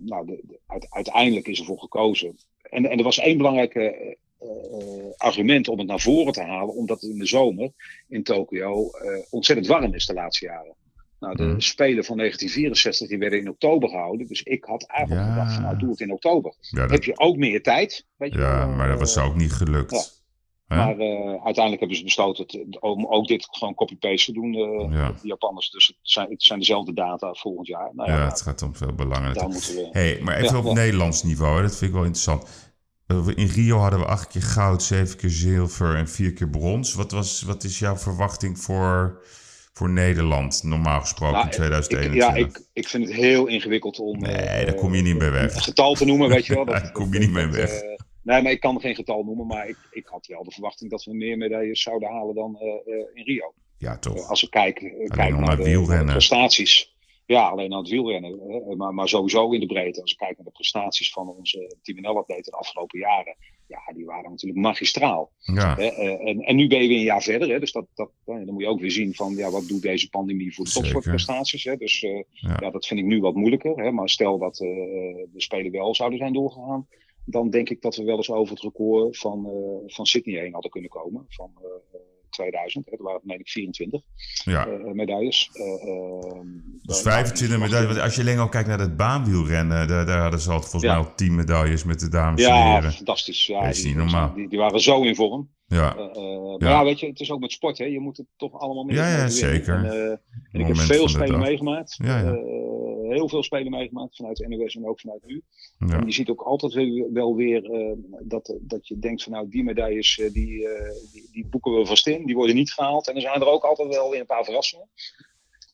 [0.00, 2.36] Nou, de, de- uit- uiteindelijk is ervoor gekozen.
[2.62, 4.04] En, en er was één belangrijk
[5.16, 7.72] argument om het naar voren te halen, omdat het in de zomer
[8.08, 8.90] in Tokio
[9.30, 10.74] ontzettend warm is de laatste jaren.
[11.20, 11.60] Nou, de Hmm.
[11.60, 14.26] Spelen van 1964 die werden in oktober gehouden.
[14.26, 15.32] Dus ik had eigenlijk Ja.
[15.32, 16.54] gedacht, van, nou doe het in oktober.
[16.60, 18.06] Ja, dat, Heb je ook meer tijd.
[18.16, 20.16] Weet je ja maar dat was eh, ook niet gelukt.
[20.66, 24.92] Maar eh, uiteindelijk hebben ze besloten te- om ook dit gewoon copy-paste te doen, eh,
[24.98, 25.10] Ja.
[25.22, 25.70] de Japanners.
[25.70, 27.90] Dus het zijn, het zijn dezelfde data volgend jaar.
[27.94, 29.32] Nou ja, ja, het gaat om veel belangen.
[29.34, 29.88] we...
[29.92, 30.74] Hey, maar even Ja, op.
[30.74, 32.70] Nederlands niveau, hè, dat vind ik wel interessant.
[33.34, 36.94] In Rio hadden we acht keer goud, zeven keer zilver en vier keer brons.
[36.94, 39.22] Wat, was, wat is jouw verwachting voor,
[39.78, 42.28] voor Nederland, normaal gesproken Nou, in Ik, 2021?
[42.28, 45.30] ja, ik, ik vind het heel ingewikkeld om Nee, eh, daar kom je niet mee
[45.30, 45.54] weg.
[45.54, 46.64] een getal te noemen, weet je wel.
[46.74, 47.70] Daar kom je niet mee weg.
[47.70, 47.88] eh,
[48.22, 51.04] nee, maar ik kan geen getal noemen, maar ik, ik had wel de verwachting dat
[51.04, 53.54] we meer medailles zouden halen dan eh, in Rio.
[53.78, 54.28] Ja, toch.
[54.28, 56.06] als we kijken, kijken naar naar de, wielrennen.
[56.06, 56.96] de prestaties.
[57.28, 58.76] Ja, alleen aan het wielrennen.
[58.76, 60.00] Maar, maar sowieso in de breedte.
[60.00, 63.36] Als we kijken naar de prestaties van onze Team NL-atleten de afgelopen jaren.
[63.66, 65.30] Ja, die waren natuurlijk magistraal.
[65.38, 67.48] Ja, Hè, eh, en, en nu ben je weer een jaar verder.
[67.48, 70.08] Hè, dus dat, dat, dan moet je ook weer zien van ja, wat doet deze
[70.08, 71.64] pandemie voor de topsportprestaties.
[71.64, 71.76] Hè?
[71.76, 72.56] Dus eh, Ja.
[72.60, 72.70] ja.
[72.70, 73.82] dat vind ik nu wat moeilijker.
[73.82, 73.90] Hè?
[73.90, 76.86] Maar stel dat eh, de Spelen wel zouden zijn doorgegaan.
[77.24, 79.50] Dan denk ik dat we wel eens over het record van,
[79.86, 81.26] van Sydney heen hadden kunnen komen.
[81.28, 81.50] Van
[82.30, 82.86] 2000.
[82.86, 82.92] Hè?
[82.96, 84.00] Er waren ik 24
[84.44, 84.66] ja.
[84.66, 85.50] eh, medailles.
[85.52, 86.46] Eh, ehm,
[86.82, 87.88] Dus eh, 25 nou, medailles.
[87.94, 90.92] Want als je alleen al kijkt naar het baanwielrennen, daar, daar hadden ze altijd volgens
[90.92, 90.98] Ja.
[90.98, 92.92] mij al 10 medailles met de dames en Ja, heren.
[92.92, 93.46] fantastisch.
[93.46, 94.34] Ja, Dat is die, niet normaal.
[94.34, 95.48] Die, die waren zo in vorm.
[95.66, 96.84] Ja, Eh, eh, maar Ja.
[96.84, 97.84] weet je, het is ook met sport, hè.
[97.84, 98.96] Je moet het toch allemaal mee.
[98.96, 99.74] Ja, ja, zeker.
[99.74, 100.10] En, eh,
[100.52, 101.40] en ik heb veel spelen dag.
[101.40, 101.94] meegemaakt.
[102.04, 102.30] Ja, ja.
[103.08, 105.42] Heel veel spelen meegemaakt vanuit de NOS en ook vanuit nu.
[105.78, 105.98] ja.
[105.98, 106.74] En je ziet ook altijd
[107.12, 107.92] wel weer eh,
[108.22, 111.86] dat, dat je denkt van nou, die medailles eh, die, eh, die, die boeken we
[111.86, 112.26] vast in.
[112.26, 113.08] Die worden niet gehaald.
[113.08, 114.88] En er zijn er ook altijd wel weer een paar verrassingen.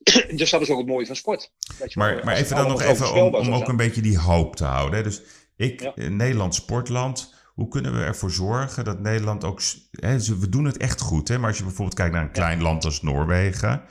[0.36, 1.52] dus dat is ook het mooie van sport.
[1.78, 4.96] Je Maar, maar even dan nog even om, ook een beetje die hoop te houden.
[4.98, 5.02] Hè?
[5.02, 5.22] Dus
[5.56, 6.08] ik, Ja.
[6.08, 9.60] Nederland sportland, hoe kunnen we ervoor zorgen dat Nederland ook...
[9.90, 11.38] Hè, we doen het echt goed, hè?
[11.38, 13.82] maar als je bijvoorbeeld kijkt naar een klein land als Noorwegen...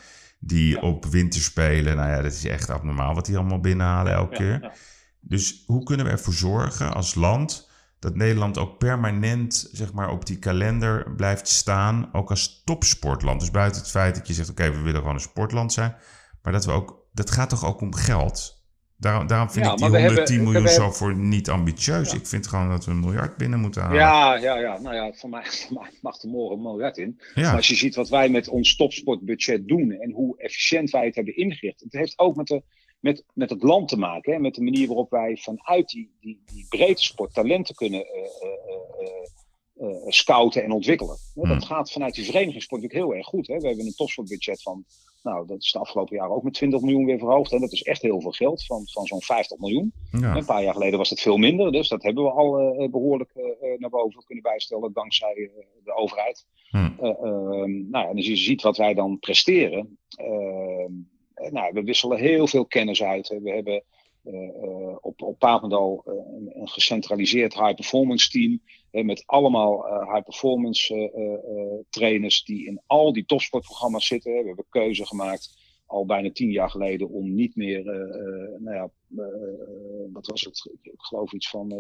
[0.45, 4.71] die op winterspelen, nou ja, dat is echt abnormaal wat die allemaal binnenhalen elke keer.
[5.19, 7.69] Dus hoe kunnen we ervoor zorgen als land
[7.99, 13.39] dat Nederland ook permanent zeg maar, op die kalender blijft staan, ook als topsportland?
[13.39, 15.95] Dus buiten het feit dat je zegt, oké, we willen gewoon een sportland zijn,
[16.41, 18.62] maar dat we ook, dat gaat toch ook om geld?
[19.03, 21.15] Daarom, daarom vind Ja, ik die maar we 110 hebben- miljoen we zo hebben- voor
[21.15, 22.11] niet ambitieus.
[22.11, 22.17] Ja.
[22.17, 23.97] Ik vind gewoon dat we een miljard binnen moeten halen.
[23.97, 24.79] Ja, ja, ja.
[24.79, 27.19] Nou ja, voor mij, voor mij mag er morgen een miljard in.
[27.35, 27.41] Ja.
[27.41, 31.15] Maar als je ziet wat wij met ons topsportbudget doen en hoe efficiënt wij het
[31.15, 31.79] hebben ingericht.
[31.79, 32.63] Het heeft ook met, de,
[32.99, 34.33] met, met het land te maken.
[34.33, 34.39] Hè?
[34.39, 39.87] Met de manier waarop wij vanuit die, die, die breedte sport talenten kunnen eh, eh,
[39.87, 41.17] eh, scouten en ontwikkelen.
[41.33, 41.49] Hè, Hmm.
[41.53, 43.47] Dat gaat vanuit die verenigingssport natuurlijk heel erg goed.
[43.47, 43.57] Hè?
[43.57, 44.85] We hebben een topsportbudget van,
[45.23, 47.51] nou dat is de afgelopen jaren ook met 20 miljoen weer verhoogd.
[47.51, 49.93] En dat is echt heel veel geld, van, van zo'n 50 miljoen.
[50.11, 50.35] Ja.
[50.35, 53.31] Een paar jaar geleden was het veel minder, dus dat hebben we al eh, behoorlijk
[53.35, 56.45] eh, eh, naar boven kunnen bijstellen dankzij eh, de overheid.
[56.69, 56.77] Hm.
[56.77, 60.91] Eh, ehm, nou, en als je ziet wat wij dan presteren, ehm,
[61.33, 63.27] eh, nou, we wisselen heel veel kennis uit.
[63.27, 63.39] hè.
[63.39, 63.83] We hebben
[64.23, 68.61] eh, eh, op, op Papendal eh, een, een gecentraliseerd high performance team.
[68.93, 74.07] Hè, met allemaal eh, high performance eh, eh, eh, trainers die in al die topsportprogramma's
[74.07, 74.31] zitten.
[74.31, 78.75] We hebben keuze gemaakt al bijna tien jaar geleden om niet meer, eh, eh, nou
[78.75, 80.69] ja, eh, eh, wat was het?
[80.73, 81.77] Ik, ik geloof iets van eh,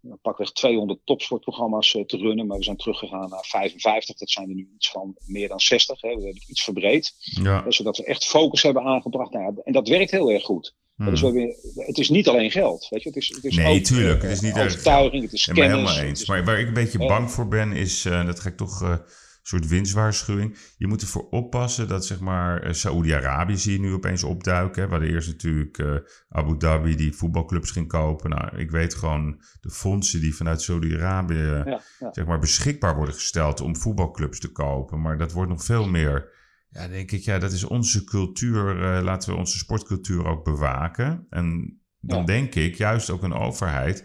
[0.00, 2.46] nou, pakweg 200 topsportprogramma's eh, te runnen.
[2.46, 4.16] Maar we zijn teruggegaan naar 55.
[4.16, 6.00] Dat zijn er nu iets van meer dan 60.
[6.00, 6.08] Hè.
[6.08, 7.14] We hebben het iets verbreed.
[7.42, 7.64] Ja.
[7.64, 9.32] eh, Zodat we echt focus hebben aangebracht.
[9.32, 10.74] Nou, ja, en dat werkt heel erg goed.
[11.08, 11.54] Dus we hebben,
[11.86, 12.86] het is niet alleen geld.
[12.90, 13.08] Weet je?
[13.08, 15.44] Het is, het is Nee, ook, tuurlijk, eh, het is niet alleen overtuiging, het is
[15.44, 15.78] Ja, maar kennis.
[15.78, 16.20] helemaal het eens.
[16.22, 17.06] is- Maar waar ik een beetje Ja.
[17.06, 18.98] bang voor ben, is, eh, dat ga ik toch eh, een
[19.42, 20.56] soort winstwaarschuwing.
[20.76, 24.82] Je moet ervoor oppassen dat, zeg maar, eh, Saoedi-Arabië zie je nu opeens opduiken.
[24.82, 25.94] Hè, waar eerst natuurlijk eh,
[26.28, 28.30] Abu Dhabi die voetbalclubs ging kopen.
[28.30, 30.62] Nou, ik weet gewoon de fondsen die vanuit
[31.64, 32.12] ja, ja.
[32.12, 35.00] zeg maar, beschikbaar worden gesteld om voetbalclubs te kopen.
[35.00, 36.38] Maar dat wordt nog veel meer.
[36.70, 38.82] Ja, denk ik, ja, dat is onze cultuur.
[38.96, 41.26] eh, laten we onze sportcultuur ook bewaken.
[41.30, 42.24] En dan Ja.
[42.24, 44.04] denk ik, juist ook een overheid,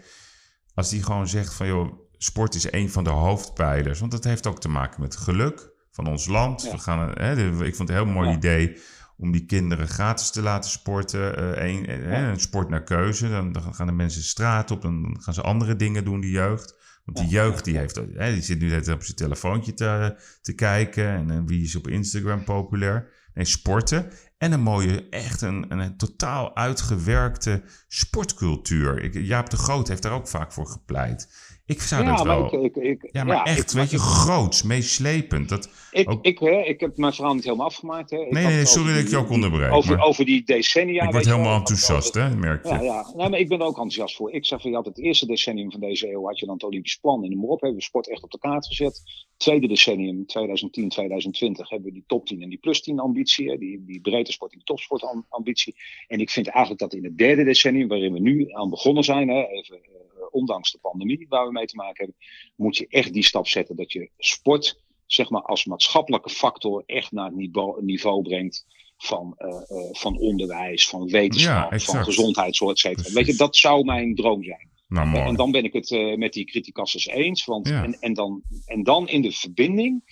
[0.74, 3.98] als die gewoon zegt van joh, sport is een van de hoofdpijlers.
[4.00, 6.62] Want dat heeft ook te maken met geluk van ons land.
[6.62, 6.70] Ja.
[6.70, 8.36] We gaan, hè, de- ik vond het een heel mooi Ja.
[8.36, 8.76] idee
[9.16, 11.36] om die kinderen gratis te laten sporten.
[11.56, 13.28] eh, een, eh, hè, een sport naar keuze.
[13.28, 14.82] Dan, dan gaan de mensen de straat op.
[14.82, 16.74] Dan gaan ze andere dingen doen, die jeugd.
[17.06, 20.54] Want die jeugd die heeft, hè, die zit nu net op zijn telefoontje te, te
[20.54, 21.08] kijken.
[21.08, 23.08] En, eh, wie is op Instagram populair?
[23.36, 24.10] Nee, sporten.
[24.38, 29.02] En een mooie, echt een, een, totaal uitgewerkte sportcultuur.
[29.02, 31.28] Ik, Jaap de Groot heeft daar ook vaak voor gepleit.
[31.66, 32.64] Ik zou ja, dat maar wel...
[32.64, 35.48] ik, ik, ik, ja, maar ja, echt, weet je, groots, meeslepend.
[35.48, 38.10] Dat, Ik, ook- ik, hè, ik heb mijn verhaal niet helemaal afgemaakt.
[38.10, 38.16] Hè.
[38.18, 41.04] Ik Nee, nee, sorry dat ik je ook onderbreek, Over, maar- over die decennia.
[41.04, 41.34] ik word wel.
[41.36, 42.68] helemaal enthousiast, hè, merk je.
[42.68, 43.12] Ja, ja.
[43.16, 44.32] Nee, maar ik ben er ook enthousiast voor.
[44.32, 46.64] Ik zeg van, je had het eerste decennium van deze eeuw, had je dan het
[46.64, 47.60] Olympisch plan en noem maar op.
[47.60, 49.02] Hebben we sport echt op de kaart gezet.
[49.36, 53.25] Tweede decennium, 2010, 2020, hebben we die top 10 en die plus 10 ambitie.
[53.34, 55.74] Hè, die, die breedte sport die topsport am- ambitie.
[56.06, 59.28] En ik vind eigenlijk dat in het derde decennium, waarin we nu aan begonnen zijn,
[59.28, 59.90] hè, even, eh,
[60.30, 62.16] ondanks de pandemie waar we mee te maken hebben,
[62.56, 67.12] moet je echt die stap zetten dat je sport, zeg maar, als maatschappelijke factor echt
[67.12, 68.66] naar het niveau, niveau brengt
[68.96, 73.12] van, eh, eh, van onderwijs, van Ja, wetenschap, van gezondheidszorg, et cetera.
[73.12, 74.74] Weet je, dat zou mijn droom zijn.
[74.88, 75.16] Nou.
[75.16, 77.44] En dan ben ik het met die criticassers eens.
[77.44, 77.84] Want, Ja.
[77.84, 80.02] en, en, dan, en dan in de verbinding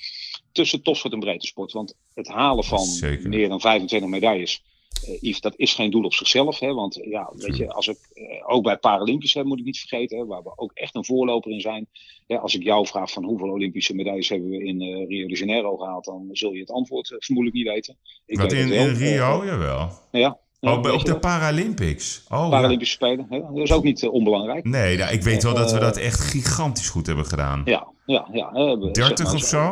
[0.54, 1.72] tussen topsport en breedte sport.
[1.72, 3.28] Want het halen van Zeker.
[3.28, 4.62] meer dan 25 medailles,
[5.06, 6.58] eh, Yves, dat is geen doel op zichzelf.
[6.58, 9.78] Hè, want ja, weet je, als ik, eh, ook bij Paralympisch hè, moet ik niet
[9.78, 11.86] vergeten, hè, waar we ook echt een voorloper in zijn.
[12.26, 15.36] Hè, als ik jou vraag van hoeveel Olympische medailles hebben we in eh, Rio de
[15.36, 17.96] Janeiro gehaald, dan zul je het antwoord vermoedelijk niet weten.
[18.26, 19.88] Ik Wat weet in, in Rio, jawel.
[20.12, 20.38] ja.
[20.66, 21.18] Oh, bij- op de.
[21.18, 22.24] Paralympics.
[22.28, 22.48] Oh, ja.
[22.48, 23.26] Paralympische Spelen.
[23.28, 23.38] Hè?
[23.40, 24.64] Dat is ook niet eh, onbelangrijk.
[24.64, 27.62] Nee, nou, ik weet wel dat we Eh, dat echt gigantisch goed hebben gedaan.
[27.64, 28.50] Ja, ja, ja.
[28.52, 29.70] hè, we hebben, 30 of zo?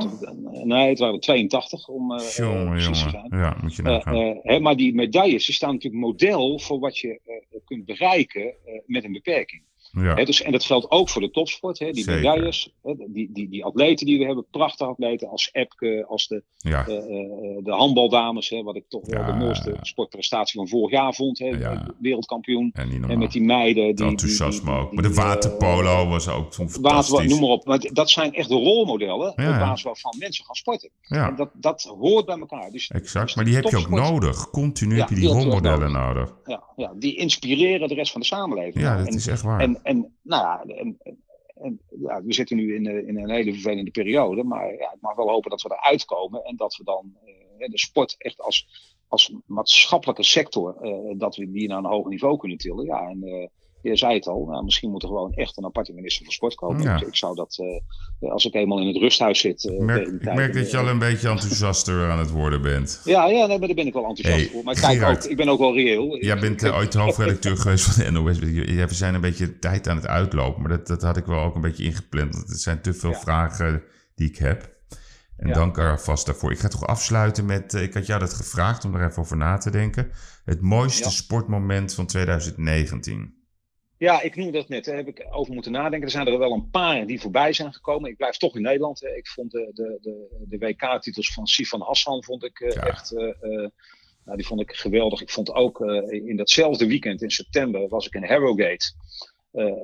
[0.64, 3.26] Nee, het waren 82 om eh, eh, jongen, precies te zijn.
[3.30, 4.14] Ja, moet je Eh, nagaan.
[4.14, 8.42] eh, hè, maar die medailles die staan natuurlijk model voor wat je eh, kunt bereiken
[8.42, 8.54] eh,
[8.86, 9.62] met een beperking.
[9.92, 10.14] Ja.
[10.24, 11.78] Dus, en dat geldt ook voor de topsport.
[11.78, 12.14] Die Zeker.
[12.14, 12.74] medailles,
[13.08, 16.86] die, die, die atleten die we hebben, prachtige atleten als Epke, als de, ja.
[16.86, 19.26] eh, eh, de handbaldames, wat ik toch wel Ja.
[19.26, 21.38] de mooiste sportprestatie van vorig jaar vond.
[21.98, 22.70] Wereldkampioen.
[22.72, 23.84] En met die meiden.
[23.84, 24.92] Die, die- enthousiasme die- ook.
[24.92, 27.30] Maar de eh, waterpolo was ook zo'n Water, fantastisch.
[27.30, 27.64] noem maar op.
[27.66, 30.90] Maar dat zijn echt de rolmodellen op basis waarvan mensen gaan sporten.
[31.08, 32.70] En dat, dat hoort bij elkaar.
[32.70, 33.26] Dus, exact.
[33.26, 34.50] dus Maar die heb je ook nodig.
[34.50, 36.34] Continu heb je die rolmodellen nodig.
[36.44, 38.74] Ja, ja, die inspireren de rest van de samenleving.
[38.74, 39.60] Ja, Nou, dat en, is echt waar.
[39.60, 40.98] En, en, nou ja, en,
[41.54, 44.44] en- ja, we zitten nu in, eh, in een hele vervelende periode.
[44.44, 46.44] Maar ja, ik mag wel hopen dat we eruit komen.
[46.44, 47.16] En dat we dan
[47.58, 48.68] eh, de sport echt als,
[49.08, 50.76] als maatschappelijke sector.
[50.80, 52.84] eh, dat we die naar een hoger niveau kunnen tillen.
[52.84, 53.50] Ja, en
[53.82, 54.44] je zei het al.
[54.46, 56.82] Nou, misschien moet er gewoon echt een aparte minister van sport komen.
[56.82, 56.96] Ja.
[57.00, 57.58] Ik, ik zou dat,
[58.20, 59.64] eh, als ik eenmaal in het rusthuis zit.
[59.64, 62.62] eh, Ik merk, ik merk dat je eh, al een beetje enthousiaster aan het worden
[62.62, 63.00] bent.
[63.04, 64.64] Ja, ja nee, maar daar ben ik wel enthousiast Hey, voor.
[64.64, 65.24] Maar kijk Gerard.
[65.24, 66.16] ook, ik ben ook wel reëel.
[66.24, 68.38] Jij bent eh, ooit hoofdredacteur geweest van de NOS.
[68.74, 70.60] Ja, we zijn een beetje tijd aan het uitlopen.
[70.62, 72.34] Maar dat, dat had ik wel ook een beetje ingepland.
[72.34, 73.18] Want het zijn te veel Ja.
[73.20, 73.82] vragen
[74.14, 74.70] die ik heb.
[75.36, 75.54] En Ja.
[75.54, 76.50] dank er vast daarvoor.
[76.52, 77.72] Ik ga toch afsluiten met...
[77.74, 80.10] ik had jou dat gevraagd om er even over na te denken.
[80.44, 83.34] Het mooiste sportmoment van 2019.
[84.02, 84.84] Ja, ik noemde dat net.
[84.84, 86.02] Daar heb ik over moeten nadenken.
[86.02, 88.10] Er zijn er wel een paar die voorbij zijn gekomen.
[88.10, 89.00] Ik blijf toch in Nederland.
[89.00, 89.08] hè.
[89.16, 92.82] Ik vond de, de, de, de WK-titels van Sifan Hassan vond ik eh, Ja.
[92.82, 93.12] echt.
[93.12, 93.68] eh, eh,
[94.24, 95.20] nou, die vond ik geweldig.
[95.20, 98.92] Ik vond ook in datzelfde weekend in september was ik in Harrogate.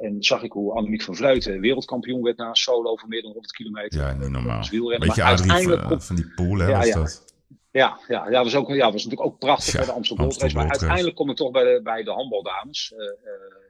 [0.02, 3.30] En zag ik hoe Annemiek van Vleuten wereldkampioen werd na een solo van meer dan
[3.32, 4.00] 100 kilometer.
[4.00, 4.58] Ja, niet normaal.
[4.60, 6.94] Beetje Maar uiteindelijk van, van die pool, hè, Ja, was ja.
[6.94, 7.24] dat?
[7.70, 10.40] Ja, ja, ja, was ook, ja, was natuurlijk ook prachtig Ja, bij de Amsterdam Gold
[10.42, 10.54] Race.
[10.56, 12.98] Maar uiteindelijk kom ik toch bij de, bij de handbaldames eh,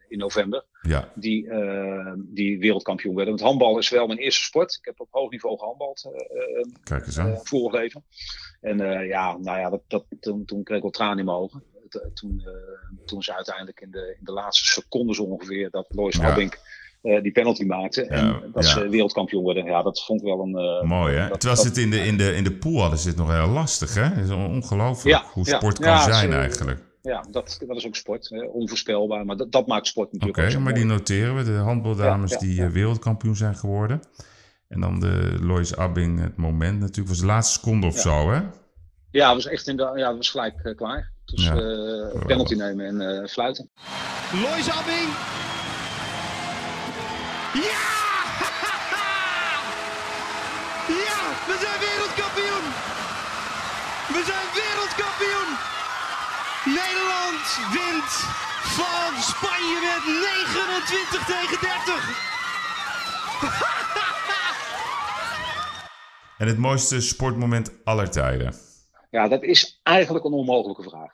[0.08, 0.64] in november.
[0.82, 3.34] Ja, die, eh, die wereldkampioen werden.
[3.34, 4.74] Want handbal is wel mijn eerste sport.
[4.78, 7.38] Ik heb op hoog niveau gehandbald eh, eh, kijk eens aan.
[7.42, 8.04] vorig leven.
[8.60, 11.62] En ja, nou ja, dat, dat, toen, toen kreeg ik wel tranen in mijn ogen.
[12.14, 12.42] Toen,
[13.06, 17.20] toen ze uiteindelijk in de, in de laatste seconden zo ongeveer dat Lois Ja.
[17.22, 18.02] Die penalty maakte.
[18.06, 18.70] En dat ja.
[18.70, 19.64] ze wereldkampioen werden.
[19.64, 20.86] Ja, dat vond ik wel een...
[20.86, 21.28] Mooi, hè?
[21.28, 23.46] dat- Terwijl ze het in de, in, de, in de pool hadden, het nog heel
[23.48, 24.02] lastig, hè?
[24.02, 26.80] Het is ongelooflijk Ja, hoe sport kan zijn ze- eigenlijk.
[27.08, 28.28] Ja, dat, dat is ook sport.
[28.28, 29.24] Hè, onvoorspelbaar.
[29.24, 31.44] Maar dat, dat maakt sport Oké, natuurlijk ook zo maar die noteren we.
[31.44, 32.64] De handbaldames Ja, ja, die ja.
[32.64, 34.00] eh, wereldkampioen zijn geworden.
[34.68, 37.08] En dan de Lois Abbing, het moment natuurlijk.
[37.08, 38.00] was de laatste seconde of Ja.
[38.00, 38.40] zo, hè?
[39.10, 41.12] Ja, het was echt in de, ja, het was gelijk eh, klaar.
[41.24, 41.54] Dus Ja.
[41.56, 43.70] eh, penalty nemen en eh, fluiten.
[44.32, 45.08] Lois Abbing.
[47.68, 47.86] Ja!
[51.06, 52.64] Ja, we zijn wereldkampioen!
[54.14, 55.50] We zijn wereldkampioen!
[57.56, 58.12] Wint
[58.78, 62.26] van Spanje met 29 tegen 30.
[66.38, 68.54] En het mooiste sportmoment aller tijden.
[69.10, 71.12] Ja, dat is eigenlijk een onmogelijke vraag.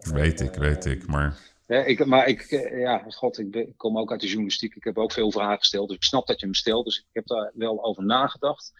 [0.00, 1.06] Weet ik, weet ik.
[1.06, 4.26] Maar Ja, ik, maar ik, eh, ja, god, ik, ben- ik kom ook uit de
[4.26, 4.74] journalistiek.
[4.74, 5.88] Ik heb ook veel vragen gesteld.
[5.88, 6.84] Dus ik snap dat je hem stelt.
[6.84, 8.72] Dus ik heb daar wel over nagedacht.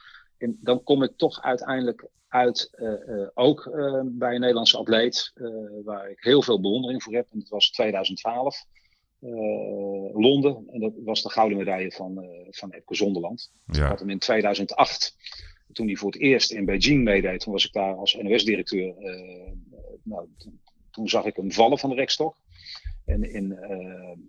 [0.43, 5.33] En dan kom ik toch uiteindelijk uit, eh, eh, ook eh, bij een Nederlandse atleet,
[5.85, 7.27] waar ik heel veel bewondering voor heb.
[7.31, 8.65] En dat was 2012,
[9.21, 9.31] eh,
[10.13, 10.65] Londen.
[10.71, 13.53] En dat was de gouden medaille van, eh van Epke Zonderland.
[13.67, 15.17] Ik ja, had hem in 2008,
[15.73, 18.95] toen hij voor het eerst in Beijing meedeed, toen was ik daar als NOS-directeur.
[20.03, 20.61] nou, toen,
[20.91, 22.37] toen zag ik hem vallen van de rekstok.
[23.05, 23.49] En in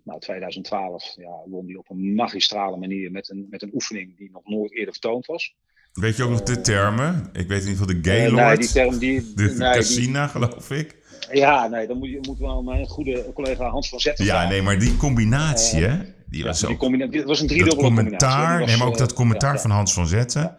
[0.04, 4.30] nou, 2012 ja, won hij op een magistrale manier met een, met een oefening die
[4.30, 5.54] nog nooit eerder vertoond was.
[6.00, 7.28] Weet je ook nog de termen?
[7.32, 8.46] Ik weet in ieder geval de Gaylord.
[8.46, 9.32] nee, die term die...
[9.34, 10.96] de nee, Casina, geloof ik.
[11.32, 14.62] Ja, nee, dan moet je moet wel mijn goede collega Hans van Zetten Ja, nee,
[14.62, 15.98] maar die combinatie, hè?
[16.26, 16.78] Die Ja, was die ook...
[16.78, 18.18] combina- dit was een Dat driedubbele combinatie.
[18.18, 20.56] commentaar, Die was, nee, maar ook eh, dat commentaar ja, van Hans van Zetten.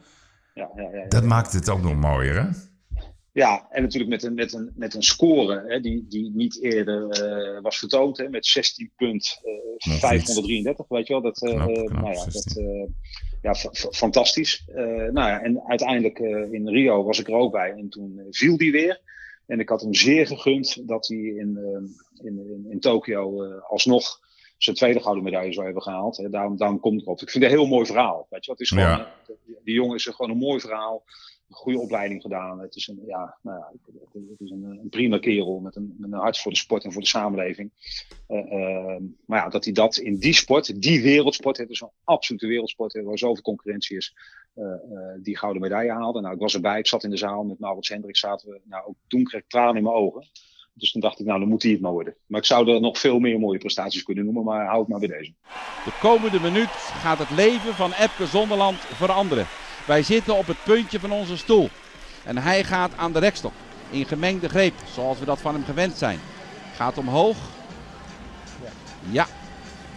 [0.54, 2.48] Ja, ja, ja, ja, Dat maakt het ook nog mooier, hè?
[3.32, 7.10] Ja, en natuurlijk met een, met een, met een score hè, die, die niet eerder
[7.10, 8.18] eh, was vertoond.
[8.18, 11.22] Hè, met 16 punt eh, Nog 533, weet je wel.
[11.22, 12.64] Dat, eh, Knap, eh, knap, nou ja, dat, 16.
[12.66, 12.90] eh,
[13.46, 14.64] ja, fa- fa- fantastisch.
[14.68, 17.72] Eh, nou ja, en uiteindelijk eh, in Rio was ik er ook bij.
[17.78, 19.02] En toen eh, viel die weer.
[19.48, 21.60] En ik had hem zeer gegund dat hij in,
[22.24, 24.20] in, in, in Tokio alsnog
[24.58, 26.18] zijn tweede gouden medaille zou hebben gehaald.
[26.18, 26.30] Hè.
[26.30, 27.22] Daarom, daarom komt het erop.
[27.22, 28.28] Ik vind het een heel mooi verhaal.
[28.30, 29.00] Weet je, het is gewoon, Ja.
[29.28, 31.04] eh, die jongen is gewoon een mooi verhaal.
[31.56, 32.60] Goede opleiding gedaan.
[32.60, 33.72] Het is een, ja, nou ja,
[34.30, 36.92] het is een, een prima kerel met een, met een hart voor de sport en
[36.92, 37.72] voor de samenleving.
[38.28, 41.90] Eh, eh, maar ja, dat hij dat in die sport, die wereldsport, het is een
[42.04, 44.16] absolute wereldsport waar zoveel concurrentie is,
[44.56, 44.80] eh, eh,
[45.22, 46.22] die gouden medaille haalde.
[46.22, 48.86] Nou, ik was erbij, ik zat in de zaal met Maurits Hendricks, zaten we, nou,
[48.86, 50.28] ook toen kreeg ik tranen in mijn ogen.
[50.74, 52.16] Dus toen dacht ik, nou, dan moet hij het maar worden.
[52.26, 55.00] Maar ik zou er nog veel meer mooie prestaties kunnen noemen, maar hou het maar
[55.00, 55.34] bij deze.
[55.86, 59.46] De komende minuut gaat het leven van Epke Zonderland veranderen.
[59.86, 61.70] Wij zitten op het puntje van onze stoel.
[62.24, 63.54] En hij gaat aan de rekstok.
[63.90, 66.20] In gemengde greep, zoals we dat van hem gewend zijn.
[66.76, 67.38] Gaat omhoog.
[69.10, 69.28] Ja.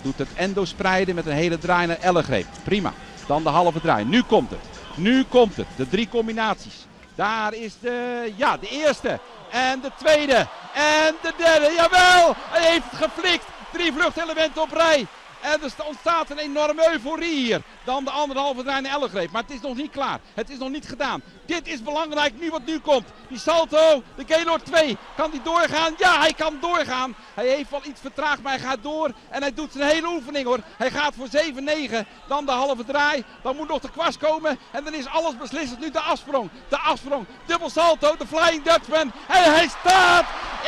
[0.03, 2.47] Doet het endo spreiden met een hele draai naar ellegreep.
[2.63, 2.93] Prima.
[3.27, 4.05] Dan de halve draai.
[4.05, 4.61] Nu komt het.
[4.95, 5.67] Nu komt het.
[5.77, 6.87] De drie combinaties.
[7.15, 9.19] Daar is de, ja, de eerste.
[9.51, 10.47] En de tweede.
[10.75, 11.73] En de derde.
[11.77, 12.35] Jawel!
[12.37, 13.45] Hij heeft het geflikt.
[13.73, 15.07] Drie vluchtelementen op rij.
[15.41, 17.61] En er sta- ontstaat een enorme euforie hier.
[17.85, 19.31] Dan de anderhalve draai naar ellegreep.
[19.31, 20.19] Maar het is nog niet klaar.
[20.35, 21.23] Het is nog niet gedaan.
[21.47, 23.09] Dit is belangrijk nu wat nu komt.
[23.29, 24.97] Die salto, de Gaylord 2.
[25.17, 25.95] Kan die doorgaan?
[25.99, 27.15] Ja, hij kan doorgaan.
[27.35, 29.11] Hij heeft wel iets vertraagd, maar hij gaat door.
[29.31, 30.59] En hij doet zijn hele oefening hoor.
[30.77, 32.07] Hij gaat voor 7-9.
[32.29, 33.25] Dan de halve draai.
[33.43, 34.59] Dan moet nog de kwast komen.
[34.71, 35.81] En dan is alles beslissend.
[35.81, 36.51] Nu de afsprong.
[36.69, 37.27] De afsprong.
[37.47, 38.17] Dubbel salto.
[38.17, 39.13] De Flying Dutchman.
[39.29, 40.25] En hij staat.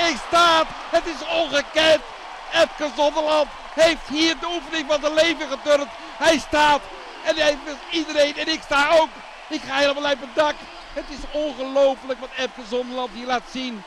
[0.09, 0.67] Ik staat.
[0.91, 2.01] Het is ongekend.
[2.53, 5.89] Epke Zonderland heeft hier de oefening van zijn leven geturnd.
[6.19, 6.81] Hij staat.
[7.27, 8.37] En hij heeft iedereen.
[8.37, 9.09] En ik sta ook.
[9.49, 10.55] Ik ga helemaal uit mijn dak.
[10.93, 13.83] Het is ongelooflijk wat Epke Zonderland hier laat zien.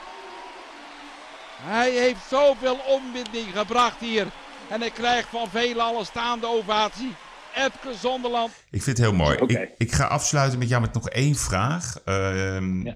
[1.62, 4.26] Hij heeft zoveel onbinding gebracht hier.
[4.68, 7.14] En hij krijgt van velen al een staande ovatie.
[7.54, 8.52] Epke Zonderland.
[8.70, 9.36] Ik vind het heel mooi.
[9.46, 11.94] Ik, ik ga afsluiten met jou met nog één vraag.
[12.04, 12.92] Ehm, Ja.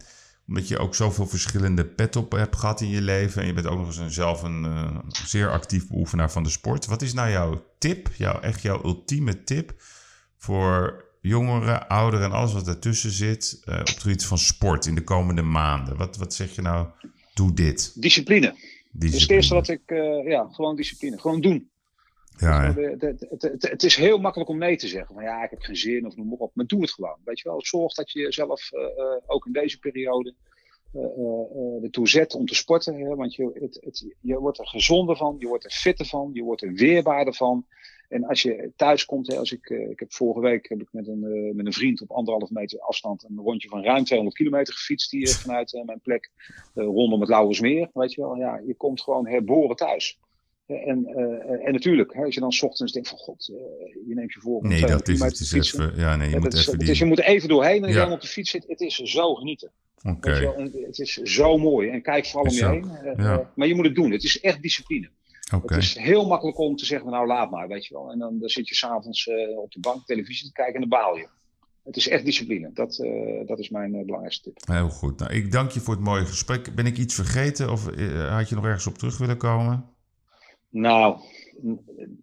[0.48, 3.40] Omdat je ook zoveel verschillende pet op hebt gehad in je leven.
[3.40, 6.50] En je bent ook nog eens een, zelf een eh, zeer actief beoefenaar van de
[6.50, 6.86] sport.
[6.86, 9.74] Wat is nou jouw tip, jouw, echt jouw ultieme tip
[10.36, 14.94] voor jongeren, ouderen en alles wat ertussen zit eh, op het gebied van sport in
[14.94, 15.96] de komende maanden?
[15.96, 16.86] Wat, wat zeg je nou?
[17.34, 18.02] Doe dit.
[18.02, 18.46] Discipline.
[18.46, 18.62] Dat is
[18.92, 19.34] het Discipline.
[19.34, 21.18] eerste wat ik, eh, ja, gewoon discipline.
[21.18, 21.70] Gewoon doen.
[22.40, 25.14] Ja, de- de- het is heel makkelijk om nee te zeggen.
[25.14, 26.50] Van ja, ik heb geen zin of noem maar op.
[26.54, 27.16] Maar doe het gewoon.
[27.24, 30.34] Weet je wel, zorg dat je jezelf eh, eh, ook in deze periode
[30.92, 32.94] eh, ertoe zet om te sporten.
[32.94, 33.14] Hè?
[33.14, 36.42] Want je, het, het, je wordt er gezonder van, je wordt er fitter van, je
[36.42, 37.66] wordt er weerbaarder van.
[38.08, 41.08] En als je thuis komt, hè, als ik, ik heb vorige week heb ik met
[41.08, 45.10] een, met een vriend op anderhalf meter afstand een rondje van ruim 200 kilometer gefietst
[45.10, 46.30] hier vanuit mijn plek
[46.74, 47.90] rondom het Lauwersmeer.
[47.92, 50.18] Weet je wel, ja, je komt gewoon herboren thuis.
[50.68, 53.56] En, eh, en natuurlijk, hè, als je dan 's ochtends denkt van god, eh,
[54.08, 55.62] je neemt je voor Nee, 200 dat is het.
[55.62, 57.04] is even, ja, nee, je Ja, moet is- even is, je die...
[57.04, 57.96] moet er even doorheen en Ja.
[58.04, 58.64] dan op de fiets zit.
[58.68, 59.70] Het is zo genieten.
[60.02, 60.34] Oké.
[60.34, 61.88] Je Het is zo mooi.
[61.88, 62.90] En kijk vooral om je heen.
[62.90, 63.38] Eh, ja.
[63.38, 64.10] eh, maar je moet het doen.
[64.10, 65.08] Het is echt discipline.
[65.54, 65.74] Oké.
[65.74, 68.10] Het is heel makkelijk om te zeggen, nou laat maar, weet je wel.
[68.12, 70.88] En dan, dan zit je s'avonds uh, op de bank televisie te kijken en dan
[70.88, 71.28] baal je.
[71.84, 72.70] Het is echt discipline.
[72.74, 74.66] Dat, uh, dat is mijn uh, belangrijkste tip.
[74.66, 75.18] Heel goed.
[75.18, 76.74] Nou, ik dank je voor het mooie gesprek.
[76.74, 77.84] Ben ik iets vergeten of
[78.28, 79.84] had je nog ergens op terug willen komen?
[80.70, 81.20] Nou,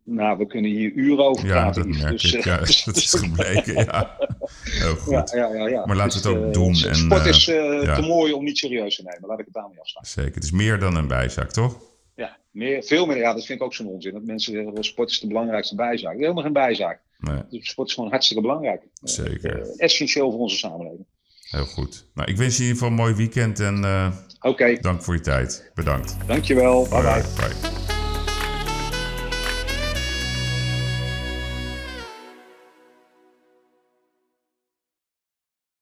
[0.03, 1.91] nou, we kunnen hier uren over ja, praten.
[1.91, 2.43] Dat merk dus, ik.
[2.43, 4.17] Ja, dus, dat is gebleken, ja.
[4.81, 5.31] Heel goed.
[5.31, 5.85] Ja, ja, ja, ja.
[5.85, 6.73] Maar laten we dus, het ook doen.
[6.73, 7.95] Het en, sport is ja.
[7.95, 9.27] te mooi om niet serieus te nemen.
[9.29, 10.05] Laat ik het daarmee afstaan.
[10.05, 10.33] Zeker.
[10.33, 11.81] Het is meer dan een bijzaak, toch?
[12.15, 13.17] Ja, meer, veel meer.
[13.17, 14.13] Ja, dat vind ik ook zo'n onzin.
[14.13, 16.17] Dat mensen zeggen, sport is de belangrijkste bijzaak.
[16.17, 17.01] Helemaal geen bijzaak.
[17.19, 17.41] Nee.
[17.49, 18.81] Dus sport is gewoon hartstikke belangrijk.
[19.03, 19.59] Zeker.
[19.59, 21.05] Uh, essentieel voor onze samenleving.
[21.49, 22.05] Heel goed.
[22.13, 24.79] Nou, ik wens je in ieder geval een mooi weekend en uh, okay.
[24.79, 25.71] dank voor je tijd.
[25.73, 26.17] Bedankt.
[26.27, 26.87] Dankjewel.
[26.87, 27.23] Bye bye.
[27.35, 27.84] bye.